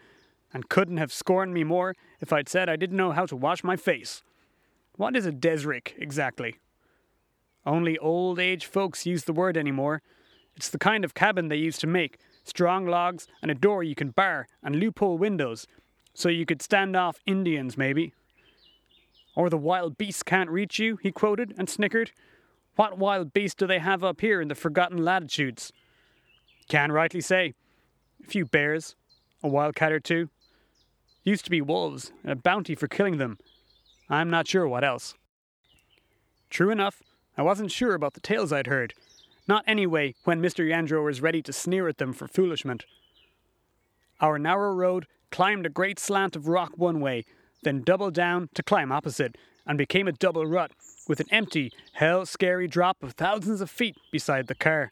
and 0.53 0.69
couldn't 0.69 0.97
have 0.97 1.13
scorned 1.13 1.53
me 1.53 1.63
more 1.63 1.95
if 2.19 2.33
I'd 2.33 2.49
said 2.49 2.69
I 2.69 2.75
didn't 2.75 2.97
know 2.97 3.11
how 3.11 3.25
to 3.25 3.35
wash 3.35 3.63
my 3.63 3.75
face. 3.75 4.23
What 4.95 5.15
is 5.15 5.25
a 5.25 5.31
desrick, 5.31 5.93
exactly? 5.97 6.57
Only 7.65 7.97
old 7.97 8.39
age 8.39 8.65
folks 8.65 9.05
use 9.05 9.23
the 9.23 9.33
word 9.33 9.55
anymore. 9.55 10.01
It's 10.55 10.69
the 10.69 10.77
kind 10.77 11.05
of 11.05 11.13
cabin 11.13 11.47
they 11.47 11.55
used 11.55 11.79
to 11.81 11.87
make 11.87 12.19
strong 12.43 12.85
logs 12.85 13.27
and 13.41 13.49
a 13.49 13.55
door 13.55 13.83
you 13.83 13.95
can 13.95 14.09
bar 14.09 14.47
and 14.63 14.75
loophole 14.75 15.17
windows, 15.17 15.67
so 16.13 16.27
you 16.27 16.45
could 16.45 16.61
stand 16.61 16.95
off 16.95 17.19
Indians, 17.25 17.77
maybe. 17.77 18.13
Or 19.35 19.49
the 19.49 19.57
wild 19.57 19.97
beasts 19.97 20.23
can't 20.23 20.49
reach 20.49 20.79
you, 20.79 20.97
he 20.97 21.11
quoted 21.11 21.53
and 21.57 21.69
snickered. 21.69 22.11
What 22.75 22.97
wild 22.97 23.33
beast 23.33 23.57
do 23.57 23.67
they 23.67 23.79
have 23.79 24.03
up 24.03 24.19
here 24.19 24.41
in 24.41 24.47
the 24.47 24.55
forgotten 24.55 24.97
latitudes? 24.97 25.71
Can 26.67 26.91
rightly 26.91 27.21
say. 27.21 27.53
A 28.23 28.27
few 28.27 28.45
bears, 28.45 28.95
a 29.43 29.47
wildcat 29.47 29.91
or 29.91 29.99
two. 29.99 30.29
Used 31.23 31.45
to 31.45 31.51
be 31.51 31.61
wolves, 31.61 32.11
and 32.23 32.31
a 32.31 32.35
bounty 32.35 32.75
for 32.75 32.87
killing 32.87 33.17
them. 33.17 33.37
I'm 34.09 34.29
not 34.29 34.47
sure 34.47 34.67
what 34.67 34.83
else. 34.83 35.15
True 36.49 36.71
enough, 36.71 37.01
I 37.37 37.41
wasn't 37.41 37.71
sure 37.71 37.93
about 37.93 38.13
the 38.13 38.19
tales 38.19 38.51
I'd 38.51 38.67
heard. 38.67 38.93
Not 39.47 39.63
anyway 39.67 40.15
when 40.23 40.41
Mr. 40.41 40.67
Yandro 40.67 41.03
was 41.03 41.21
ready 41.21 41.41
to 41.43 41.53
sneer 41.53 41.87
at 41.87 41.97
them 41.97 42.13
for 42.13 42.27
foolishment. 42.27 42.85
Our 44.19 44.37
narrow 44.37 44.73
road 44.73 45.07
climbed 45.31 45.65
a 45.65 45.69
great 45.69 45.99
slant 45.99 46.35
of 46.35 46.47
rock 46.47 46.73
one 46.75 46.99
way, 46.99 47.25
then 47.63 47.81
doubled 47.81 48.13
down 48.13 48.49
to 48.55 48.63
climb 48.63 48.91
opposite, 48.91 49.37
and 49.65 49.77
became 49.77 50.07
a 50.07 50.11
double 50.11 50.45
rut 50.45 50.71
with 51.07 51.19
an 51.19 51.27
empty, 51.31 51.71
hell 51.93 52.25
scary 52.25 52.67
drop 52.67 53.01
of 53.03 53.13
thousands 53.13 53.61
of 53.61 53.69
feet 53.69 53.95
beside 54.11 54.47
the 54.47 54.55
car. 54.55 54.91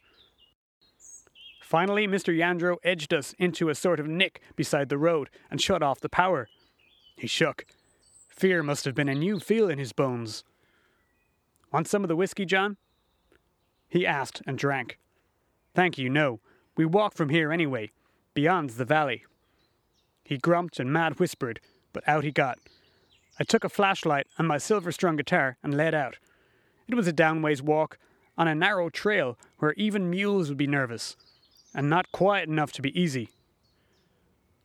Finally, 1.68 2.08
Mr. 2.08 2.34
Yandro 2.34 2.78
edged 2.82 3.14
us 3.14 3.36
into 3.38 3.68
a 3.68 3.76
sort 3.76 4.00
of 4.00 4.08
nick 4.08 4.40
beside 4.56 4.88
the 4.88 4.98
road 4.98 5.30
and 5.52 5.60
shut 5.60 5.84
off 5.84 6.00
the 6.00 6.08
power. 6.08 6.48
He 7.18 7.28
shook. 7.28 7.66
Fear 8.30 8.64
must 8.64 8.86
have 8.86 8.96
been 8.96 9.10
a 9.10 9.14
new 9.14 9.38
feel 9.38 9.70
in 9.70 9.78
his 9.78 9.92
bones. 9.92 10.46
Want 11.74 11.90
some 11.90 12.06
of 12.06 12.08
the 12.08 12.16
whiskey, 12.16 12.46
John? 12.46 12.78
He 13.90 14.08
asked 14.08 14.42
and 14.48 14.58
drank. 14.58 14.98
Thank 15.76 15.98
you, 15.98 16.10
no. 16.10 16.40
We 16.78 16.86
walk 16.86 17.16
from 17.16 17.28
here 17.28 17.52
anyway. 17.52 17.92
beyond 18.34 18.70
the 18.70 18.86
valley. 18.86 19.26
He 20.24 20.38
grumped 20.38 20.80
and 20.80 20.94
mad 20.94 21.20
whispered, 21.20 21.60
but 21.92 22.08
out 22.08 22.24
he 22.24 22.32
got. 22.32 22.60
I 23.42 23.44
took 23.44 23.66
a 23.66 23.70
flashlight 23.70 24.28
and 24.38 24.48
my 24.48 24.58
silver 24.58 24.94
strung 24.94 25.18
guitar 25.18 25.58
and 25.62 25.76
led 25.76 25.94
out. 25.94 26.16
It 26.88 26.96
was 26.96 27.10
a 27.10 27.14
downways 27.14 27.62
walk 27.62 27.98
on 28.38 28.48
a 28.48 28.56
narrow 28.56 28.90
trail 28.90 29.38
where 29.58 29.74
even 29.74 30.10
mules 30.10 30.48
would 30.48 30.58
be 30.58 30.66
nervous, 30.68 31.18
and 31.78 31.90
not 31.90 32.12
quiet 32.12 32.50
enough 32.50 32.72
to 32.74 32.82
be 32.82 33.00
easy. 33.00 33.30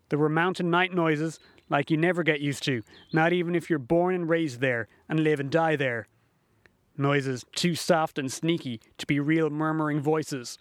There 0.09 0.19
were 0.19 0.31
mountain 0.31 0.71
night 0.71 0.95
noises 0.95 1.39
like 1.69 1.91
you 1.91 1.99
never 1.99 2.23
get 2.23 2.41
used 2.41 2.65
to, 2.65 2.83
not 3.13 3.35
even 3.35 3.55
if 3.55 3.69
you're 3.69 3.79
born 3.79 4.15
and 4.15 4.29
raised 4.29 4.61
there 4.61 4.89
and 5.11 5.21
live 5.21 5.39
and 5.39 5.51
die 5.51 5.77
there. 5.77 6.09
Noises 6.97 7.45
too 7.55 7.75
soft 7.75 8.19
and 8.19 8.33
sneaky 8.33 8.81
to 8.97 9.07
be 9.07 9.21
real 9.21 9.51
murmuring 9.51 10.01
voices. 10.01 10.59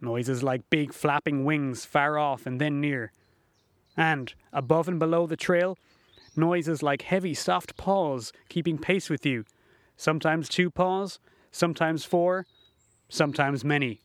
Noises 0.00 0.42
like 0.42 0.70
big 0.70 0.94
flapping 0.94 1.44
wings 1.44 1.84
far 1.84 2.18
off 2.18 2.46
and 2.46 2.58
then 2.58 2.80
near. 2.80 3.12
And, 3.94 4.32
above 4.52 4.88
and 4.88 4.98
below 4.98 5.26
the 5.26 5.36
trail, 5.36 5.76
noises 6.34 6.82
like 6.82 7.02
heavy, 7.02 7.34
soft 7.34 7.76
paws 7.76 8.32
keeping 8.48 8.78
pace 8.78 9.10
with 9.10 9.26
you. 9.26 9.44
Sometimes 9.96 10.48
two 10.48 10.70
paws, 10.70 11.18
sometimes 11.50 12.04
four, 12.04 12.46
sometimes 13.08 13.64
many. 13.64 14.00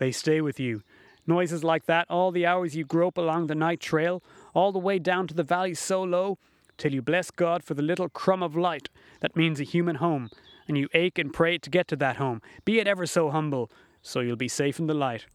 They 0.00 0.12
stay 0.12 0.40
with 0.40 0.58
you. 0.58 0.82
Noises 1.26 1.62
like 1.62 1.84
that 1.84 2.06
all 2.08 2.32
the 2.32 2.46
hours 2.46 2.74
you 2.74 2.86
grope 2.86 3.18
along 3.18 3.46
the 3.46 3.54
night 3.54 3.80
trail, 3.80 4.22
all 4.54 4.72
the 4.72 4.78
way 4.78 4.98
down 4.98 5.26
to 5.26 5.34
the 5.34 5.42
valley 5.44 5.74
so 5.74 6.02
low, 6.02 6.38
till 6.78 6.94
you 6.94 7.02
bless 7.02 7.30
God 7.30 7.62
for 7.62 7.74
the 7.74 7.82
little 7.82 8.08
crumb 8.08 8.42
of 8.42 8.56
light 8.56 8.88
that 9.20 9.36
means 9.36 9.60
a 9.60 9.64
human 9.64 9.96
home, 9.96 10.30
and 10.66 10.78
you 10.78 10.88
ache 10.94 11.18
and 11.18 11.34
pray 11.34 11.58
to 11.58 11.68
get 11.68 11.86
to 11.88 11.96
that 11.96 12.16
home, 12.16 12.40
be 12.64 12.78
it 12.80 12.88
ever 12.88 13.04
so 13.04 13.28
humble, 13.30 13.70
so 14.00 14.20
you'll 14.20 14.36
be 14.36 14.48
safe 14.48 14.78
in 14.78 14.86
the 14.86 14.94
light. 14.94 15.26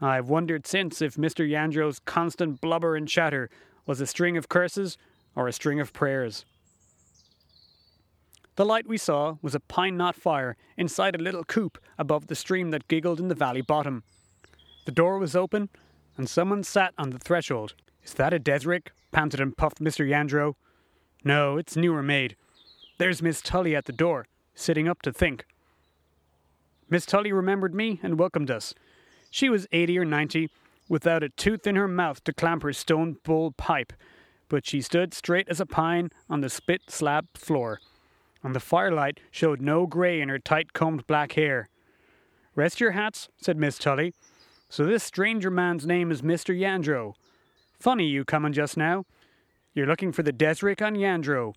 I've 0.00 0.30
wondered 0.30 0.66
since 0.66 1.02
if 1.02 1.16
Mr. 1.16 1.46
Yandro's 1.46 1.98
constant 1.98 2.62
blubber 2.62 2.96
and 2.96 3.06
chatter 3.06 3.50
was 3.84 4.00
a 4.00 4.06
string 4.06 4.38
of 4.38 4.48
curses 4.48 4.96
or 5.36 5.48
a 5.48 5.52
string 5.52 5.80
of 5.80 5.92
prayers. 5.92 6.46
The 8.56 8.64
light 8.64 8.86
we 8.86 8.98
saw 8.98 9.36
was 9.42 9.54
a 9.54 9.60
pine 9.60 9.96
knot 9.96 10.14
fire 10.14 10.56
inside 10.76 11.14
a 11.14 11.22
little 11.22 11.44
coop 11.44 11.78
above 11.98 12.28
the 12.28 12.36
stream 12.36 12.70
that 12.70 12.86
giggled 12.86 13.18
in 13.18 13.28
the 13.28 13.34
valley 13.34 13.62
bottom. 13.62 14.04
The 14.84 14.92
door 14.92 15.18
was 15.18 15.34
open, 15.34 15.70
and 16.16 16.28
someone 16.28 16.62
sat 16.62 16.94
on 16.96 17.10
the 17.10 17.18
threshold. 17.18 17.74
Is 18.04 18.14
that 18.14 18.32
a 18.32 18.38
Desrick? 18.38 18.88
panted 19.10 19.40
and 19.40 19.56
puffed 19.56 19.80
Mr. 19.80 20.08
Yandro. 20.08 20.54
No, 21.24 21.56
it's 21.56 21.76
newer 21.76 22.02
made. 22.02 22.36
There's 22.98 23.22
Miss 23.22 23.42
Tully 23.42 23.74
at 23.74 23.86
the 23.86 23.92
door, 23.92 24.26
sitting 24.54 24.88
up 24.88 25.02
to 25.02 25.12
think. 25.12 25.46
Miss 26.88 27.06
Tully 27.06 27.32
remembered 27.32 27.74
me 27.74 27.98
and 28.02 28.18
welcomed 28.18 28.50
us. 28.50 28.74
She 29.30 29.48
was 29.48 29.66
eighty 29.72 29.98
or 29.98 30.04
ninety, 30.04 30.48
without 30.88 31.24
a 31.24 31.28
tooth 31.30 31.66
in 31.66 31.74
her 31.74 31.88
mouth 31.88 32.22
to 32.22 32.32
clamp 32.32 32.62
her 32.62 32.72
stone 32.72 33.16
bowl 33.24 33.50
pipe, 33.50 33.92
but 34.48 34.64
she 34.64 34.80
stood 34.80 35.12
straight 35.12 35.48
as 35.48 35.60
a 35.60 35.66
pine 35.66 36.10
on 36.30 36.40
the 36.40 36.50
split 36.50 36.82
slab 36.88 37.26
floor, 37.34 37.80
and 38.44 38.54
the 38.54 38.60
firelight 38.60 39.18
showed 39.30 39.60
no 39.62 39.86
grey 39.86 40.20
in 40.20 40.28
her 40.28 40.38
tight 40.38 40.74
combed 40.74 41.06
black 41.06 41.32
hair. 41.32 41.68
Rest 42.54 42.78
your 42.78 42.92
hats, 42.92 43.28
said 43.40 43.56
Miss 43.56 43.78
Tully. 43.78 44.12
So 44.68 44.84
this 44.84 45.02
stranger 45.02 45.50
man's 45.50 45.86
name 45.86 46.12
is 46.12 46.22
Mr. 46.22 46.56
Yandro. 46.56 47.14
Funny 47.80 48.06
you 48.06 48.24
coming 48.24 48.52
just 48.52 48.76
now. 48.76 49.06
You're 49.72 49.86
looking 49.86 50.12
for 50.12 50.22
the 50.22 50.32
Desrick 50.32 50.84
on 50.84 50.94
Yandro. 50.94 51.54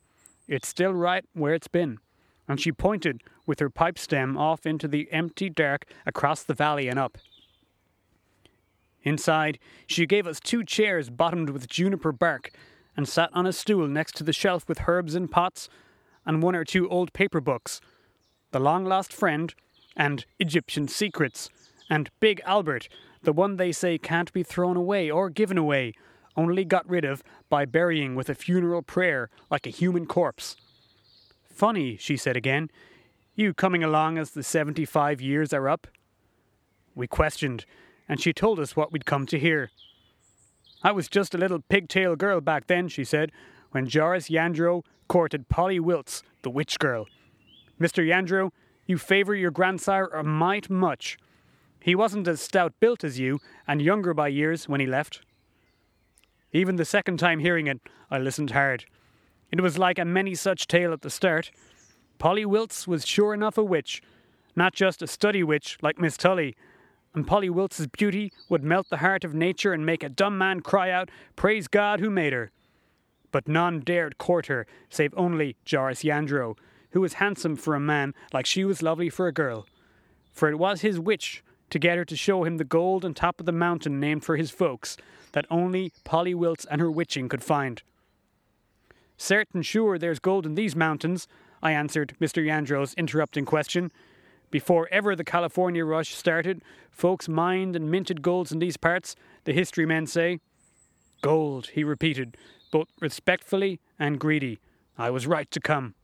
It's 0.47 0.67
still 0.67 0.93
right 0.93 1.25
where 1.33 1.53
it's 1.53 1.67
been. 1.67 1.99
And 2.47 2.59
she 2.59 2.71
pointed 2.71 3.21
with 3.45 3.59
her 3.59 3.69
pipe 3.69 3.99
stem 3.99 4.37
off 4.37 4.65
into 4.65 4.87
the 4.87 5.11
empty 5.11 5.49
dark 5.49 5.85
across 6.05 6.43
the 6.43 6.53
valley 6.53 6.87
and 6.87 6.97
up. 6.97 7.17
Inside, 9.03 9.59
she 9.85 10.05
gave 10.05 10.25
us 10.25 10.39
two 10.39 10.63
chairs 10.63 11.09
bottomed 11.09 11.49
with 11.49 11.67
juniper 11.67 12.13
bark 12.13 12.51
and 12.95 13.07
sat 13.07 13.29
on 13.33 13.45
a 13.45 13.53
stool 13.53 13.87
next 13.87 14.15
to 14.15 14.23
the 14.23 14.33
shelf 14.33 14.67
with 14.67 14.87
herbs 14.87 15.15
in 15.15 15.27
pots 15.27 15.69
and 16.27 16.43
one 16.43 16.55
or 16.55 16.63
two 16.63 16.87
old 16.89 17.11
paper 17.13 17.41
books 17.41 17.81
The 18.51 18.59
Long 18.59 18.85
Lost 18.85 19.11
Friend 19.11 19.51
and 19.95 20.25
Egyptian 20.37 20.87
Secrets 20.87 21.49
and 21.89 22.11
Big 22.19 22.41
Albert, 22.45 22.89
the 23.23 23.33
one 23.33 23.55
they 23.55 23.71
say 23.71 23.97
can't 23.97 24.31
be 24.33 24.43
thrown 24.43 24.77
away 24.77 25.09
or 25.09 25.31
given 25.31 25.57
away, 25.57 25.93
only 26.35 26.63
got 26.63 26.87
rid 26.87 27.03
of 27.03 27.23
by 27.49 27.65
burying 27.65 28.13
with 28.13 28.29
a 28.29 28.35
funeral 28.35 28.83
prayer 28.83 29.29
like 29.49 29.65
a 29.65 29.71
human 29.71 30.05
corpse. 30.05 30.55
Funny, 31.49 31.97
she 31.97 32.15
said 32.15 32.37
again, 32.37 32.69
you 33.33 33.53
coming 33.53 33.83
along 33.83 34.17
as 34.17 34.31
the 34.31 34.43
seventy 34.43 34.85
five 34.85 35.21
years 35.21 35.53
are 35.53 35.67
up? 35.67 35.87
We 36.93 37.07
questioned, 37.07 37.65
and 38.09 38.19
she 38.19 38.33
told 38.33 38.59
us 38.59 38.75
what 38.75 38.91
we'd 38.91 39.05
come 39.05 39.25
to 39.27 39.39
hear. 39.39 39.71
I 40.83 40.91
was 40.91 41.07
just 41.07 41.33
a 41.33 41.37
little 41.37 41.63
pigtail 41.69 42.15
girl 42.15 42.41
back 42.41 42.67
then, 42.67 42.87
she 42.87 43.03
said, 43.03 43.31
when 43.71 43.87
Joris 43.87 44.29
Yandro 44.29 44.83
courted 45.07 45.49
Polly 45.49 45.79
Wilts, 45.79 46.23
the 46.41 46.49
witch 46.49 46.79
girl. 46.79 47.07
Mr. 47.79 48.05
Yandro, 48.05 48.51
you 48.85 48.97
favour 48.97 49.35
your 49.35 49.51
grandsire 49.51 50.07
a 50.07 50.23
mite 50.23 50.69
much. 50.69 51.17
He 51.79 51.95
wasn't 51.95 52.27
as 52.27 52.41
stout 52.41 52.73
built 52.79 53.03
as 53.03 53.19
you, 53.19 53.39
and 53.67 53.81
younger 53.81 54.13
by 54.13 54.29
years 54.29 54.67
when 54.67 54.79
he 54.79 54.87
left. 54.87 55.21
Even 56.51 56.77
the 56.77 56.85
second 56.85 57.17
time 57.17 57.39
hearing 57.39 57.67
it, 57.67 57.81
I 58.09 58.17
listened 58.17 58.51
hard. 58.51 58.85
It 59.51 59.61
was 59.61 59.77
like 59.77 59.99
a 59.99 60.05
many 60.05 60.35
such 60.35 60.67
tale 60.67 60.93
at 60.93 61.01
the 61.01 61.09
start. 61.09 61.51
Polly 62.17 62.45
Wilts 62.45 62.87
was 62.87 63.05
sure 63.05 63.33
enough 63.33 63.57
a 63.57 63.63
witch, 63.63 64.01
not 64.55 64.73
just 64.73 65.01
a 65.01 65.07
study 65.07 65.43
witch 65.43 65.77
like 65.81 65.99
Miss 65.99 66.17
Tully, 66.17 66.55
and 67.13 67.27
Polly 67.27 67.49
Wilts's 67.49 67.87
beauty 67.87 68.31
would 68.49 68.63
melt 68.63 68.89
the 68.89 68.97
heart 68.97 69.23
of 69.23 69.33
nature 69.33 69.73
and 69.73 69.85
make 69.85 70.03
a 70.03 70.09
dumb 70.09 70.37
man 70.37 70.61
cry 70.61 70.91
out, 70.91 71.09
Praise 71.35 71.67
God 71.67 71.99
who 71.99 72.09
made 72.09 72.33
her. 72.33 72.51
But 73.31 73.47
none 73.47 73.81
dared 73.81 74.17
court 74.17 74.47
her, 74.47 74.65
save 74.89 75.13
only 75.17 75.55
Joris 75.65 76.03
Yandro, 76.03 76.57
who 76.91 77.01
was 77.01 77.13
handsome 77.13 77.55
for 77.55 77.75
a 77.75 77.79
man 77.79 78.13
like 78.33 78.45
she 78.45 78.63
was 78.63 78.81
lovely 78.81 79.09
for 79.09 79.27
a 79.27 79.33
girl. 79.33 79.67
For 80.31 80.49
it 80.49 80.57
was 80.59 80.81
his 80.81 80.99
witch 80.99 81.43
to 81.69 81.79
get 81.79 81.97
her 81.97 82.05
to 82.05 82.15
show 82.15 82.43
him 82.43 82.57
the 82.57 82.63
gold 82.63 83.03
on 83.03 83.13
top 83.13 83.39
of 83.39 83.45
the 83.45 83.51
mountain 83.51 83.99
named 83.99 84.23
for 84.23 84.37
his 84.37 84.51
folks, 84.51 84.97
that 85.33 85.45
only 85.51 85.91
Polly 86.03 86.33
Wilts 86.33 86.65
and 86.69 86.79
her 86.79 86.89
witching 86.89 87.27
could 87.27 87.43
find. 87.43 87.81
Certain 89.17 89.61
sure 89.61 89.97
there's 89.97 90.19
gold 90.19 90.45
in 90.45 90.55
these 90.55 90.75
mountains, 90.75 91.27
I 91.61 91.71
answered 91.71 92.15
Mr. 92.21 92.43
Yandro's 92.45 92.93
interrupting 92.93 93.45
question. 93.45 93.91
Before 94.51 94.87
ever 94.91 95.15
the 95.15 95.25
California 95.25 95.83
rush 95.83 96.15
started, 96.15 96.61
folks 96.89 97.27
mined 97.27 97.75
and 97.75 97.91
minted 97.91 98.21
golds 98.21 98.51
in 98.51 98.59
these 98.59 98.77
parts, 98.77 99.15
the 99.43 99.53
history 99.53 99.85
men 99.85 100.07
say. 100.07 100.39
Gold, 101.21 101.67
he 101.73 101.83
repeated, 101.83 102.37
both 102.71 102.87
respectfully 102.99 103.79
and 103.99 104.19
greedy. 104.19 104.59
I 104.97 105.09
was 105.09 105.27
right 105.27 105.49
to 105.51 105.59
come. 105.59 105.95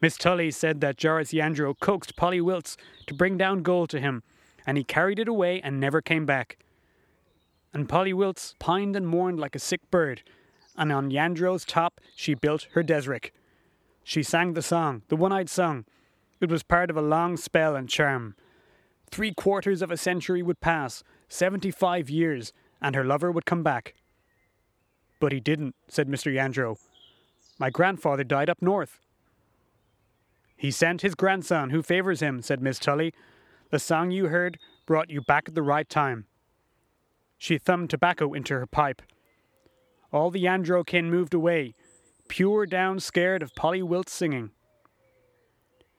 Miss 0.00 0.16
Tully 0.16 0.50
said 0.50 0.80
that 0.80 0.96
Joris 0.96 1.32
Yandro 1.32 1.78
coaxed 1.78 2.16
Polly 2.16 2.40
Wilts 2.40 2.76
to 3.06 3.14
bring 3.14 3.36
down 3.36 3.62
gold 3.62 3.90
to 3.90 4.00
him, 4.00 4.22
and 4.66 4.78
he 4.78 4.84
carried 4.84 5.18
it 5.18 5.28
away 5.28 5.60
and 5.60 5.78
never 5.78 6.00
came 6.00 6.24
back. 6.24 6.58
And 7.72 7.88
Polly 7.88 8.12
Wilts 8.12 8.54
pined 8.58 8.96
and 8.96 9.06
mourned 9.06 9.38
like 9.38 9.54
a 9.54 9.60
sick 9.60 9.90
bird, 9.90 10.22
and 10.76 10.90
on 10.90 11.10
Yandro's 11.10 11.64
top 11.64 12.00
she 12.16 12.34
built 12.34 12.68
her 12.72 12.82
Desrick. 12.82 13.30
She 14.02 14.22
sang 14.22 14.54
the 14.54 14.62
song, 14.62 15.02
the 15.08 15.16
one 15.16 15.32
eyed 15.32 15.50
song, 15.50 15.84
it 16.40 16.50
was 16.50 16.62
part 16.62 16.88
of 16.88 16.96
a 16.96 17.02
long 17.02 17.36
spell 17.36 17.76
and 17.76 17.88
charm. 17.88 18.34
Three 19.10 19.34
quarters 19.34 19.82
of 19.82 19.90
a 19.90 19.96
century 19.98 20.42
would 20.42 20.60
pass, 20.60 21.04
seventy 21.28 21.70
five 21.70 22.08
years, 22.08 22.54
and 22.80 22.94
her 22.94 23.04
lover 23.04 23.30
would 23.30 23.44
come 23.44 23.62
back. 23.62 23.94
But 25.20 25.32
he 25.32 25.38
didn't, 25.38 25.76
said 25.86 26.08
Mr. 26.08 26.32
Yandro. 26.34 26.78
My 27.58 27.70
grandfather 27.70 28.24
died 28.24 28.50
up 28.50 28.60
north. 28.60 28.98
He 30.56 30.70
sent 30.70 31.02
his 31.02 31.14
grandson, 31.14 31.70
who 31.70 31.82
favours 31.82 32.20
him, 32.20 32.42
said 32.42 32.60
Miss 32.60 32.78
Tully. 32.78 33.14
The 33.70 33.78
song 33.78 34.10
you 34.10 34.26
heard 34.26 34.58
brought 34.86 35.10
you 35.10 35.20
back 35.20 35.44
at 35.48 35.54
the 35.54 35.62
right 35.62 35.88
time. 35.88 36.26
She 37.38 37.56
thumbed 37.56 37.90
tobacco 37.90 38.32
into 38.32 38.54
her 38.54 38.66
pipe. 38.66 39.00
All 40.12 40.30
the 40.30 40.44
Yandro 40.44 40.84
kin 40.84 41.10
moved 41.10 41.32
away, 41.32 41.74
pure 42.28 42.66
down 42.66 42.98
scared 42.98 43.42
of 43.42 43.54
Polly 43.54 43.82
Wilt's 43.82 44.12
singing. 44.12 44.50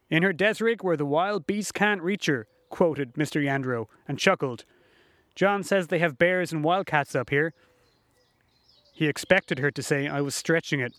In 0.09 0.23
her 0.23 0.33
Desrick 0.33 0.83
where 0.83 0.97
the 0.97 1.05
wild 1.05 1.47
beasts 1.47 1.71
can't 1.71 2.01
reach 2.01 2.25
her, 2.25 2.47
quoted 2.69 3.13
Mr. 3.13 3.41
Yandro, 3.41 3.87
and 4.07 4.19
chuckled. 4.19 4.65
John 5.33 5.63
says 5.63 5.87
they 5.87 5.99
have 5.99 6.17
bears 6.19 6.51
and 6.51 6.63
wildcats 6.63 7.15
up 7.15 7.29
here. 7.29 7.53
He 9.01 9.07
expected 9.07 9.57
her 9.57 9.71
to 9.71 9.81
say 9.81 10.07
I 10.07 10.21
was 10.21 10.35
stretching 10.35 10.79
it. 10.79 10.93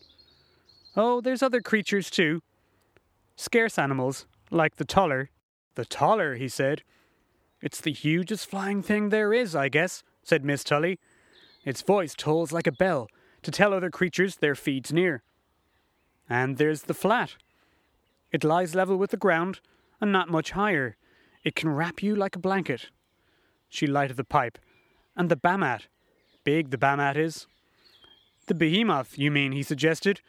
Oh, 0.96 1.20
there's 1.20 1.40
other 1.40 1.60
creatures 1.60 2.10
too. 2.10 2.42
Scarce 3.36 3.78
animals, 3.78 4.26
like 4.50 4.74
the 4.74 4.84
toller. 4.84 5.30
The 5.76 5.84
toller, 5.84 6.34
he 6.34 6.48
said. 6.48 6.82
It's 7.60 7.80
the 7.80 7.92
hugest 7.92 8.50
flying 8.50 8.82
thing 8.82 9.10
there 9.10 9.32
is, 9.32 9.54
I 9.54 9.68
guess, 9.68 10.02
said 10.24 10.44
Miss 10.44 10.64
Tully. 10.64 10.98
Its 11.64 11.82
voice 11.82 12.16
tolls 12.16 12.50
like 12.50 12.66
a 12.66 12.72
bell 12.72 13.06
to 13.42 13.52
tell 13.52 13.72
other 13.72 13.88
creatures 13.88 14.34
their 14.34 14.56
feed's 14.56 14.92
near. 14.92 15.22
And 16.28 16.56
there's 16.56 16.82
the 16.82 16.94
flat. 16.94 17.36
It 18.32 18.42
lies 18.42 18.74
level 18.74 18.96
with 18.96 19.12
the 19.12 19.16
ground 19.16 19.60
and 20.00 20.10
not 20.10 20.28
much 20.28 20.50
higher. 20.50 20.96
It 21.44 21.54
can 21.54 21.68
wrap 21.68 22.02
you 22.02 22.16
like 22.16 22.34
a 22.34 22.40
blanket. 22.40 22.90
She 23.68 23.86
lighted 23.86 24.16
the 24.16 24.24
pipe. 24.24 24.58
And 25.14 25.28
the 25.28 25.36
Bammat. 25.36 25.82
Big 26.42 26.70
the 26.70 26.78
Bammat 26.78 27.16
is. 27.16 27.46
The 28.52 28.58
behemoth, 28.58 29.16
you 29.16 29.30
mean, 29.30 29.52
he 29.52 29.62
suggested. 29.62 30.20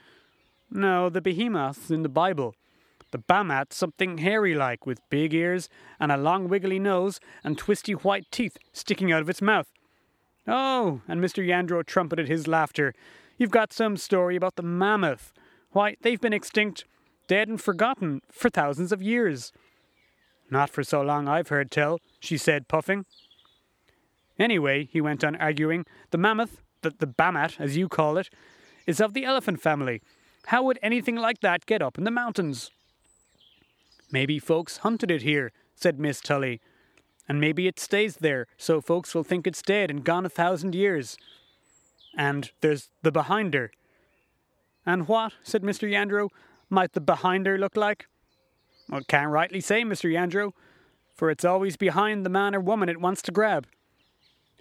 No, 0.72 1.10
the 1.10 1.20
behemoth's 1.20 1.92
in 1.92 2.04
the 2.04 2.08
Bible. 2.08 2.56
The 3.12 3.18
Bammat, 3.18 3.74
something 3.74 4.20
hairy 4.20 4.56
like, 4.56 4.86
with 4.86 5.02
big 5.10 5.34
ears 5.34 5.68
and 6.00 6.10
a 6.10 6.16
long 6.16 6.48
wiggly 6.48 6.80
nose 6.80 7.20
and 7.44 7.58
twisty 7.58 7.92
white 7.92 8.26
teeth 8.32 8.58
sticking 8.72 9.12
out 9.12 9.22
of 9.22 9.30
its 9.30 9.42
mouth. 9.42 9.68
Oh, 10.48 11.02
and 11.06 11.20
Mr. 11.20 11.46
Yandro 11.46 11.86
trumpeted 11.86 12.30
his 12.30 12.48
laughter. 12.48 12.94
You've 13.38 13.52
got 13.52 13.74
some 13.74 13.98
story 13.98 14.38
about 14.38 14.56
the 14.56 14.64
mammoth. 14.64 15.34
Why, 15.72 15.98
they've 16.02 16.22
been 16.22 16.32
extinct 16.32 16.86
dead 17.28 17.50
and 17.50 17.60
forgotten 17.60 18.22
for 18.32 18.50
thousands 18.50 18.94
of 18.94 19.02
years. 19.02 19.52
Not 20.50 20.70
for 20.70 20.86
so 20.86 21.02
long 21.02 21.28
I've 21.28 21.50
heard 21.50 21.70
tell, 21.70 22.00
she 22.22 22.38
said, 22.38 22.70
puffing. 22.70 23.06
Anyway, 24.40 24.88
he 24.90 25.02
went 25.02 25.26
on 25.26 25.36
arguing, 25.36 25.86
the 26.12 26.18
mammoth, 26.18 26.62
the, 26.84 26.94
the 26.98 27.08
Bammat, 27.08 27.60
as 27.60 27.76
you 27.76 27.90
call 27.90 28.18
it, 28.18 28.30
is 28.86 29.02
of 29.02 29.14
the 29.14 29.26
elephant 29.26 29.62
family. 29.62 30.02
How 30.48 30.64
would 30.64 30.80
anything 30.82 31.16
like 31.16 31.40
that 31.42 31.66
get 31.66 31.82
up 31.82 31.98
in 31.98 32.04
the 32.04 32.12
mountains? 32.12 32.70
Maybe 34.12 34.40
folks 34.40 34.78
hunted 34.78 35.10
it 35.10 35.24
here, 35.24 35.52
said 35.76 36.00
Miss 36.00 36.22
Tully. 36.22 36.62
And 37.28 37.40
maybe 37.40 37.68
it 37.68 37.80
stays 37.80 38.18
there, 38.18 38.48
so 38.58 38.82
folks 38.82 39.16
will 39.16 39.24
think 39.24 39.48
it's 39.48 39.62
dead 39.62 39.90
and 39.90 40.04
gone 40.04 40.26
a 40.26 40.30
thousand 40.30 40.76
years. 40.76 41.18
And 42.18 42.52
there's 42.62 42.90
the 43.02 43.12
behinder. 43.12 43.72
And 44.86 45.08
what? 45.08 45.34
said 45.42 45.64
Mr. 45.64 45.90
Yandro 45.90 46.30
might 46.70 46.94
the 46.94 47.02
behinder 47.02 47.58
look 47.58 47.78
like? 47.78 48.08
Well, 48.90 49.02
can't 49.08 49.32
rightly 49.32 49.62
say, 49.62 49.84
Mr. 49.84 50.12
Yandro, 50.12 50.52
for 51.16 51.30
it's 51.30 51.46
always 51.46 51.78
behind 51.78 52.26
the 52.26 52.30
man 52.30 52.54
or 52.54 52.60
woman 52.60 52.90
it 52.90 53.00
wants 53.00 53.22
to 53.24 53.32
grab. 53.32 53.68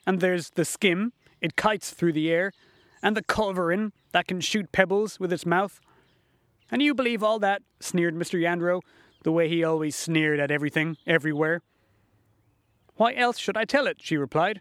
And 0.06 0.20
there's 0.20 0.50
the 0.50 0.64
skim, 0.64 1.12
it 1.42 1.56
kites 1.56 1.90
through 1.90 2.14
the 2.14 2.30
air, 2.30 2.52
and 3.02 3.14
the 3.14 3.22
culverin 3.22 3.92
that 4.12 4.26
can 4.26 4.40
shoot 4.40 4.72
pebbles 4.72 5.20
with 5.20 5.32
its 5.32 5.44
mouth. 5.44 5.80
And 6.70 6.80
you 6.80 6.94
believe 6.94 7.22
all 7.22 7.38
that? 7.40 7.60
sneered 7.80 8.14
Mr. 8.14 8.40
Yandro, 8.40 8.80
the 9.24 9.32
way 9.32 9.48
he 9.48 9.62
always 9.62 9.94
sneered 9.94 10.40
at 10.40 10.50
everything, 10.50 10.96
everywhere. 11.06 11.60
Why 12.94 13.12
else 13.14 13.38
should 13.38 13.56
I 13.56 13.64
tell 13.64 13.86
it? 13.86 13.98
she 14.00 14.16
replied. 14.16 14.60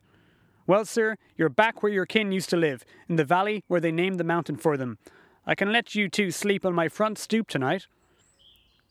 Well, 0.67 0.85
sir, 0.85 1.17
you're 1.37 1.49
back 1.49 1.81
where 1.81 1.91
your 1.91 2.05
kin 2.05 2.31
used 2.31 2.49
to 2.49 2.57
live, 2.57 2.83
in 3.07 3.15
the 3.15 3.23
valley 3.23 3.63
where 3.67 3.79
they 3.79 3.91
named 3.91 4.19
the 4.19 4.23
mountain 4.23 4.57
for 4.57 4.75
them. 4.75 4.97
I 5.45 5.55
can 5.55 5.71
let 5.71 5.95
you 5.95 6.09
two 6.09 6.31
sleep 6.31 6.65
on 6.65 6.73
my 6.73 6.87
front 6.87 7.17
stoop 7.17 7.47
tonight. 7.47 7.87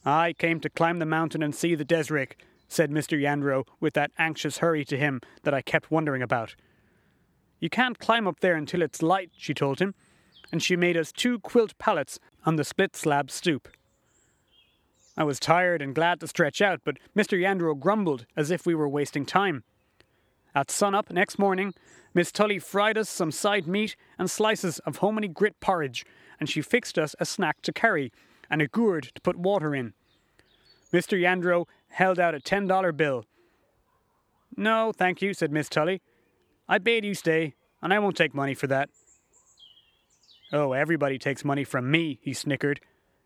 I 0.04 0.32
came 0.32 0.60
to 0.60 0.70
climb 0.70 0.98
the 0.98 1.06
mountain 1.06 1.42
and 1.42 1.54
see 1.54 1.74
the 1.74 1.84
Desrick, 1.84 2.32
said 2.68 2.90
Mr. 2.90 3.20
Yandro 3.20 3.64
with 3.80 3.94
that 3.94 4.12
anxious 4.18 4.58
hurry 4.58 4.84
to 4.86 4.96
him 4.96 5.20
that 5.42 5.54
I 5.54 5.62
kept 5.62 5.90
wondering 5.90 6.22
about. 6.22 6.54
You 7.60 7.68
can't 7.70 7.98
climb 7.98 8.26
up 8.26 8.40
there 8.40 8.56
until 8.56 8.82
it's 8.82 9.02
light, 9.02 9.30
she 9.36 9.54
told 9.54 9.80
him, 9.80 9.94
and 10.50 10.62
she 10.62 10.76
made 10.76 10.96
us 10.96 11.12
two 11.12 11.38
quilt 11.38 11.76
pallets 11.78 12.18
on 12.44 12.56
the 12.56 12.64
split 12.64 12.96
slab 12.96 13.30
stoop. 13.30 13.68
I 15.16 15.24
was 15.24 15.38
tired 15.38 15.82
and 15.82 15.94
glad 15.94 16.20
to 16.20 16.26
stretch 16.26 16.62
out, 16.62 16.80
but 16.84 16.96
Mr. 17.16 17.38
Yandro 17.38 17.78
grumbled 17.78 18.24
as 18.34 18.50
if 18.50 18.64
we 18.64 18.74
were 18.74 18.88
wasting 18.88 19.26
time. 19.26 19.64
At 20.54 20.70
sunup 20.70 21.10
next 21.10 21.38
morning, 21.38 21.74
Miss 22.14 22.32
Tully 22.32 22.58
fried 22.58 22.96
us 22.96 23.08
some 23.08 23.30
side 23.30 23.66
meat 23.66 23.94
and 24.18 24.30
slices 24.30 24.78
of 24.80 24.96
hominy 24.96 25.28
grit 25.28 25.60
porridge, 25.60 26.04
and 26.40 26.48
she 26.48 26.62
fixed 26.62 26.98
us 26.98 27.14
a 27.20 27.26
snack 27.26 27.60
to 27.62 27.72
carry 27.72 28.10
and 28.50 28.62
a 28.62 28.66
gourd 28.66 29.10
to 29.14 29.20
put 29.20 29.36
water 29.36 29.74
in. 29.74 29.92
Mr. 30.92 31.20
Yandro 31.20 31.66
held 31.88 32.18
out 32.18 32.34
a 32.34 32.40
ten 32.40 32.66
dollar 32.66 32.90
bill. 32.90 33.24
No, 34.56 34.92
thank 34.92 35.22
you, 35.22 35.34
said 35.34 35.52
Miss 35.52 35.68
Tully. 35.68 36.00
I 36.70 36.78
bade 36.78 37.04
you 37.04 37.14
stay, 37.14 37.54
and 37.82 37.92
I 37.92 37.98
won't 37.98 38.16
take 38.16 38.32
money 38.32 38.54
for 38.54 38.68
that. 38.68 38.90
Oh, 40.52 40.72
everybody 40.72 41.18
takes 41.18 41.44
money 41.44 41.64
from 41.64 41.90
me, 41.90 42.20
he 42.22 42.32
snickered, 42.32 42.78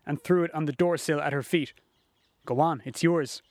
and 0.03 0.19
threw 0.19 0.43
it 0.43 0.53
on 0.55 0.65
the 0.65 0.71
door 0.71 0.97
sill 0.97 1.21
at 1.21 1.31
her 1.31 1.43
feet. 1.43 1.73
Go 2.47 2.59
on, 2.59 2.81
it's 2.85 3.03
yours. 3.03 3.43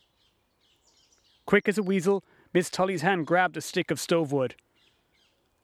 Quick 1.46 1.68
as 1.68 1.78
a 1.78 1.82
weasel, 1.82 2.24
Miss 2.52 2.70
Tully's 2.70 3.02
hand 3.02 3.28
grabbed 3.28 3.56
a 3.56 3.60
stick 3.60 3.92
of 3.92 4.00
stove 4.00 4.32
wood. 4.32 4.56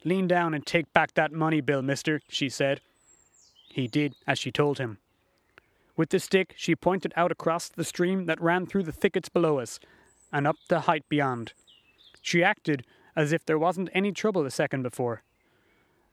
Lean 0.04 0.28
down 0.28 0.54
and 0.54 0.64
take 0.64 0.92
back 0.92 1.14
that 1.14 1.32
money 1.32 1.60
bill, 1.60 1.82
mister, 1.82 2.20
she 2.28 2.48
said. 2.48 2.80
He 3.68 3.88
did 3.88 4.14
as 4.28 4.38
she 4.38 4.52
told 4.52 4.78
him. 4.78 4.98
With 5.96 6.10
the 6.10 6.20
stick, 6.20 6.54
she 6.56 6.76
pointed 6.76 7.12
out 7.16 7.32
across 7.32 7.68
the 7.68 7.84
stream 7.84 8.26
that 8.26 8.40
ran 8.40 8.66
through 8.66 8.84
the 8.84 8.92
thickets 8.92 9.28
below 9.28 9.58
us 9.58 9.80
and 10.32 10.46
up 10.46 10.56
the 10.68 10.80
height 10.80 11.08
beyond. 11.08 11.52
She 12.22 12.44
acted 12.44 12.86
as 13.20 13.32
if 13.32 13.44
there 13.44 13.58
wasn't 13.58 13.90
any 13.92 14.12
trouble 14.12 14.46
a 14.46 14.50
second 14.50 14.82
before. 14.82 15.22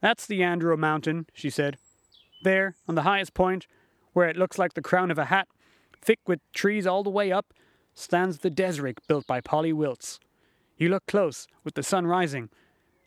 That's 0.02 0.28
the 0.28 0.42
Yandro 0.42 0.78
Mountain, 0.78 1.28
she 1.34 1.50
said. 1.50 1.78
There, 2.44 2.76
on 2.86 2.96
the 2.96 3.04
highest 3.04 3.34
point, 3.34 3.66
where 4.12 4.28
it 4.28 4.36
looks 4.36 4.58
like 4.58 4.74
the 4.74 4.82
crown 4.82 5.10
of 5.10 5.18
a 5.18 5.26
hat, 5.26 5.48
thick 6.02 6.20
with 6.28 6.40
trees 6.54 6.86
all 6.86 7.04
the 7.04 7.10
way 7.10 7.32
up, 7.32 7.54
stands 7.94 8.40
the 8.40 8.52
Desrick 8.52 8.98
built 9.08 9.26
by 9.26 9.40
Polly 9.40 9.72
Wiltse. 9.72 10.20
You 10.76 10.90
look 10.90 11.06
close, 11.08 11.48
with 11.64 11.76
the 11.76 11.82
sun 11.82 12.06
rising, 12.06 12.50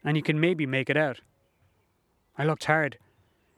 and 0.02 0.16
you 0.16 0.22
can 0.22 0.40
maybe 0.40 0.64
make 0.64 0.88
it 0.88 0.96
out. 0.96 1.20
I 2.38 2.44
looked 2.44 2.64
hard. 2.64 2.96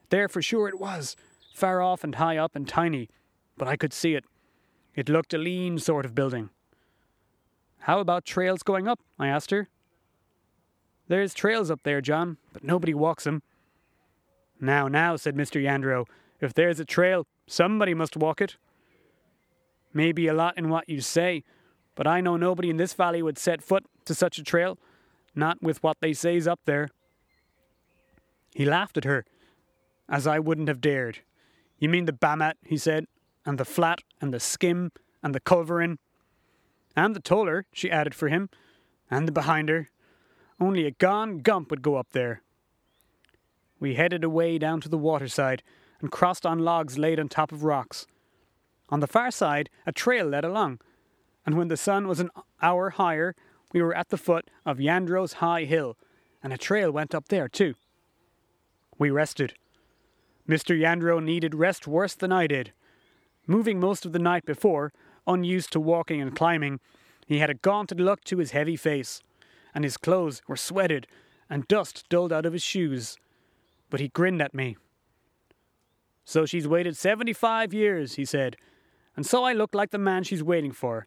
There 0.09 0.27
for 0.27 0.41
sure 0.41 0.67
it 0.67 0.79
was, 0.79 1.15
far 1.55 1.81
off 1.81 2.03
and 2.03 2.15
high 2.15 2.37
up 2.37 2.53
and 2.53 2.67
tiny, 2.67 3.09
but 3.57 3.69
I 3.69 3.77
could 3.77 3.93
see 3.93 4.13
it. 4.13 4.25
It 4.93 5.07
looked 5.07 5.33
a 5.33 5.37
lean 5.37 5.79
sort 5.79 6.05
of 6.05 6.13
building. 6.13 6.49
How 7.79 7.99
about 7.99 8.25
trails 8.25 8.61
going 8.61 8.89
up? 8.89 8.99
I 9.17 9.29
asked 9.29 9.51
her. 9.51 9.69
There's 11.07 11.33
trails 11.33 11.69
up 11.69 11.83
there, 11.83 12.01
John, 12.01 12.37
but 12.53 12.63
nobody 12.63 12.93
walks 12.93 13.27
'em. 13.27 13.43
Now, 14.59 14.87
now, 14.87 15.15
said 15.15 15.35
Mr. 15.35 15.61
Yandro, 15.61 16.07
if 16.39 16.53
there's 16.53 16.79
a 16.79 16.85
trail, 16.85 17.27
somebody 17.47 17.93
must 17.93 18.15
walk 18.15 18.41
it. 18.41 18.57
Maybe 19.93 20.27
a 20.27 20.33
lot 20.33 20.57
in 20.57 20.69
what 20.69 20.87
you 20.89 21.01
say, 21.01 21.43
but 21.95 22.07
I 22.07 22.21
know 22.21 22.37
nobody 22.37 22.69
in 22.69 22.77
this 22.77 22.93
valley 22.93 23.21
would 23.21 23.37
set 23.37 23.61
foot 23.61 23.85
to 24.05 24.15
such 24.15 24.37
a 24.37 24.43
trail, 24.43 24.79
not 25.35 25.61
with 25.61 25.83
what 25.83 25.97
they 25.99 26.13
say's 26.13 26.47
up 26.47 26.61
there. 26.65 26.89
He 28.55 28.65
laughed 28.65 28.97
at 28.97 29.03
her, 29.03 29.25
as 30.07 30.25
I 30.25 30.39
wouldn't 30.39 30.67
have 30.67 30.81
dared. 30.81 31.19
You 31.77 31.89
mean 31.89 32.05
the 32.05 32.13
Bammat, 32.13 32.55
he 32.63 32.77
said, 32.77 33.05
and 33.45 33.57
the 33.57 33.65
flat, 33.65 34.01
and 34.21 34.33
the 34.33 34.39
skim, 34.39 34.91
and 35.21 35.35
the 35.35 35.39
culverin. 35.39 35.97
And 36.95 37.15
the 37.15 37.19
toller, 37.19 37.65
she 37.73 37.91
added 37.91 38.15
for 38.15 38.29
him, 38.29 38.49
and 39.09 39.27
the 39.27 39.31
behinder. 39.31 39.89
Only 40.59 40.85
a 40.85 40.91
gone 40.91 41.39
gump 41.39 41.69
would 41.69 41.81
go 41.81 41.95
up 41.95 42.11
there. 42.11 42.41
We 43.79 43.95
headed 43.95 44.23
away 44.23 44.57
down 44.57 44.81
to 44.81 44.89
the 44.89 44.97
waterside 44.97 45.63
and 45.99 46.11
crossed 46.11 46.45
on 46.45 46.59
logs 46.59 46.97
laid 46.97 47.19
on 47.19 47.29
top 47.29 47.51
of 47.51 47.63
rocks. 47.63 48.07
On 48.89 48.99
the 48.99 49.07
far 49.07 49.31
side, 49.31 49.69
a 49.85 49.91
trail 49.91 50.25
led 50.25 50.45
along, 50.45 50.79
and 51.45 51.57
when 51.57 51.67
the 51.67 51.77
sun 51.77 52.07
was 52.07 52.19
an 52.19 52.29
hour 52.61 52.91
higher, 52.91 53.35
we 53.73 53.81
were 53.81 53.95
at 53.95 54.09
the 54.09 54.17
foot 54.17 54.49
of 54.65 54.77
Yandro's 54.77 55.33
high 55.33 55.63
hill, 55.63 55.97
and 56.43 56.53
a 56.53 56.57
trail 56.57 56.91
went 56.91 57.15
up 57.15 57.29
there 57.29 57.49
too. 57.49 57.73
We 58.99 59.09
rested. 59.09 59.55
Mr. 60.47 60.77
Yandro 60.77 61.23
needed 61.23 61.55
rest 61.55 61.87
worse 61.87 62.13
than 62.13 62.31
I 62.31 62.47
did. 62.47 62.73
Moving 63.47 63.79
most 63.79 64.05
of 64.05 64.11
the 64.11 64.19
night 64.19 64.45
before, 64.45 64.93
unused 65.25 65.71
to 65.71 65.79
walking 65.79 66.21
and 66.21 66.35
climbing, 66.35 66.79
he 67.25 67.39
had 67.39 67.49
a 67.49 67.55
gaunted 67.55 67.99
look 67.99 68.23
to 68.25 68.37
his 68.37 68.51
heavy 68.51 68.75
face, 68.75 69.21
and 69.73 69.83
his 69.83 69.97
clothes 69.97 70.41
were 70.47 70.55
sweated 70.55 71.07
and 71.49 71.67
dust 71.67 72.05
dulled 72.09 72.33
out 72.33 72.45
of 72.45 72.53
his 72.53 72.63
shoes. 72.63 73.17
But 73.89 73.99
he 73.99 74.07
grinned 74.07 74.41
at 74.41 74.53
me. 74.53 74.77
So 76.25 76.45
she's 76.45 76.67
waited 76.67 76.95
seventy 76.95 77.33
five 77.33 77.73
years, 77.73 78.15
he 78.15 78.25
said, 78.25 78.55
and 79.15 79.25
so 79.25 79.43
I 79.43 79.53
look 79.53 79.75
like 79.75 79.91
the 79.91 79.97
man 79.97 80.23
she's 80.23 80.43
waiting 80.43 80.71
for. 80.71 81.05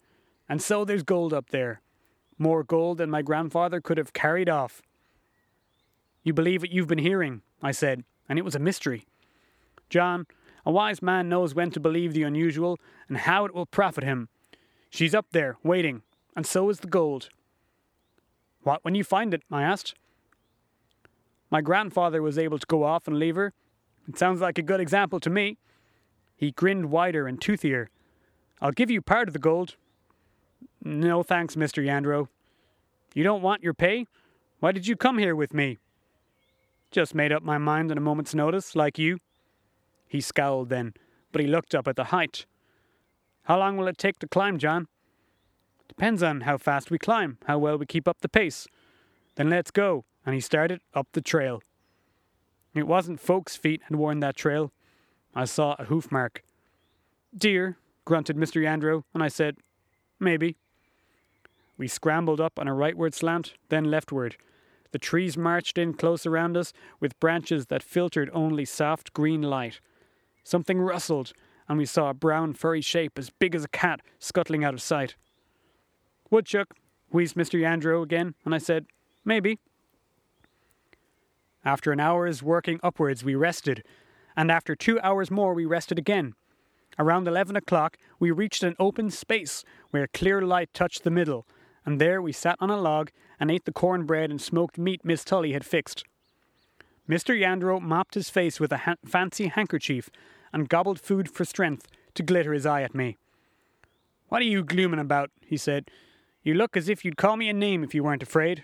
And 0.49 0.63
so 0.63 0.85
there's 0.85 1.03
gold 1.03 1.33
up 1.33 1.51
there. 1.51 1.81
More 2.39 2.63
gold 2.63 2.99
than 2.99 3.11
my 3.11 3.23
grandfather 3.23 3.81
could 3.81 3.99
have 3.99 4.13
carried 4.13 4.49
off. 4.49 4.83
You 6.23 6.33
believe 6.33 6.63
what 6.63 6.71
you've 6.71 6.87
been 6.87 6.99
hearing, 6.99 7.43
I 7.63 7.73
said, 7.73 8.05
and 8.29 8.39
it 8.39 8.45
was 8.45 8.55
a 8.55 8.61
mystery. 8.61 9.07
John, 9.89 10.27
a 10.65 10.71
wise 10.71 11.01
man 11.01 11.29
knows 11.29 11.55
when 11.55 11.71
to 11.71 11.81
believe 11.81 12.13
the 12.13 12.25
unusual 12.25 12.79
and 13.09 13.17
how 13.19 13.45
it 13.45 13.55
will 13.55 13.67
profit 13.67 14.05
him. 14.05 14.29
She's 14.91 15.15
up 15.15 15.27
there, 15.33 15.57
waiting, 15.63 16.03
and 16.37 16.47
so 16.47 16.69
is 16.69 16.81
the 16.81 16.89
gold. 16.89 17.29
What 18.67 18.85
when 18.85 18.97
you 18.97 19.05
find 19.05 19.33
it? 19.33 19.45
I 19.49 19.63
asked. 19.63 19.95
My 21.53 21.61
grandfather 21.61 22.21
was 22.21 22.37
able 22.37 22.59
to 22.59 22.67
go 22.67 22.83
off 22.83 23.07
and 23.07 23.17
leave 23.17 23.37
her. 23.37 23.53
It 24.09 24.19
sounds 24.19 24.41
like 24.41 24.59
a 24.59 24.63
good 24.63 24.81
example 24.81 25.21
to 25.21 25.31
me. 25.31 25.59
He 26.37 26.51
grinned 26.51 26.91
wider 26.91 27.29
and 27.29 27.41
toothier. 27.41 27.87
I'll 28.61 28.73
give 28.73 28.91
you 28.91 29.01
part 29.01 29.29
of 29.29 29.35
the 29.35 29.39
gold. 29.39 29.77
No 30.83 31.23
thanks, 31.23 31.55
Mr. 31.55 31.81
Yandro. 31.81 32.27
You 33.15 33.23
don't 33.23 33.41
want 33.41 33.63
your 33.63 33.73
pay? 33.73 34.09
Why 34.59 34.73
did 34.73 34.89
you 34.89 34.97
come 34.97 35.19
here 35.19 35.37
with 35.37 35.55
me? 35.55 35.79
Just 36.91 37.15
made 37.15 37.31
up 37.31 37.45
my 37.45 37.59
mind 37.59 37.93
on 37.93 37.99
a 37.99 38.01
moment's 38.01 38.35
notice, 38.35 38.75
like 38.75 38.99
you. 38.99 39.21
He 40.09 40.21
scowled 40.21 40.71
then, 40.71 40.95
but 41.31 41.41
he 41.41 41.47
looked 41.47 41.73
up 41.73 41.87
at 41.87 41.95
the 41.95 42.05
height. 42.05 42.47
How 43.45 43.61
long 43.61 43.77
will 43.77 43.87
it 43.87 43.97
take 43.97 44.19
to 44.19 44.27
climb, 44.27 44.59
John? 44.59 44.89
Depends 45.89 46.23
on 46.23 46.43
how 46.43 46.59
fast 46.59 46.91
we 46.91 46.99
climb, 46.99 47.39
how 47.47 47.59
well 47.59 47.79
we 47.79 47.87
keep 47.87 48.09
up 48.09 48.21
the 48.21 48.29
pace. 48.29 48.67
Then 49.37 49.51
let's 49.51 49.71
go. 49.71 50.05
And 50.25 50.35
he 50.35 50.41
started 50.41 50.81
up 50.93 51.07
the 51.13 51.21
trail. 51.21 51.63
It 52.75 52.87
wasn't 52.87 53.21
folks' 53.21 53.57
feet 53.57 53.83
had 53.85 53.97
worn 53.97 54.21
that 54.21 54.37
trail. 54.37 54.73
I 55.35 55.45
saw 55.45 55.77
a 55.79 55.85
hoof 55.85 56.11
mark. 56.11 56.43
Deer, 57.37 57.79
grunted 58.05 58.37
Mr. 58.37 58.61
Yandro, 58.61 59.05
and 59.15 59.23
I 59.23 59.29
said, 59.29 59.57
Maybe. 60.19 60.57
We 61.79 61.89
scrambled 61.89 62.41
up 62.41 62.59
on 62.59 62.69
a 62.69 62.73
rightward 62.73 63.15
slant, 63.15 63.55
then 63.69 63.85
leftward. 63.85 64.37
The 64.93 64.99
trees 64.99 65.37
marched 65.37 65.77
in 65.77 65.95
close 65.95 66.25
around 66.25 66.57
us 66.57 66.73
with 67.01 67.21
branches 67.21 67.67
that 67.67 67.83
filtered 67.83 68.31
only 68.33 68.65
soft 68.65 69.13
green 69.13 69.43
light. 69.43 69.81
Something 70.43 70.81
rustled, 70.81 71.33
and 71.69 71.77
we 71.77 71.85
saw 71.85 72.11
a 72.11 72.15
brown 72.15 72.55
furry 72.55 72.81
shape 72.81 73.19
as 73.19 73.31
big 73.31 73.55
as 73.55 73.65
a 73.65 73.69
cat 73.69 74.01
scuttling 74.19 74.65
out 74.65 74.75
of 74.75 74.81
sight. 74.81 75.17
Woodchuck, 76.31 76.75
wheezed 77.11 77.37
Mr. 77.37 77.61
Yandro 77.61 78.03
again, 78.03 78.35
and 78.45 78.55
I 78.55 78.59
said, 78.59 78.87
Maybe. 79.25 79.59
After 81.65 81.93
an 81.93 82.01
hour's 82.01 82.43
working 82.43 82.79
upwards, 82.83 83.25
we 83.25 83.35
rested, 83.35 83.83
and 84.37 84.51
after 84.51 84.77
two 84.77 85.01
hours 85.01 85.31
more, 85.31 85.55
we 85.55 85.65
rested 85.65 85.99
again. 85.99 86.35
Around 86.99 87.29
eleven 87.29 87.57
o'clock, 87.57 87.97
we 88.19 88.31
reached 88.31 88.63
an 88.63 88.77
open 88.79 89.11
space 89.11 89.65
where 89.91 90.07
clear 90.07 90.43
light 90.43 90.73
touched 90.73 91.05
the 91.05 91.11
middle, 91.11 91.47
and 91.85 92.01
there 92.01 92.23
we 92.23 92.33
sat 92.33 92.57
on 92.61 92.71
a 92.71 92.81
log 92.81 93.11
and 93.39 93.51
ate 93.51 93.65
the 93.65 93.73
cornbread 93.73 94.31
and 94.31 94.41
smoked 94.41 94.79
meat 94.79 95.05
Miss 95.05 95.25
Tully 95.25 95.53
had 95.53 95.65
fixed. 95.65 96.05
Mr. 97.09 97.39
Yandro 97.39 97.81
mopped 97.81 98.15
his 98.15 98.31
face 98.31 98.59
with 98.59 98.73
a 98.73 98.79
ha- 98.79 98.97
fancy 99.05 99.47
handkerchief 99.49 100.11
and 100.53 100.69
gobbled 100.69 101.01
food 101.01 101.31
for 101.31 101.45
strength 101.45 101.87
to 102.15 102.23
glitter 102.23 102.53
his 102.53 102.67
eye 102.67 102.83
at 102.83 102.95
me. 102.95 103.17
What 104.29 104.43
are 104.43 104.47
you 104.47 104.65
glooming 104.65 104.99
about? 105.01 105.31
he 105.41 105.57
said. 105.57 105.89
You 106.47 106.55
look 106.55 106.77
as 106.77 106.89
if 106.89 107.05
you'd 107.05 107.17
call 107.17 107.37
me 107.37 107.49
a 107.49 107.53
name 107.53 107.83
if 107.83 107.93
you 107.93 108.05
weren't 108.05 108.23
afraid. 108.23 108.63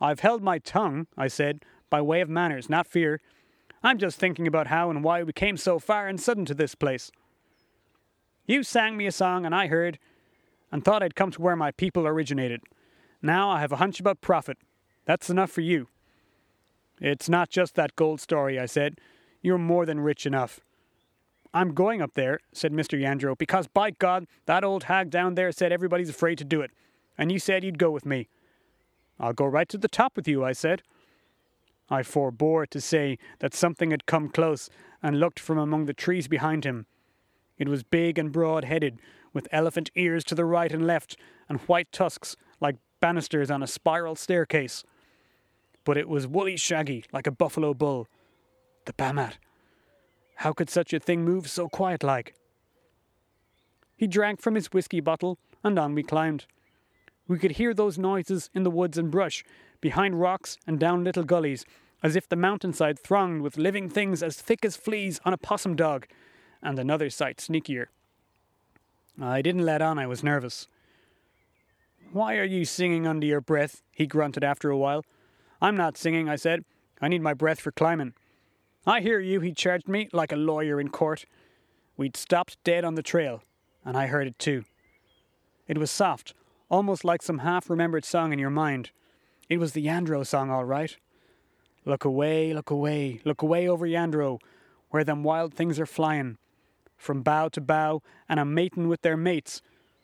I've 0.00 0.18
held 0.18 0.42
my 0.42 0.58
tongue, 0.58 1.06
I 1.16 1.28
said, 1.28 1.64
by 1.88 2.02
way 2.02 2.22
of 2.22 2.28
manners, 2.28 2.68
not 2.68 2.88
fear. 2.88 3.20
I'm 3.84 3.98
just 3.98 4.18
thinking 4.18 4.48
about 4.48 4.66
how 4.66 4.90
and 4.90 5.04
why 5.04 5.22
we 5.22 5.32
came 5.32 5.56
so 5.56 5.78
far 5.78 6.08
and 6.08 6.20
sudden 6.20 6.44
to 6.46 6.54
this 6.54 6.74
place. 6.74 7.12
You 8.46 8.64
sang 8.64 8.96
me 8.96 9.06
a 9.06 9.12
song, 9.12 9.46
and 9.46 9.54
I 9.54 9.68
heard, 9.68 10.00
and 10.72 10.84
thought 10.84 11.04
I'd 11.04 11.14
come 11.14 11.30
to 11.30 11.40
where 11.40 11.54
my 11.54 11.70
people 11.70 12.04
originated. 12.04 12.62
Now 13.22 13.48
I 13.48 13.60
have 13.60 13.70
a 13.70 13.76
hunch 13.76 14.00
about 14.00 14.20
profit. 14.20 14.58
That's 15.04 15.30
enough 15.30 15.52
for 15.52 15.60
you. 15.60 15.86
It's 17.00 17.28
not 17.28 17.48
just 17.48 17.76
that 17.76 17.94
gold 17.94 18.20
story, 18.20 18.58
I 18.58 18.66
said. 18.66 18.98
You're 19.40 19.56
more 19.56 19.86
than 19.86 20.00
rich 20.00 20.26
enough. 20.26 20.58
I'm 21.52 21.74
going 21.74 22.00
up 22.00 22.14
there, 22.14 22.40
said 22.52 22.72
Mr. 22.72 23.00
Yandro, 23.00 23.36
because 23.36 23.66
by 23.66 23.90
God, 23.90 24.26
that 24.46 24.62
old 24.62 24.84
hag 24.84 25.10
down 25.10 25.34
there 25.34 25.50
said 25.50 25.72
everybody's 25.72 26.10
afraid 26.10 26.38
to 26.38 26.44
do 26.44 26.60
it, 26.60 26.70
and 27.18 27.32
you 27.32 27.38
said 27.38 27.64
you'd 27.64 27.78
go 27.78 27.90
with 27.90 28.06
me. 28.06 28.28
I'll 29.18 29.32
go 29.32 29.46
right 29.46 29.68
to 29.68 29.78
the 29.78 29.88
top 29.88 30.16
with 30.16 30.28
you, 30.28 30.44
I 30.44 30.52
said. 30.52 30.82
I 31.90 32.02
forbore 32.02 32.68
to 32.68 32.80
say 32.80 33.18
that 33.40 33.52
something 33.52 33.90
had 33.90 34.06
come 34.06 34.28
close 34.28 34.70
and 35.02 35.18
looked 35.18 35.40
from 35.40 35.58
among 35.58 35.86
the 35.86 35.92
trees 35.92 36.28
behind 36.28 36.64
him. 36.64 36.86
It 37.58 37.68
was 37.68 37.82
big 37.82 38.16
and 38.16 38.30
broad 38.30 38.64
headed, 38.64 39.00
with 39.32 39.48
elephant 39.50 39.90
ears 39.96 40.24
to 40.24 40.34
the 40.34 40.44
right 40.44 40.72
and 40.72 40.86
left, 40.86 41.16
and 41.48 41.58
white 41.60 41.90
tusks 41.90 42.36
like 42.60 42.76
banisters 43.00 43.50
on 43.50 43.62
a 43.62 43.66
spiral 43.66 44.14
staircase. 44.14 44.84
But 45.84 45.96
it 45.96 46.08
was 46.08 46.26
woolly 46.26 46.56
shaggy, 46.56 47.04
like 47.12 47.26
a 47.26 47.32
buffalo 47.32 47.74
bull. 47.74 48.06
The 48.84 48.92
Bammat. 48.92 49.34
How 50.40 50.54
could 50.54 50.70
such 50.70 50.94
a 50.94 50.98
thing 50.98 51.22
move 51.22 51.50
so 51.50 51.68
quiet 51.68 52.02
like? 52.02 52.34
He 53.94 54.06
drank 54.06 54.40
from 54.40 54.54
his 54.54 54.72
whisky 54.72 55.00
bottle, 55.00 55.36
and 55.62 55.78
on 55.78 55.94
we 55.94 56.02
climbed. 56.02 56.46
We 57.28 57.38
could 57.38 57.52
hear 57.52 57.74
those 57.74 57.98
noises 57.98 58.48
in 58.54 58.62
the 58.62 58.70
woods 58.70 58.96
and 58.96 59.10
brush, 59.10 59.44
behind 59.82 60.18
rocks 60.18 60.56
and 60.66 60.80
down 60.80 61.04
little 61.04 61.24
gullies, 61.24 61.66
as 62.02 62.16
if 62.16 62.26
the 62.26 62.36
mountainside 62.36 62.98
thronged 62.98 63.42
with 63.42 63.58
living 63.58 63.90
things 63.90 64.22
as 64.22 64.40
thick 64.40 64.64
as 64.64 64.78
fleas 64.78 65.20
on 65.26 65.34
a 65.34 65.36
possum 65.36 65.76
dog, 65.76 66.06
and 66.62 66.78
another 66.78 67.10
sight 67.10 67.36
sneakier. 67.36 67.88
I 69.20 69.42
didn't 69.42 69.66
let 69.66 69.82
on 69.82 69.98
I 69.98 70.06
was 70.06 70.24
nervous. 70.24 70.68
Why 72.12 72.38
are 72.38 72.44
you 72.44 72.64
singing 72.64 73.06
under 73.06 73.26
your 73.26 73.42
breath? 73.42 73.82
he 73.92 74.06
grunted 74.06 74.42
after 74.42 74.70
a 74.70 74.78
while. 74.78 75.04
I'm 75.60 75.76
not 75.76 75.98
singing, 75.98 76.30
I 76.30 76.36
said. 76.36 76.64
I 76.98 77.08
need 77.08 77.20
my 77.20 77.34
breath 77.34 77.60
for 77.60 77.72
climbing. 77.72 78.14
I 78.86 79.00
hear 79.00 79.20
you, 79.20 79.40
he 79.40 79.52
charged 79.52 79.88
me, 79.88 80.08
like 80.12 80.32
a 80.32 80.36
lawyer 80.36 80.80
in 80.80 80.88
court. 80.88 81.26
We'd 81.96 82.16
stopped 82.16 82.56
dead 82.64 82.84
on 82.84 82.94
the 82.94 83.02
trail, 83.02 83.42
and 83.84 83.96
I 83.96 84.06
heard 84.06 84.26
it 84.26 84.38
too. 84.38 84.64
It 85.68 85.76
was 85.76 85.90
soft, 85.90 86.34
almost 86.70 87.04
like 87.04 87.22
some 87.22 87.38
half 87.38 87.68
remembered 87.68 88.04
song 88.04 88.32
in 88.32 88.38
your 88.38 88.50
mind. 88.50 88.90
It 89.48 89.58
was 89.58 89.72
the 89.72 89.86
Yandro 89.86 90.26
song, 90.26 90.50
all 90.50 90.64
right. 90.64 90.96
Look 91.84 92.04
away, 92.04 92.54
look 92.54 92.70
away, 92.70 93.20
look 93.24 93.42
away 93.42 93.68
over 93.68 93.86
Yandro, 93.86 94.38
where 94.90 95.04
them 95.04 95.22
wild 95.22 95.54
things 95.54 95.78
are 95.78 95.86
flying, 95.86 96.38
from 96.96 97.22
bough 97.22 97.48
to 97.48 97.60
bough, 97.60 98.02
and 98.28 98.40
a 98.40 98.44
matin' 98.44 98.88
with 98.88 99.02
their 99.02 99.16
mates, 99.16 99.60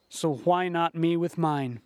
so 0.08 0.34
why 0.34 0.68
not 0.68 0.94
me 0.94 1.16
with 1.16 1.38
mine? 1.38 1.80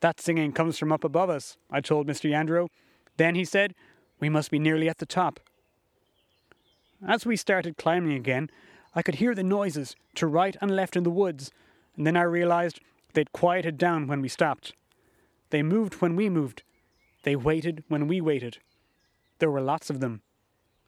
That 0.00 0.20
singing 0.20 0.52
comes 0.52 0.78
from 0.78 0.92
up 0.92 1.04
above 1.04 1.30
us, 1.30 1.56
I 1.70 1.80
told 1.80 2.06
Mr. 2.06 2.30
Yandro. 2.30 2.68
Then 3.16 3.34
he 3.34 3.44
said, 3.44 3.74
We 4.20 4.28
must 4.28 4.50
be 4.50 4.58
nearly 4.58 4.88
at 4.88 4.98
the 4.98 5.06
top. 5.06 5.40
As 7.06 7.26
we 7.26 7.36
started 7.36 7.76
climbing 7.76 8.12
again, 8.12 8.50
I 8.94 9.02
could 9.02 9.16
hear 9.16 9.34
the 9.34 9.42
noises 9.42 9.96
to 10.14 10.26
right 10.26 10.56
and 10.60 10.70
left 10.70 10.96
in 10.96 11.02
the 11.02 11.10
woods, 11.10 11.50
and 11.96 12.06
then 12.06 12.16
I 12.16 12.22
realized 12.22 12.80
they'd 13.12 13.32
quieted 13.32 13.76
down 13.76 14.06
when 14.06 14.20
we 14.20 14.28
stopped. 14.28 14.72
They 15.50 15.62
moved 15.62 15.94
when 16.00 16.16
we 16.16 16.28
moved. 16.28 16.62
They 17.24 17.36
waited 17.36 17.84
when 17.88 18.06
we 18.06 18.20
waited. 18.20 18.58
There 19.38 19.50
were 19.50 19.60
lots 19.60 19.90
of 19.90 20.00
them. 20.00 20.22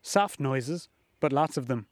Soft 0.03 0.41
noises, 0.41 0.89
but 1.21 1.33
lots 1.33 1.57
of 1.57 1.67
them. 1.67 1.87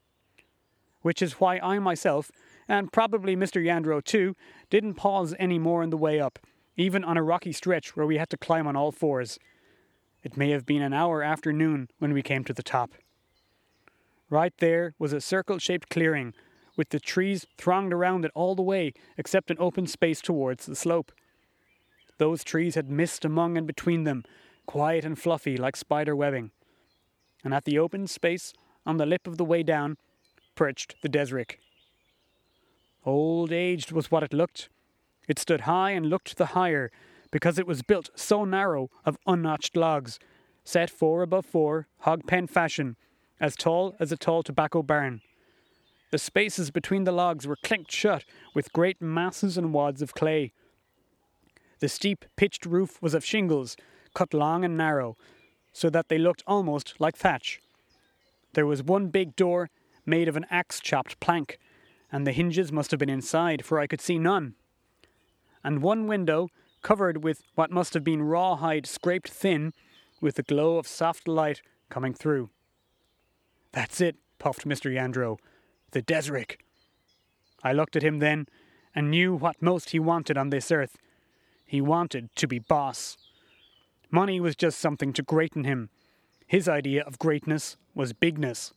Which 1.03 1.20
is 1.20 1.41
why 1.41 1.59
I 1.59 1.78
myself, 1.78 2.30
and 2.68 2.93
probably 2.93 3.37
Mr. 3.37 3.62
Yandro 3.62 4.03
too, 4.03 4.37
didn't 4.70 4.95
pause 4.95 5.35
any 5.39 5.59
more 5.59 5.82
on 5.82 5.91
the 5.91 5.97
way 5.97 6.20
up, 6.20 6.39
even 6.76 7.05
on 7.05 7.16
a 7.16 7.22
rocky 7.22 7.53
stretch 7.53 7.97
where 7.97 8.07
we 8.07 8.16
had 8.16 8.30
to 8.30 8.37
climb 8.37 8.66
on 8.66 8.76
all 8.76 8.93
fours. 8.93 9.39
It 10.25 10.39
may 10.39 10.51
have 10.51 10.64
been 10.64 10.83
an 10.83 10.95
hour 10.95 11.22
after 11.22 11.53
noon 11.53 11.91
when 11.99 12.14
we 12.14 12.22
came 12.22 12.45
to 12.45 12.55
the 12.55 12.62
top. 12.62 12.93
Right 14.31 14.55
there 14.59 14.95
was 14.99 15.12
a 15.12 15.20
circle 15.20 15.59
shaped 15.59 15.91
clearing, 15.91 16.33
with 16.77 16.89
the 16.89 16.99
trees 16.99 17.47
thronged 17.59 17.93
around 17.93 18.25
it 18.25 18.33
all 18.35 18.55
the 18.55 18.62
way, 18.62 18.95
except 19.18 19.51
an 19.51 19.59
open 19.61 19.87
space 19.87 20.22
towards 20.22 20.64
the 20.64 20.75
slope. 20.75 21.12
Those 22.16 22.43
trees 22.43 22.75
had 22.75 22.91
mist 22.91 23.25
among 23.25 23.59
and 23.59 23.66
between 23.66 24.05
them, 24.05 24.25
quiet 24.66 25.05
and 25.05 25.18
fluffy 25.18 25.59
like 25.59 25.77
spider 25.77 26.16
webbing. 26.16 26.53
And 27.45 27.53
at 27.53 27.66
the 27.66 27.79
open 27.79 28.07
space, 28.07 28.55
on 28.87 28.97
the 28.97 29.07
lip 29.07 29.27
of 29.27 29.37
the 29.37 29.45
way 29.45 29.62
down, 29.62 29.99
perched 30.55 30.97
the 31.03 31.09
Desrick. 31.09 31.59
Old 33.05 33.53
aged 33.53 33.93
was 33.93 34.11
what 34.11 34.22
it 34.22 34.33
looked. 34.33 34.70
It 35.29 35.39
stood 35.39 35.62
high 35.62 35.91
and 35.91 36.07
looked 36.07 36.39
the 36.39 36.47
higher, 36.47 36.91
because 37.35 37.59
it 37.59 37.66
was 37.66 37.82
built 37.82 38.11
so 38.14 38.45
narrow 38.45 38.89
of 39.05 39.18
unnotched 39.26 39.76
logs, 39.76 40.20
set 40.62 40.89
four 40.89 41.20
above 41.20 41.45
four, 41.45 41.89
hog 42.03 42.24
pen 42.28 42.47
fashion, 42.47 42.95
as 43.41 43.57
tall 43.57 43.93
as 43.99 44.12
a 44.12 44.16
tall 44.16 44.45
tobacco 44.45 44.85
barn. 44.85 45.20
The 46.12 46.18
spaces 46.18 46.70
between 46.70 47.03
the 47.03 47.11
logs 47.11 47.45
were 47.45 47.57
clinked 47.57 47.91
shut 47.91 48.24
with 48.55 48.72
great 48.72 49.03
masses 49.03 49.59
and 49.59 49.74
wads 49.74 50.01
of 50.01 50.14
clay. 50.14 50.53
The 51.80 51.89
steep, 51.89 52.24
pitched 52.37 52.66
roof 52.66 53.03
was 53.03 53.14
of 53.14 53.24
shingles, 53.24 53.76
cut 54.14 54.32
long 54.32 54.64
and 54.64 54.76
narrow, 54.76 55.16
so 55.72 55.91
that 55.91 56.09
they 56.09 56.18
looked 56.18 56.45
almost 56.47 56.95
like 57.01 57.16
thatch. 57.16 57.61
There 58.53 58.64
was 58.64 58.80
one 58.80 59.09
big 59.09 59.35
door 59.35 59.70
made 60.07 60.28
of 60.28 60.37
an 60.37 60.47
axe 60.53 60.78
chopped 60.78 61.18
plank, 61.18 61.59
and 62.12 62.28
the 62.28 62.32
hinges 62.32 62.70
must 62.70 62.93
have 62.93 63.01
been 63.01 63.11
inside, 63.11 63.64
for 63.64 63.80
I 63.80 63.89
could 63.89 64.01
see 64.01 64.20
none. 64.20 64.55
And 65.64 65.82
one 65.82 66.07
window, 66.07 66.49
covered 66.85 67.24
with 67.24 67.43
what 67.57 67.72
must 67.72 67.95
have 67.95 68.05
been 68.05 68.22
rawhide 68.22 68.87
scraped 68.87 69.28
thin, 69.28 69.72
with 70.20 70.37
the 70.37 70.43
glow 70.45 70.76
of 70.76 70.87
soft 70.87 71.26
light 71.26 71.62
coming 71.89 72.14
through. 72.14 72.51
That's 73.72 74.01
it, 74.01 74.16
puffed 74.39 74.68
Mr. 74.68 74.95
Yandro. 74.95 75.39
The 75.91 76.03
Desrick. 76.03 76.59
I 77.64 77.72
looked 77.72 77.97
at 77.97 78.05
him 78.05 78.20
then, 78.20 78.47
and 78.95 79.11
knew 79.11 79.35
what 79.35 79.61
most 79.61 79.91
he 79.91 79.99
wanted 79.99 80.39
on 80.39 80.51
this 80.51 80.70
earth. 80.70 80.97
He 81.66 81.80
wanted 81.80 82.28
to 82.37 82.47
be 82.47 82.61
boss. 82.61 83.16
Money 84.11 84.39
was 84.39 84.55
just 84.55 84.78
something 84.78 85.12
to 85.14 85.22
greaten 85.22 85.64
him. 85.64 85.89
His 86.47 86.68
idea 86.68 87.03
of 87.03 87.18
greatness 87.18 87.76
was 87.95 88.12
bigness. 88.12 88.72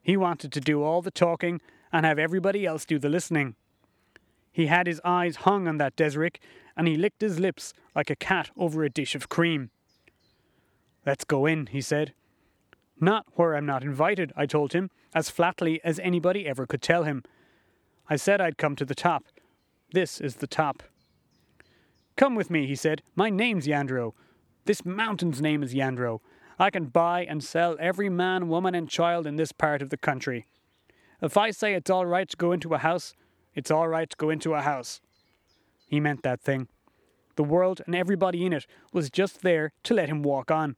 He 0.00 0.16
wanted 0.16 0.52
to 0.52 0.60
do 0.60 0.82
all 0.82 1.02
the 1.02 1.10
talking 1.10 1.60
and 1.92 2.06
have 2.06 2.18
everybody 2.18 2.64
else 2.64 2.86
do 2.86 2.98
the 2.98 3.08
listening. 3.08 3.56
He 4.52 4.66
had 4.66 4.86
his 4.86 5.00
eyes 5.04 5.36
hung 5.36 5.66
on 5.66 5.78
that 5.78 5.96
Desrick, 5.96 6.36
and 6.76 6.86
he 6.86 6.96
licked 6.96 7.22
his 7.22 7.40
lips 7.40 7.72
like 7.96 8.10
a 8.10 8.16
cat 8.16 8.50
over 8.56 8.84
a 8.84 8.90
dish 8.90 9.14
of 9.14 9.28
cream. 9.28 9.70
Let's 11.04 11.24
go 11.24 11.46
in, 11.46 11.66
he 11.66 11.80
said. 11.80 12.12
Not 13.00 13.26
where 13.34 13.56
I'm 13.56 13.66
not 13.66 13.82
invited, 13.82 14.32
I 14.36 14.46
told 14.46 14.74
him, 14.74 14.90
as 15.14 15.30
flatly 15.30 15.80
as 15.82 15.98
anybody 15.98 16.46
ever 16.46 16.66
could 16.66 16.82
tell 16.82 17.04
him. 17.04 17.24
I 18.08 18.16
said 18.16 18.40
I'd 18.40 18.58
come 18.58 18.76
to 18.76 18.84
the 18.84 18.94
top. 18.94 19.24
This 19.92 20.20
is 20.20 20.36
the 20.36 20.46
top. 20.46 20.82
Come 22.16 22.34
with 22.34 22.50
me, 22.50 22.66
he 22.66 22.76
said. 22.76 23.02
My 23.16 23.30
name's 23.30 23.66
Yandro. 23.66 24.12
This 24.66 24.84
mountain's 24.84 25.40
name 25.40 25.62
is 25.62 25.74
Yandro. 25.74 26.20
I 26.58 26.70
can 26.70 26.86
buy 26.86 27.24
and 27.24 27.42
sell 27.42 27.76
every 27.80 28.08
man, 28.08 28.48
woman, 28.48 28.74
and 28.74 28.88
child 28.88 29.26
in 29.26 29.36
this 29.36 29.50
part 29.50 29.82
of 29.82 29.90
the 29.90 29.96
country. 29.96 30.46
If 31.20 31.36
I 31.36 31.50
say 31.50 31.74
it's 31.74 31.90
all 31.90 32.06
right 32.06 32.28
to 32.28 32.36
go 32.36 32.52
into 32.52 32.74
a 32.74 32.78
house, 32.78 33.14
it's 33.54 33.70
all 33.70 33.88
right 33.88 34.08
to 34.08 34.16
go 34.16 34.30
into 34.30 34.54
a 34.54 34.62
house. 34.62 35.00
He 35.86 36.00
meant 36.00 36.22
that 36.22 36.40
thing. 36.40 36.68
The 37.36 37.44
world 37.44 37.80
and 37.86 37.94
everybody 37.94 38.44
in 38.44 38.52
it 38.52 38.66
was 38.92 39.10
just 39.10 39.42
there 39.42 39.72
to 39.84 39.94
let 39.94 40.08
him 40.08 40.22
walk 40.22 40.50
on. 40.50 40.76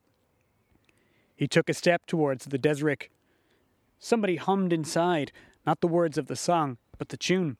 He 1.36 1.48
took 1.48 1.68
a 1.68 1.74
step 1.74 2.06
towards 2.06 2.46
the 2.46 2.58
Desrick. 2.58 3.10
Somebody 3.98 4.36
hummed 4.36 4.72
inside, 4.72 5.32
not 5.66 5.80
the 5.80 5.88
words 5.88 6.18
of 6.18 6.26
the 6.26 6.36
song, 6.36 6.78
but 6.98 7.08
the 7.08 7.16
tune. 7.16 7.56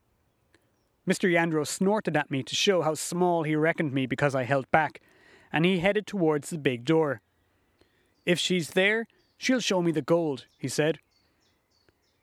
Mr. 1.07 1.31
Yandro 1.31 1.67
snorted 1.67 2.17
at 2.17 2.31
me 2.31 2.41
to 2.43 2.55
show 2.55 2.81
how 2.81 2.93
small 2.93 3.43
he 3.43 3.55
reckoned 3.55 3.93
me 3.93 4.05
because 4.05 4.33
I 4.33 4.43
held 4.43 4.69
back, 4.71 5.01
and 5.51 5.65
he 5.65 5.79
headed 5.79 6.07
towards 6.07 6.49
the 6.49 6.57
big 6.57 6.83
door. 6.83 7.21
If 8.25 8.39
she's 8.39 8.71
there, 8.71 9.07
she'll 9.37 9.59
show 9.59 9.81
me 9.81 9.91
the 9.91 10.01
gold, 10.01 10.45
he 10.57 10.67
said. 10.67 10.99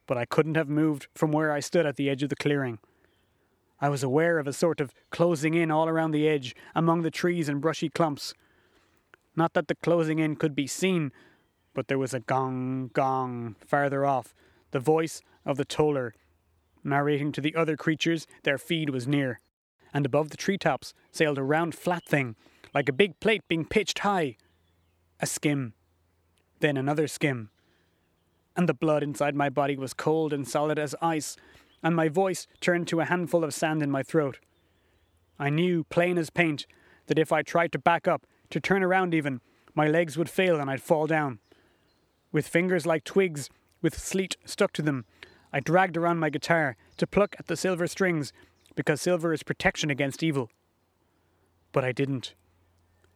But 0.06 0.18
I 0.18 0.24
couldn't 0.24 0.56
have 0.56 0.68
moved 0.68 1.08
from 1.14 1.32
where 1.32 1.52
I 1.52 1.60
stood 1.60 1.86
at 1.86 1.96
the 1.96 2.10
edge 2.10 2.22
of 2.22 2.28
the 2.28 2.36
clearing. 2.36 2.78
I 3.80 3.88
was 3.88 4.02
aware 4.02 4.38
of 4.38 4.46
a 4.46 4.52
sort 4.52 4.80
of 4.80 4.94
closing 5.10 5.54
in 5.54 5.70
all 5.70 5.88
around 5.88 6.12
the 6.12 6.28
edge, 6.28 6.54
among 6.74 7.02
the 7.02 7.10
trees 7.10 7.48
and 7.48 7.60
brushy 7.60 7.88
clumps. 7.88 8.32
Not 9.34 9.54
that 9.54 9.68
the 9.68 9.74
closing 9.74 10.18
in 10.18 10.36
could 10.36 10.54
be 10.54 10.66
seen, 10.66 11.12
but 11.74 11.88
there 11.88 11.98
was 11.98 12.14
a 12.14 12.20
gong, 12.20 12.90
gong 12.92 13.56
farther 13.66 14.04
off, 14.04 14.34
the 14.70 14.80
voice 14.80 15.22
of 15.44 15.56
the 15.56 15.64
toller, 15.64 16.14
narrating 16.84 17.32
to 17.32 17.40
the 17.40 17.54
other 17.54 17.76
creatures 17.76 18.26
their 18.42 18.58
feed 18.58 18.90
was 18.90 19.08
near. 19.08 19.40
And 19.94 20.06
above 20.06 20.30
the 20.30 20.36
tree 20.36 20.58
tops 20.58 20.94
sailed 21.10 21.38
a 21.38 21.42
round 21.42 21.74
flat 21.74 22.04
thing, 22.04 22.36
like 22.74 22.88
a 22.88 22.92
big 22.92 23.20
plate 23.20 23.42
being 23.48 23.64
pitched 23.64 24.00
high. 24.00 24.36
A 25.20 25.26
skim. 25.26 25.74
Then 26.60 26.76
another 26.76 27.06
skim. 27.06 27.50
And 28.56 28.68
the 28.68 28.74
blood 28.74 29.02
inside 29.02 29.34
my 29.34 29.48
body 29.48 29.76
was 29.76 29.94
cold 29.94 30.32
and 30.32 30.46
solid 30.46 30.78
as 30.78 30.94
ice, 31.00 31.36
and 31.82 31.96
my 31.96 32.08
voice 32.08 32.46
turned 32.60 32.86
to 32.88 33.00
a 33.00 33.06
handful 33.06 33.44
of 33.44 33.54
sand 33.54 33.82
in 33.82 33.90
my 33.90 34.02
throat. 34.02 34.38
I 35.38 35.50
knew, 35.50 35.84
plain 35.84 36.18
as 36.18 36.30
paint, 36.30 36.66
that 37.06 37.18
if 37.18 37.32
I 37.32 37.42
tried 37.42 37.72
to 37.72 37.78
back 37.78 38.06
up, 38.06 38.26
to 38.50 38.60
turn 38.60 38.82
around 38.82 39.14
even, 39.14 39.40
my 39.74 39.88
legs 39.88 40.18
would 40.18 40.28
fail 40.28 40.60
and 40.60 40.70
I'd 40.70 40.82
fall 40.82 41.06
down. 41.06 41.38
With 42.30 42.46
fingers 42.46 42.86
like 42.86 43.04
twigs, 43.04 43.48
with 43.80 43.98
sleet 43.98 44.36
stuck 44.44 44.72
to 44.74 44.82
them, 44.82 45.04
I 45.52 45.60
dragged 45.60 45.96
around 45.96 46.18
my 46.18 46.30
guitar 46.30 46.76
to 46.98 47.06
pluck 47.06 47.34
at 47.38 47.46
the 47.46 47.56
silver 47.56 47.86
strings, 47.86 48.32
because 48.74 49.02
silver 49.02 49.32
is 49.32 49.42
protection 49.42 49.90
against 49.90 50.22
evil. 50.22 50.50
But 51.72 51.84
I 51.84 51.92
didn't. 51.92 52.34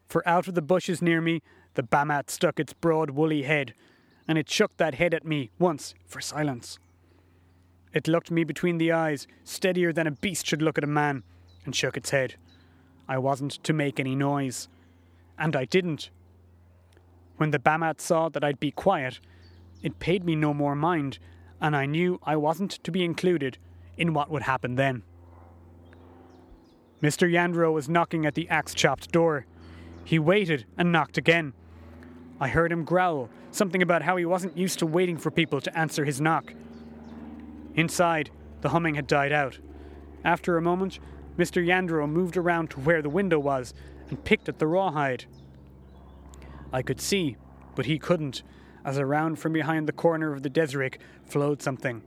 For 0.08 0.26
out 0.28 0.48
of 0.48 0.54
the 0.54 0.62
bushes 0.62 1.00
near 1.00 1.20
me, 1.20 1.42
The 1.74 1.82
Bammat 1.82 2.30
stuck 2.30 2.58
its 2.58 2.72
broad 2.72 3.10
woolly 3.10 3.42
head, 3.42 3.74
and 4.28 4.38
it 4.38 4.50
shook 4.50 4.76
that 4.76 4.94
head 4.94 5.14
at 5.14 5.24
me 5.24 5.50
once 5.58 5.94
for 6.06 6.20
silence. 6.20 6.78
It 7.92 8.08
looked 8.08 8.30
me 8.30 8.44
between 8.44 8.78
the 8.78 8.92
eyes, 8.92 9.26
steadier 9.44 9.92
than 9.92 10.06
a 10.06 10.10
beast 10.10 10.46
should 10.46 10.62
look 10.62 10.76
at 10.76 10.84
a 10.84 10.88
man, 10.88 11.22
and 11.64 11.74
shook 11.74 11.96
its 11.96 12.10
head. 12.10 12.34
I 13.08 13.18
wasn't 13.18 13.52
to 13.64 13.72
make 13.72 13.98
any 13.98 14.14
noise. 14.14 14.68
And 15.38 15.54
I 15.54 15.64
didn't. 15.64 16.10
When 17.36 17.50
the 17.50 17.58
Bammat 17.58 18.00
saw 18.00 18.28
that 18.30 18.42
I'd 18.42 18.60
be 18.60 18.70
quiet, 18.70 19.20
it 19.82 19.98
paid 19.98 20.24
me 20.24 20.34
no 20.34 20.52
more 20.52 20.74
mind, 20.74 21.18
and 21.60 21.76
I 21.76 21.86
knew 21.86 22.18
I 22.22 22.36
wasn't 22.36 22.72
to 22.84 22.90
be 22.90 23.04
included 23.04 23.58
in 23.96 24.14
what 24.14 24.30
would 24.30 24.42
happen 24.42 24.74
then. 24.74 25.02
Mr. 27.02 27.30
Yandro 27.30 27.72
was 27.72 27.88
knocking 27.88 28.24
at 28.24 28.34
the 28.34 28.48
axe 28.48 28.74
chopped 28.74 29.12
door. 29.12 29.46
He 30.04 30.18
waited 30.18 30.64
and 30.78 30.90
knocked 30.90 31.18
again. 31.18 31.52
I 32.40 32.48
heard 32.48 32.72
him 32.72 32.84
growl, 32.84 33.28
something 33.56 33.82
about 33.82 34.02
how 34.02 34.16
he 34.16 34.24
wasn't 34.24 34.56
used 34.56 34.78
to 34.78 34.86
waiting 34.86 35.16
for 35.16 35.30
people 35.30 35.60
to 35.60 35.78
answer 35.78 36.04
his 36.04 36.20
knock. 36.20 36.52
Inside, 37.74 38.30
the 38.60 38.68
humming 38.68 38.94
had 38.94 39.06
died 39.06 39.32
out. 39.32 39.58
After 40.24 40.56
a 40.56 40.62
moment, 40.62 40.98
Mr. 41.36 41.64
Yandro 41.64 42.08
moved 42.08 42.36
around 42.36 42.70
to 42.70 42.80
where 42.80 43.02
the 43.02 43.08
window 43.08 43.38
was 43.38 43.74
and 44.08 44.24
picked 44.24 44.48
at 44.48 44.58
the 44.58 44.66
rawhide. 44.66 45.26
I 46.72 46.82
could 46.82 47.00
see, 47.00 47.36
but 47.74 47.86
he 47.86 47.98
couldn't, 47.98 48.42
as 48.84 48.98
around 48.98 49.36
from 49.36 49.52
behind 49.52 49.86
the 49.86 49.92
corner 49.92 50.32
of 50.32 50.42
the 50.42 50.50
Desrick 50.50 50.98
flowed 51.24 51.62
something. 51.62 52.02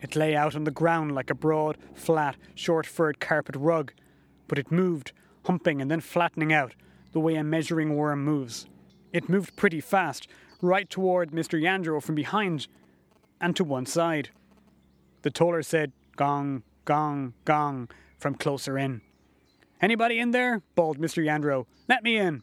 It 0.00 0.16
lay 0.16 0.36
out 0.36 0.54
on 0.54 0.64
the 0.64 0.70
ground 0.70 1.14
like 1.14 1.30
a 1.30 1.34
broad, 1.34 1.78
flat, 1.94 2.36
short 2.54 2.86
furred 2.86 3.20
carpet 3.20 3.56
rug, 3.56 3.92
but 4.48 4.58
it 4.58 4.70
moved, 4.70 5.12
humping 5.44 5.80
and 5.80 5.90
then 5.90 6.00
flattening 6.00 6.52
out, 6.52 6.74
the 7.12 7.20
way 7.20 7.34
a 7.34 7.44
measuring 7.44 7.96
worm 7.96 8.24
moves. 8.24 8.66
It 9.12 9.28
moved 9.28 9.56
pretty 9.56 9.80
fast, 9.80 10.28
right 10.60 10.88
toward 10.88 11.30
Mr. 11.30 11.60
Yandro 11.60 12.02
from 12.02 12.14
behind, 12.14 12.68
and 13.40 13.54
to 13.56 13.64
one 13.64 13.86
side. 13.86 14.30
The 15.22 15.30
toller 15.30 15.62
said, 15.62 15.92
Gong, 16.16 16.62
gong, 16.84 17.34
gong, 17.44 17.88
from 18.18 18.34
closer 18.34 18.78
in. 18.78 19.02
Anybody 19.80 20.18
in 20.18 20.30
there? 20.30 20.62
bawled 20.74 20.98
Mr. 20.98 21.22
Yandro. 21.24 21.66
Let 21.88 22.02
me 22.02 22.16
in. 22.16 22.42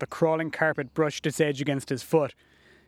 The 0.00 0.06
crawling 0.06 0.50
carpet 0.50 0.94
brushed 0.94 1.26
its 1.26 1.40
edge 1.40 1.60
against 1.60 1.90
his 1.90 2.02
foot. 2.02 2.34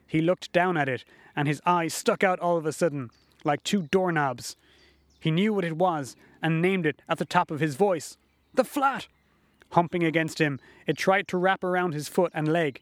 He 0.05 0.21
looked 0.21 0.51
down 0.51 0.77
at 0.77 0.89
it, 0.89 1.05
and 1.35 1.47
his 1.47 1.61
eyes 1.65 1.93
stuck 1.93 2.23
out 2.23 2.39
all 2.39 2.57
of 2.57 2.65
a 2.65 2.73
sudden, 2.73 3.09
like 3.43 3.63
two 3.63 3.83
doorknobs. 3.83 4.57
He 5.19 5.31
knew 5.31 5.53
what 5.53 5.63
it 5.63 5.77
was, 5.77 6.15
and 6.41 6.61
named 6.61 6.85
it 6.85 7.01
at 7.07 7.19
the 7.19 7.25
top 7.25 7.49
of 7.49 7.61
his 7.61 7.75
voice. 7.75 8.17
The 8.53 8.65
flat! 8.65 9.07
Humping 9.71 10.03
against 10.03 10.39
him, 10.39 10.59
it 10.85 10.97
tried 10.97 11.27
to 11.29 11.37
wrap 11.37 11.63
around 11.63 11.93
his 11.93 12.07
foot 12.07 12.31
and 12.35 12.51
leg. 12.51 12.81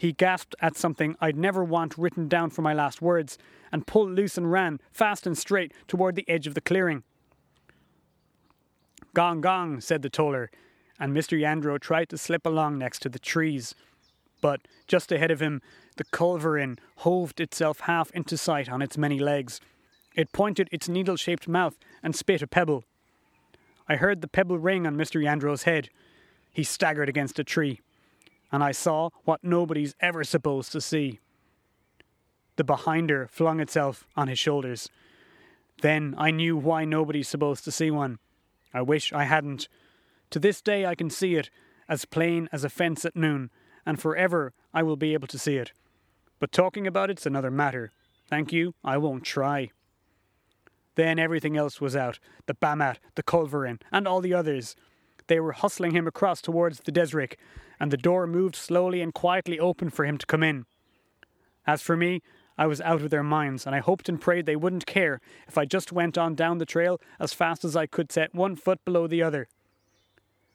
He 0.00 0.12
gasped 0.12 0.54
at 0.62 0.78
something 0.78 1.14
I'd 1.20 1.36
never 1.36 1.62
want 1.62 1.98
written 1.98 2.26
down 2.26 2.48
for 2.48 2.62
my 2.62 2.72
last 2.72 3.02
words, 3.02 3.36
and 3.70 3.86
pulled 3.86 4.08
loose 4.08 4.38
and 4.38 4.50
ran, 4.50 4.80
fast 4.90 5.26
and 5.26 5.36
straight, 5.36 5.74
toward 5.86 6.14
the 6.14 6.26
edge 6.26 6.46
of 6.46 6.54
the 6.54 6.62
clearing. 6.62 7.02
Gong 9.12 9.42
gong, 9.42 9.78
said 9.82 10.00
the 10.00 10.08
toller, 10.08 10.50
and 10.98 11.14
Mr. 11.14 11.38
Yandro 11.38 11.78
tried 11.78 12.08
to 12.08 12.16
slip 12.16 12.46
along 12.46 12.78
next 12.78 13.00
to 13.00 13.10
the 13.10 13.18
trees. 13.18 13.74
But 14.40 14.62
just 14.86 15.12
ahead 15.12 15.30
of 15.30 15.40
him, 15.40 15.60
the 15.98 16.04
culverin 16.04 16.78
hoved 17.00 17.38
itself 17.38 17.80
half 17.80 18.10
into 18.12 18.38
sight 18.38 18.70
on 18.70 18.80
its 18.80 18.96
many 18.96 19.18
legs. 19.18 19.60
It 20.16 20.32
pointed 20.32 20.70
its 20.72 20.88
needle 20.88 21.16
shaped 21.16 21.46
mouth 21.46 21.76
and 22.02 22.16
spit 22.16 22.40
a 22.40 22.46
pebble. 22.46 22.84
I 23.86 23.96
heard 23.96 24.22
the 24.22 24.28
pebble 24.28 24.58
ring 24.58 24.86
on 24.86 24.96
Mr. 24.96 25.22
Yandro's 25.22 25.64
head. 25.64 25.90
He 26.54 26.64
staggered 26.64 27.10
against 27.10 27.38
a 27.38 27.44
tree, 27.44 27.80
and 28.52 28.62
I 28.62 28.72
saw 28.72 29.10
what 29.24 29.44
nobody's 29.44 29.94
ever 30.00 30.24
supposed 30.24 30.72
to 30.72 30.80
see. 30.80 31.20
The 32.56 32.64
behinder 32.64 33.28
flung 33.30 33.60
itself 33.60 34.06
on 34.16 34.28
his 34.28 34.38
shoulders. 34.38 34.88
Then 35.82 36.14
I 36.18 36.30
knew 36.30 36.56
why 36.56 36.84
nobody's 36.84 37.28
supposed 37.28 37.64
to 37.64 37.72
see 37.72 37.90
one. 37.90 38.18
I 38.74 38.82
wish 38.82 39.12
I 39.12 39.24
hadn't. 39.24 39.68
To 40.30 40.38
this 40.38 40.60
day 40.60 40.86
I 40.86 40.94
can 40.94 41.10
see 41.10 41.36
it, 41.36 41.50
as 41.88 42.04
plain 42.04 42.48
as 42.52 42.62
a 42.62 42.68
fence 42.68 43.04
at 43.04 43.16
noon, 43.16 43.50
and 43.86 44.00
forever 44.00 44.52
I 44.72 44.82
will 44.82 44.96
be 44.96 45.14
able 45.14 45.28
to 45.28 45.38
see 45.38 45.56
it. 45.56 45.72
But 46.38 46.52
talking 46.52 46.86
about 46.86 47.10
it's 47.10 47.26
another 47.26 47.50
matter. 47.50 47.92
Thank 48.28 48.52
you, 48.52 48.74
I 48.84 48.96
won't 48.96 49.24
try. 49.24 49.70
Then 50.94 51.18
everything 51.18 51.56
else 51.56 51.80
was 51.80 51.96
out 51.96 52.18
the 52.46 52.54
Bammat, 52.54 52.96
the 53.14 53.22
Culverin, 53.22 53.80
and 53.90 54.06
all 54.06 54.20
the 54.20 54.34
others. 54.34 54.76
They 55.30 55.38
were 55.38 55.52
hustling 55.52 55.92
him 55.92 56.08
across 56.08 56.42
towards 56.42 56.80
the 56.80 56.90
Desrick, 56.90 57.36
and 57.78 57.92
the 57.92 57.96
door 57.96 58.26
moved 58.26 58.56
slowly 58.56 59.00
and 59.00 59.14
quietly 59.14 59.60
open 59.60 59.88
for 59.88 60.04
him 60.04 60.18
to 60.18 60.26
come 60.26 60.42
in. 60.42 60.66
As 61.68 61.80
for 61.82 61.96
me, 61.96 62.20
I 62.58 62.66
was 62.66 62.80
out 62.80 63.00
of 63.00 63.10
their 63.10 63.22
minds, 63.22 63.64
and 63.64 63.72
I 63.72 63.78
hoped 63.78 64.08
and 64.08 64.20
prayed 64.20 64.44
they 64.44 64.56
wouldn't 64.56 64.86
care 64.86 65.20
if 65.46 65.56
I 65.56 65.66
just 65.66 65.92
went 65.92 66.18
on 66.18 66.34
down 66.34 66.58
the 66.58 66.66
trail 66.66 67.00
as 67.20 67.32
fast 67.32 67.64
as 67.64 67.76
I 67.76 67.86
could 67.86 68.10
set 68.10 68.34
one 68.34 68.56
foot 68.56 68.84
below 68.84 69.06
the 69.06 69.22
other. 69.22 69.46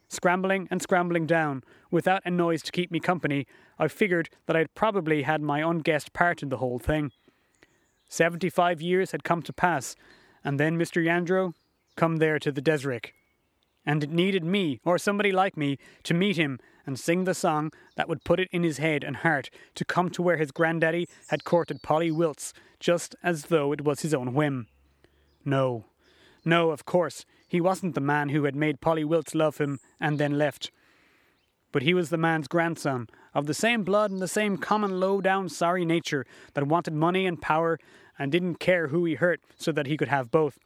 Scrambling 0.10 0.68
and 0.70 0.82
scrambling 0.82 1.26
down, 1.26 1.64
without 1.90 2.24
a 2.26 2.30
noise 2.30 2.62
to 2.64 2.74
keep 2.74 2.92
me 2.92 3.00
company, 3.00 3.48
I 3.80 3.88
figured 3.88 4.28
that 4.46 4.58
I'd 4.58 4.76
probably 4.76 5.22
had 5.22 5.42
my 5.42 5.62
unguessed 5.62 6.12
part 6.12 6.44
in 6.44 6.50
the 6.50 6.58
whole 6.58 6.80
thing. 6.80 7.14
Seventy 8.10 8.50
five 8.50 8.82
years 8.82 9.14
had 9.14 9.24
come 9.24 9.42
to 9.44 9.54
pass, 9.54 9.96
and 10.44 10.60
then 10.60 10.78
Mr. 10.78 11.02
Yandro 11.02 11.54
come 11.96 12.18
there 12.18 12.40
to 12.40 12.52
the 12.52 12.62
Desrick. 12.62 13.14
And 13.86 14.04
it 14.04 14.10
needed 14.10 14.44
me, 14.44 14.80
or 14.84 14.98
somebody 14.98 15.32
like 15.32 15.56
me, 15.56 15.78
to 16.04 16.14
meet 16.14 16.38
him 16.38 16.60
and 16.86 17.00
sing 17.00 17.24
the 17.24 17.34
song 17.34 17.72
that 17.96 18.10
would 18.10 18.24
put 18.24 18.40
it 18.40 18.50
in 18.52 18.64
his 18.64 18.78
head 18.78 19.04
and 19.04 19.18
heart 19.18 19.50
to 19.76 19.86
come 19.86 20.10
to 20.12 20.22
where 20.22 20.38
his 20.38 20.52
granddaddy 20.52 21.08
had 21.28 21.44
courted 21.44 21.84
Polly 21.84 22.12
Wiltse, 22.12 22.54
just 22.80 23.16
as 23.24 23.46
though 23.46 23.72
it 23.72 23.84
was 23.84 24.02
his 24.02 24.14
own 24.14 24.34
whim. 24.34 24.68
No, 25.44 25.86
no, 26.44 26.70
of 26.70 26.86
course, 26.86 27.26
he 27.48 27.60
wasn't 27.60 27.96
the 27.96 28.02
man 28.02 28.30
who 28.30 28.44
had 28.44 28.56
made 28.56 28.82
Polly 28.82 29.04
Wiltse 29.04 29.34
love 29.34 29.58
him 29.58 29.80
and 30.00 30.20
then 30.20 30.38
left. 30.38 30.72
But 31.72 31.82
he 31.82 31.94
was 31.94 32.10
the 32.10 32.18
man's 32.18 32.48
grandson, 32.48 33.10
of 33.34 33.48
the 33.48 33.54
same 33.54 33.84
blood 33.84 34.12
and 34.12 34.22
the 34.22 34.28
same 34.28 34.58
common 34.58 35.00
low 35.00 35.22
down 35.22 35.50
sorry 35.50 35.84
nature 35.84 36.26
that 36.54 36.68
wanted 36.68 36.94
money 36.94 37.26
and 37.26 37.42
power 37.42 37.80
and 38.18 38.32
didn't 38.32 38.60
care 38.60 38.88
who 38.88 39.06
he 39.06 39.16
hurt 39.16 39.42
so 39.58 39.72
that 39.72 39.88
he 39.88 39.98
could 39.98 40.08
have 40.08 40.32
both. 40.32 40.58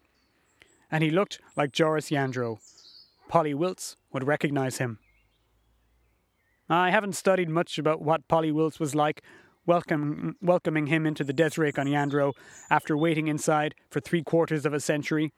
And 0.91 1.03
he 1.03 1.09
looked 1.09 1.39
like 1.55 1.71
Joris 1.71 2.09
Yandro. 2.09 2.59
Polly 3.29 3.53
Wiltse 3.53 3.95
would 4.11 4.27
recognize 4.27 4.79
him. 4.79 4.97
I 6.67 6.89
haven't 6.89 7.13
studied 7.13 7.47
much 7.47 7.77
about 7.77 8.01
what 8.01 8.27
Polly 8.27 8.51
Wiltse 8.51 8.79
was 8.79 8.95
like, 8.95 9.21
welcome, 9.65 10.35
welcoming 10.41 10.87
him 10.87 11.05
into 11.05 11.23
the 11.23 11.33
Desrick 11.33 11.77
on 11.77 11.85
Yandro, 11.85 12.33
after 12.69 12.97
waiting 12.97 13.27
inside 13.27 13.75
for 13.89 13.99
three 13.99 14.23
quarters 14.23 14.65
of 14.65 14.73
a 14.73 14.79
century. 14.79 15.31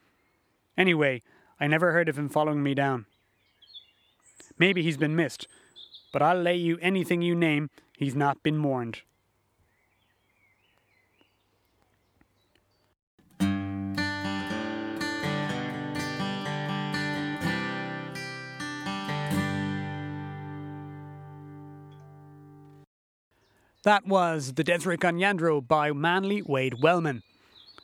Anyway, 0.78 1.22
I 1.60 1.68
never 1.68 1.92
heard 1.92 2.10
of 2.10 2.18
him 2.18 2.30
following 2.30 2.64
me 2.64 2.74
down. 2.74 3.06
Maybe 4.58 4.84
he's 4.84 4.98
been 4.98 5.16
missed, 5.16 5.48
but 6.14 6.22
I'll 6.22 6.42
lay 6.42 6.56
you 6.56 6.78
anything 6.82 7.22
you 7.22 7.36
name, 7.36 7.70
he's 7.98 8.16
not 8.16 8.42
been 8.42 8.58
mourned. 8.58 9.02
That 23.84 24.06
was 24.06 24.54
The 24.54 24.64
Desrick 24.64 25.04
on 25.04 25.18
Yandro 25.18 25.68
by 25.68 25.92
Manly 25.92 26.44
Wade 26.44 26.84
Wellman. 26.84 27.24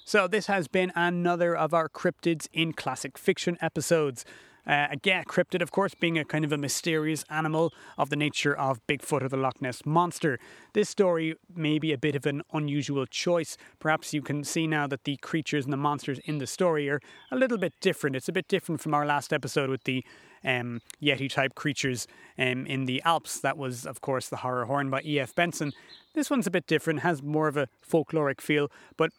So, 0.06 0.28
this 0.28 0.46
has 0.46 0.68
been 0.68 0.92
another 0.96 1.56
of 1.56 1.74
our 1.74 1.90
cryptids 1.90 2.48
in 2.54 2.74
classic 2.74 3.18
fiction 3.18 3.58
episodes. 3.62 4.24
Uh, 4.68 4.88
again, 4.92 5.24
cryptid, 5.24 5.62
of 5.62 5.72
course, 5.72 5.96
being 5.96 6.18
a 6.18 6.26
kind 6.26 6.44
of 6.44 6.52
a 6.52 6.58
mysterious 6.58 7.24
animal 7.30 7.74
of 7.98 8.10
the 8.10 8.16
nature 8.16 8.54
of 8.54 8.86
Bigfoot 8.86 9.22
or 9.22 9.30
the 9.30 9.38
Loch 9.38 9.62
Ness 9.62 9.86
Monster. 9.86 10.40
This 10.74 10.90
story 10.90 11.36
may 11.56 11.80
be 11.80 11.94
a 11.94 11.98
bit 11.98 12.16
of 12.16 12.26
an 12.26 12.42
unusual 12.52 13.06
choice. 13.06 13.58
Perhaps 13.80 14.14
you 14.14 14.22
can 14.22 14.44
see 14.44 14.68
now 14.68 14.86
that 14.88 15.06
the 15.06 15.16
creatures 15.18 15.64
and 15.64 15.72
the 15.72 15.78
monsters 15.78 16.20
in 16.26 16.40
the 16.40 16.48
story 16.48 16.90
are 16.90 17.00
a 17.32 17.38
little 17.38 17.58
bit 17.58 17.74
different. 17.80 18.16
It's 18.16 18.28
a 18.28 18.34
bit 18.34 18.50
different 18.50 18.82
from 18.82 18.94
our 18.94 19.06
last 19.06 19.32
episode 19.32 19.70
with 19.70 19.86
the 19.86 20.04
um, 20.44 20.82
Yeti 21.02 21.32
type 21.32 21.56
creatures 21.56 22.08
um, 22.38 22.66
in 22.66 22.86
the 22.86 23.02
Alps. 23.04 23.40
That 23.40 23.58
was, 23.58 23.86
of 23.86 24.02
course, 24.02 24.28
the 24.28 24.38
horror 24.38 24.66
horn 24.66 24.90
by 24.90 25.02
E.F. 25.06 25.34
Benson. 25.34 25.72
This 26.14 26.30
one's 26.30 26.48
a 26.48 26.52
bit 26.52 26.68
different, 26.68 27.02
has 27.02 27.24
more 27.24 27.48
of 27.48 27.56
a 27.56 27.70
folkloric 27.88 28.42
feel, 28.42 28.70
but 28.98 29.12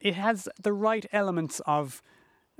it 0.00 0.14
has 0.14 0.48
the 0.60 0.72
right 0.72 1.06
elements 1.12 1.60
of 1.66 2.02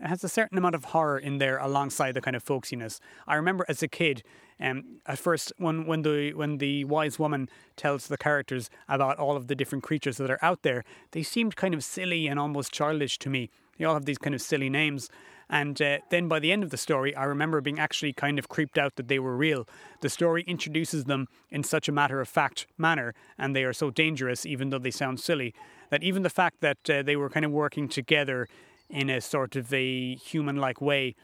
it 0.03 0.09
has 0.09 0.25
a 0.25 0.29
certain 0.29 0.59
amount 0.59 0.75
of 0.75 0.87
horror 0.87 1.19
in 1.19 1.39
there 1.39 1.59
alongside 1.59 2.13
the 2.13 2.21
kind 2.21 2.35
of 2.35 2.45
folksiness. 2.45 2.99
I 3.27 3.37
remember 3.37 3.65
as 3.69 3.83
a 3.83 3.89
kid, 3.89 4.23
um, 4.61 5.01
at 5.07 5.19
first 5.19 5.53
when 5.59 5.87
when 5.87 6.03
the 6.03 6.33
when 6.35 6.59
the 6.59 6.85
wise 6.85 7.19
woman 7.19 7.49
tells 7.77 8.09
the 8.09 8.19
characters 8.19 8.69
about 8.89 9.19
all 9.19 9.37
of 9.37 9.47
the 9.47 9.55
different 9.55 9.85
creatures 9.85 10.17
that 10.17 10.31
are 10.31 10.39
out 10.43 10.63
there, 10.63 10.85
they 11.13 11.23
seemed 11.23 11.55
kind 11.57 11.75
of 11.75 11.85
silly 11.85 12.27
and 12.27 12.39
almost 12.39 12.73
childish 12.73 13.19
to 13.19 13.31
me. 13.31 13.51
They 13.79 13.85
all 13.85 13.95
have 13.95 14.05
these 14.05 14.19
kind 14.19 14.35
of 14.35 14.43
silly 14.43 14.69
names, 14.69 15.09
And 15.53 15.81
uh, 15.83 15.99
then 16.09 16.29
by 16.29 16.39
the 16.39 16.51
end 16.51 16.65
of 16.65 16.71
the 16.71 16.79
story, 16.79 17.15
I 17.15 17.25
remember 17.25 17.61
being 17.61 17.79
actually 17.79 18.15
kind 18.15 18.39
of 18.39 18.49
creeped 18.49 18.79
out 18.79 18.97
that 18.97 19.09
they 19.09 19.19
were 19.19 19.37
real. 19.37 19.69
The 20.01 20.09
story 20.09 20.45
introduces 20.47 21.05
them 21.05 21.29
in 21.51 21.63
such 21.63 21.89
a 21.89 21.93
matter 21.93 22.23
of 22.23 22.29
fact 22.29 22.67
manner, 22.79 23.15
and 23.37 23.55
they 23.55 23.65
are 23.65 23.75
so 23.75 23.91
dangerous, 23.91 24.47
even 24.47 24.71
though 24.71 24.79
they 24.79 24.91
sound 24.91 25.21
silly, 25.21 25.55
that 25.91 26.03
even 26.03 26.23
the 26.23 26.31
fact 26.31 26.63
that 26.63 26.89
uh, 26.89 27.03
they 27.03 27.17
were 27.17 27.29
kind 27.29 27.45
of 27.45 27.53
working 27.53 27.87
together 27.87 28.49
in 28.93 29.11
a 29.11 29.21
sort 29.21 29.57
of 29.57 29.73
a 29.73 30.15
human 30.17 30.57
like 30.57 30.81
way. 30.81 31.15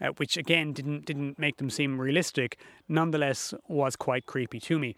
Uh, 0.00 0.10
which 0.18 0.36
again 0.36 0.72
didn't 0.72 1.04
didn't 1.04 1.40
make 1.40 1.56
them 1.56 1.68
seem 1.68 2.00
realistic, 2.00 2.56
nonetheless 2.88 3.52
was 3.66 3.96
quite 3.96 4.26
creepy 4.26 4.60
to 4.60 4.78
me. 4.78 4.94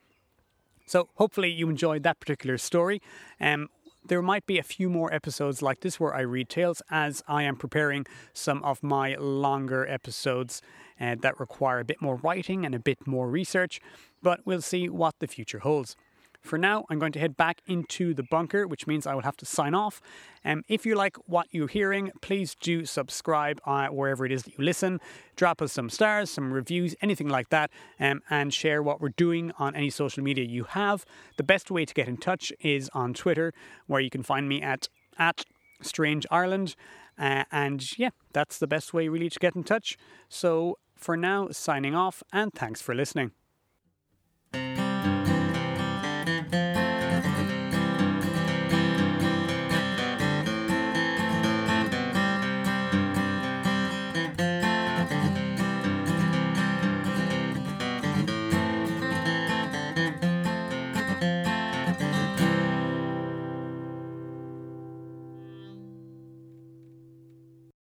So 0.84 1.08
hopefully 1.14 1.50
you 1.50 1.70
enjoyed 1.70 2.02
that 2.02 2.20
particular 2.20 2.58
story. 2.58 3.00
Um, 3.40 3.68
there 4.04 4.22
might 4.22 4.46
be 4.46 4.58
a 4.58 4.62
few 4.62 4.90
more 4.90 5.12
episodes 5.12 5.62
like 5.62 5.80
this 5.80 6.00
where 6.00 6.14
I 6.14 6.20
read 6.20 6.48
tales 6.48 6.82
as 6.90 7.22
I 7.28 7.42
am 7.44 7.56
preparing 7.56 8.06
some 8.32 8.62
of 8.62 8.82
my 8.82 9.14
longer 9.14 9.86
episodes 9.86 10.62
uh, 11.00 11.16
that 11.20 11.38
require 11.38 11.80
a 11.80 11.84
bit 11.84 12.00
more 12.02 12.16
writing 12.16 12.64
and 12.64 12.74
a 12.74 12.78
bit 12.78 13.06
more 13.06 13.28
research, 13.30 13.80
but 14.22 14.40
we'll 14.44 14.62
see 14.62 14.88
what 14.88 15.18
the 15.18 15.26
future 15.26 15.60
holds. 15.60 15.96
For 16.40 16.56
now, 16.56 16.84
I'm 16.88 16.98
going 16.98 17.12
to 17.12 17.18
head 17.18 17.36
back 17.36 17.60
into 17.66 18.14
the 18.14 18.22
bunker, 18.22 18.66
which 18.66 18.86
means 18.86 19.06
I 19.06 19.14
will 19.14 19.22
have 19.22 19.36
to 19.38 19.46
sign 19.46 19.74
off. 19.74 20.00
Um, 20.44 20.62
if 20.68 20.86
you 20.86 20.94
like 20.94 21.16
what 21.26 21.46
you're 21.50 21.68
hearing, 21.68 22.10
please 22.22 22.54
do 22.54 22.86
subscribe 22.86 23.60
uh, 23.66 23.88
wherever 23.88 24.24
it 24.24 24.32
is 24.32 24.44
that 24.44 24.58
you 24.58 24.64
listen. 24.64 25.00
Drop 25.36 25.60
us 25.60 25.72
some 25.72 25.90
stars, 25.90 26.30
some 26.30 26.52
reviews, 26.52 26.94
anything 27.02 27.28
like 27.28 27.50
that, 27.50 27.70
um, 27.98 28.22
and 28.30 28.54
share 28.54 28.82
what 28.82 29.00
we're 29.00 29.10
doing 29.10 29.52
on 29.58 29.76
any 29.76 29.90
social 29.90 30.22
media 30.22 30.44
you 30.44 30.64
have. 30.64 31.04
The 31.36 31.44
best 31.44 31.70
way 31.70 31.84
to 31.84 31.94
get 31.94 32.08
in 32.08 32.16
touch 32.16 32.52
is 32.60 32.90
on 32.94 33.12
Twitter, 33.12 33.52
where 33.86 34.00
you 34.00 34.10
can 34.10 34.22
find 34.22 34.48
me 34.48 34.62
at 34.62 34.88
at 35.18 35.44
Strange 35.82 36.26
Ireland. 36.30 36.74
Uh, 37.18 37.44
and 37.52 37.98
yeah, 37.98 38.10
that's 38.32 38.58
the 38.58 38.66
best 38.66 38.94
way 38.94 39.08
really 39.08 39.28
to 39.28 39.38
get 39.38 39.54
in 39.54 39.64
touch. 39.64 39.98
So 40.28 40.78
for 40.96 41.16
now, 41.16 41.48
signing 41.50 41.94
off, 41.94 42.22
and 42.32 42.52
thanks 42.52 42.80
for 42.80 42.94
listening. 42.94 43.32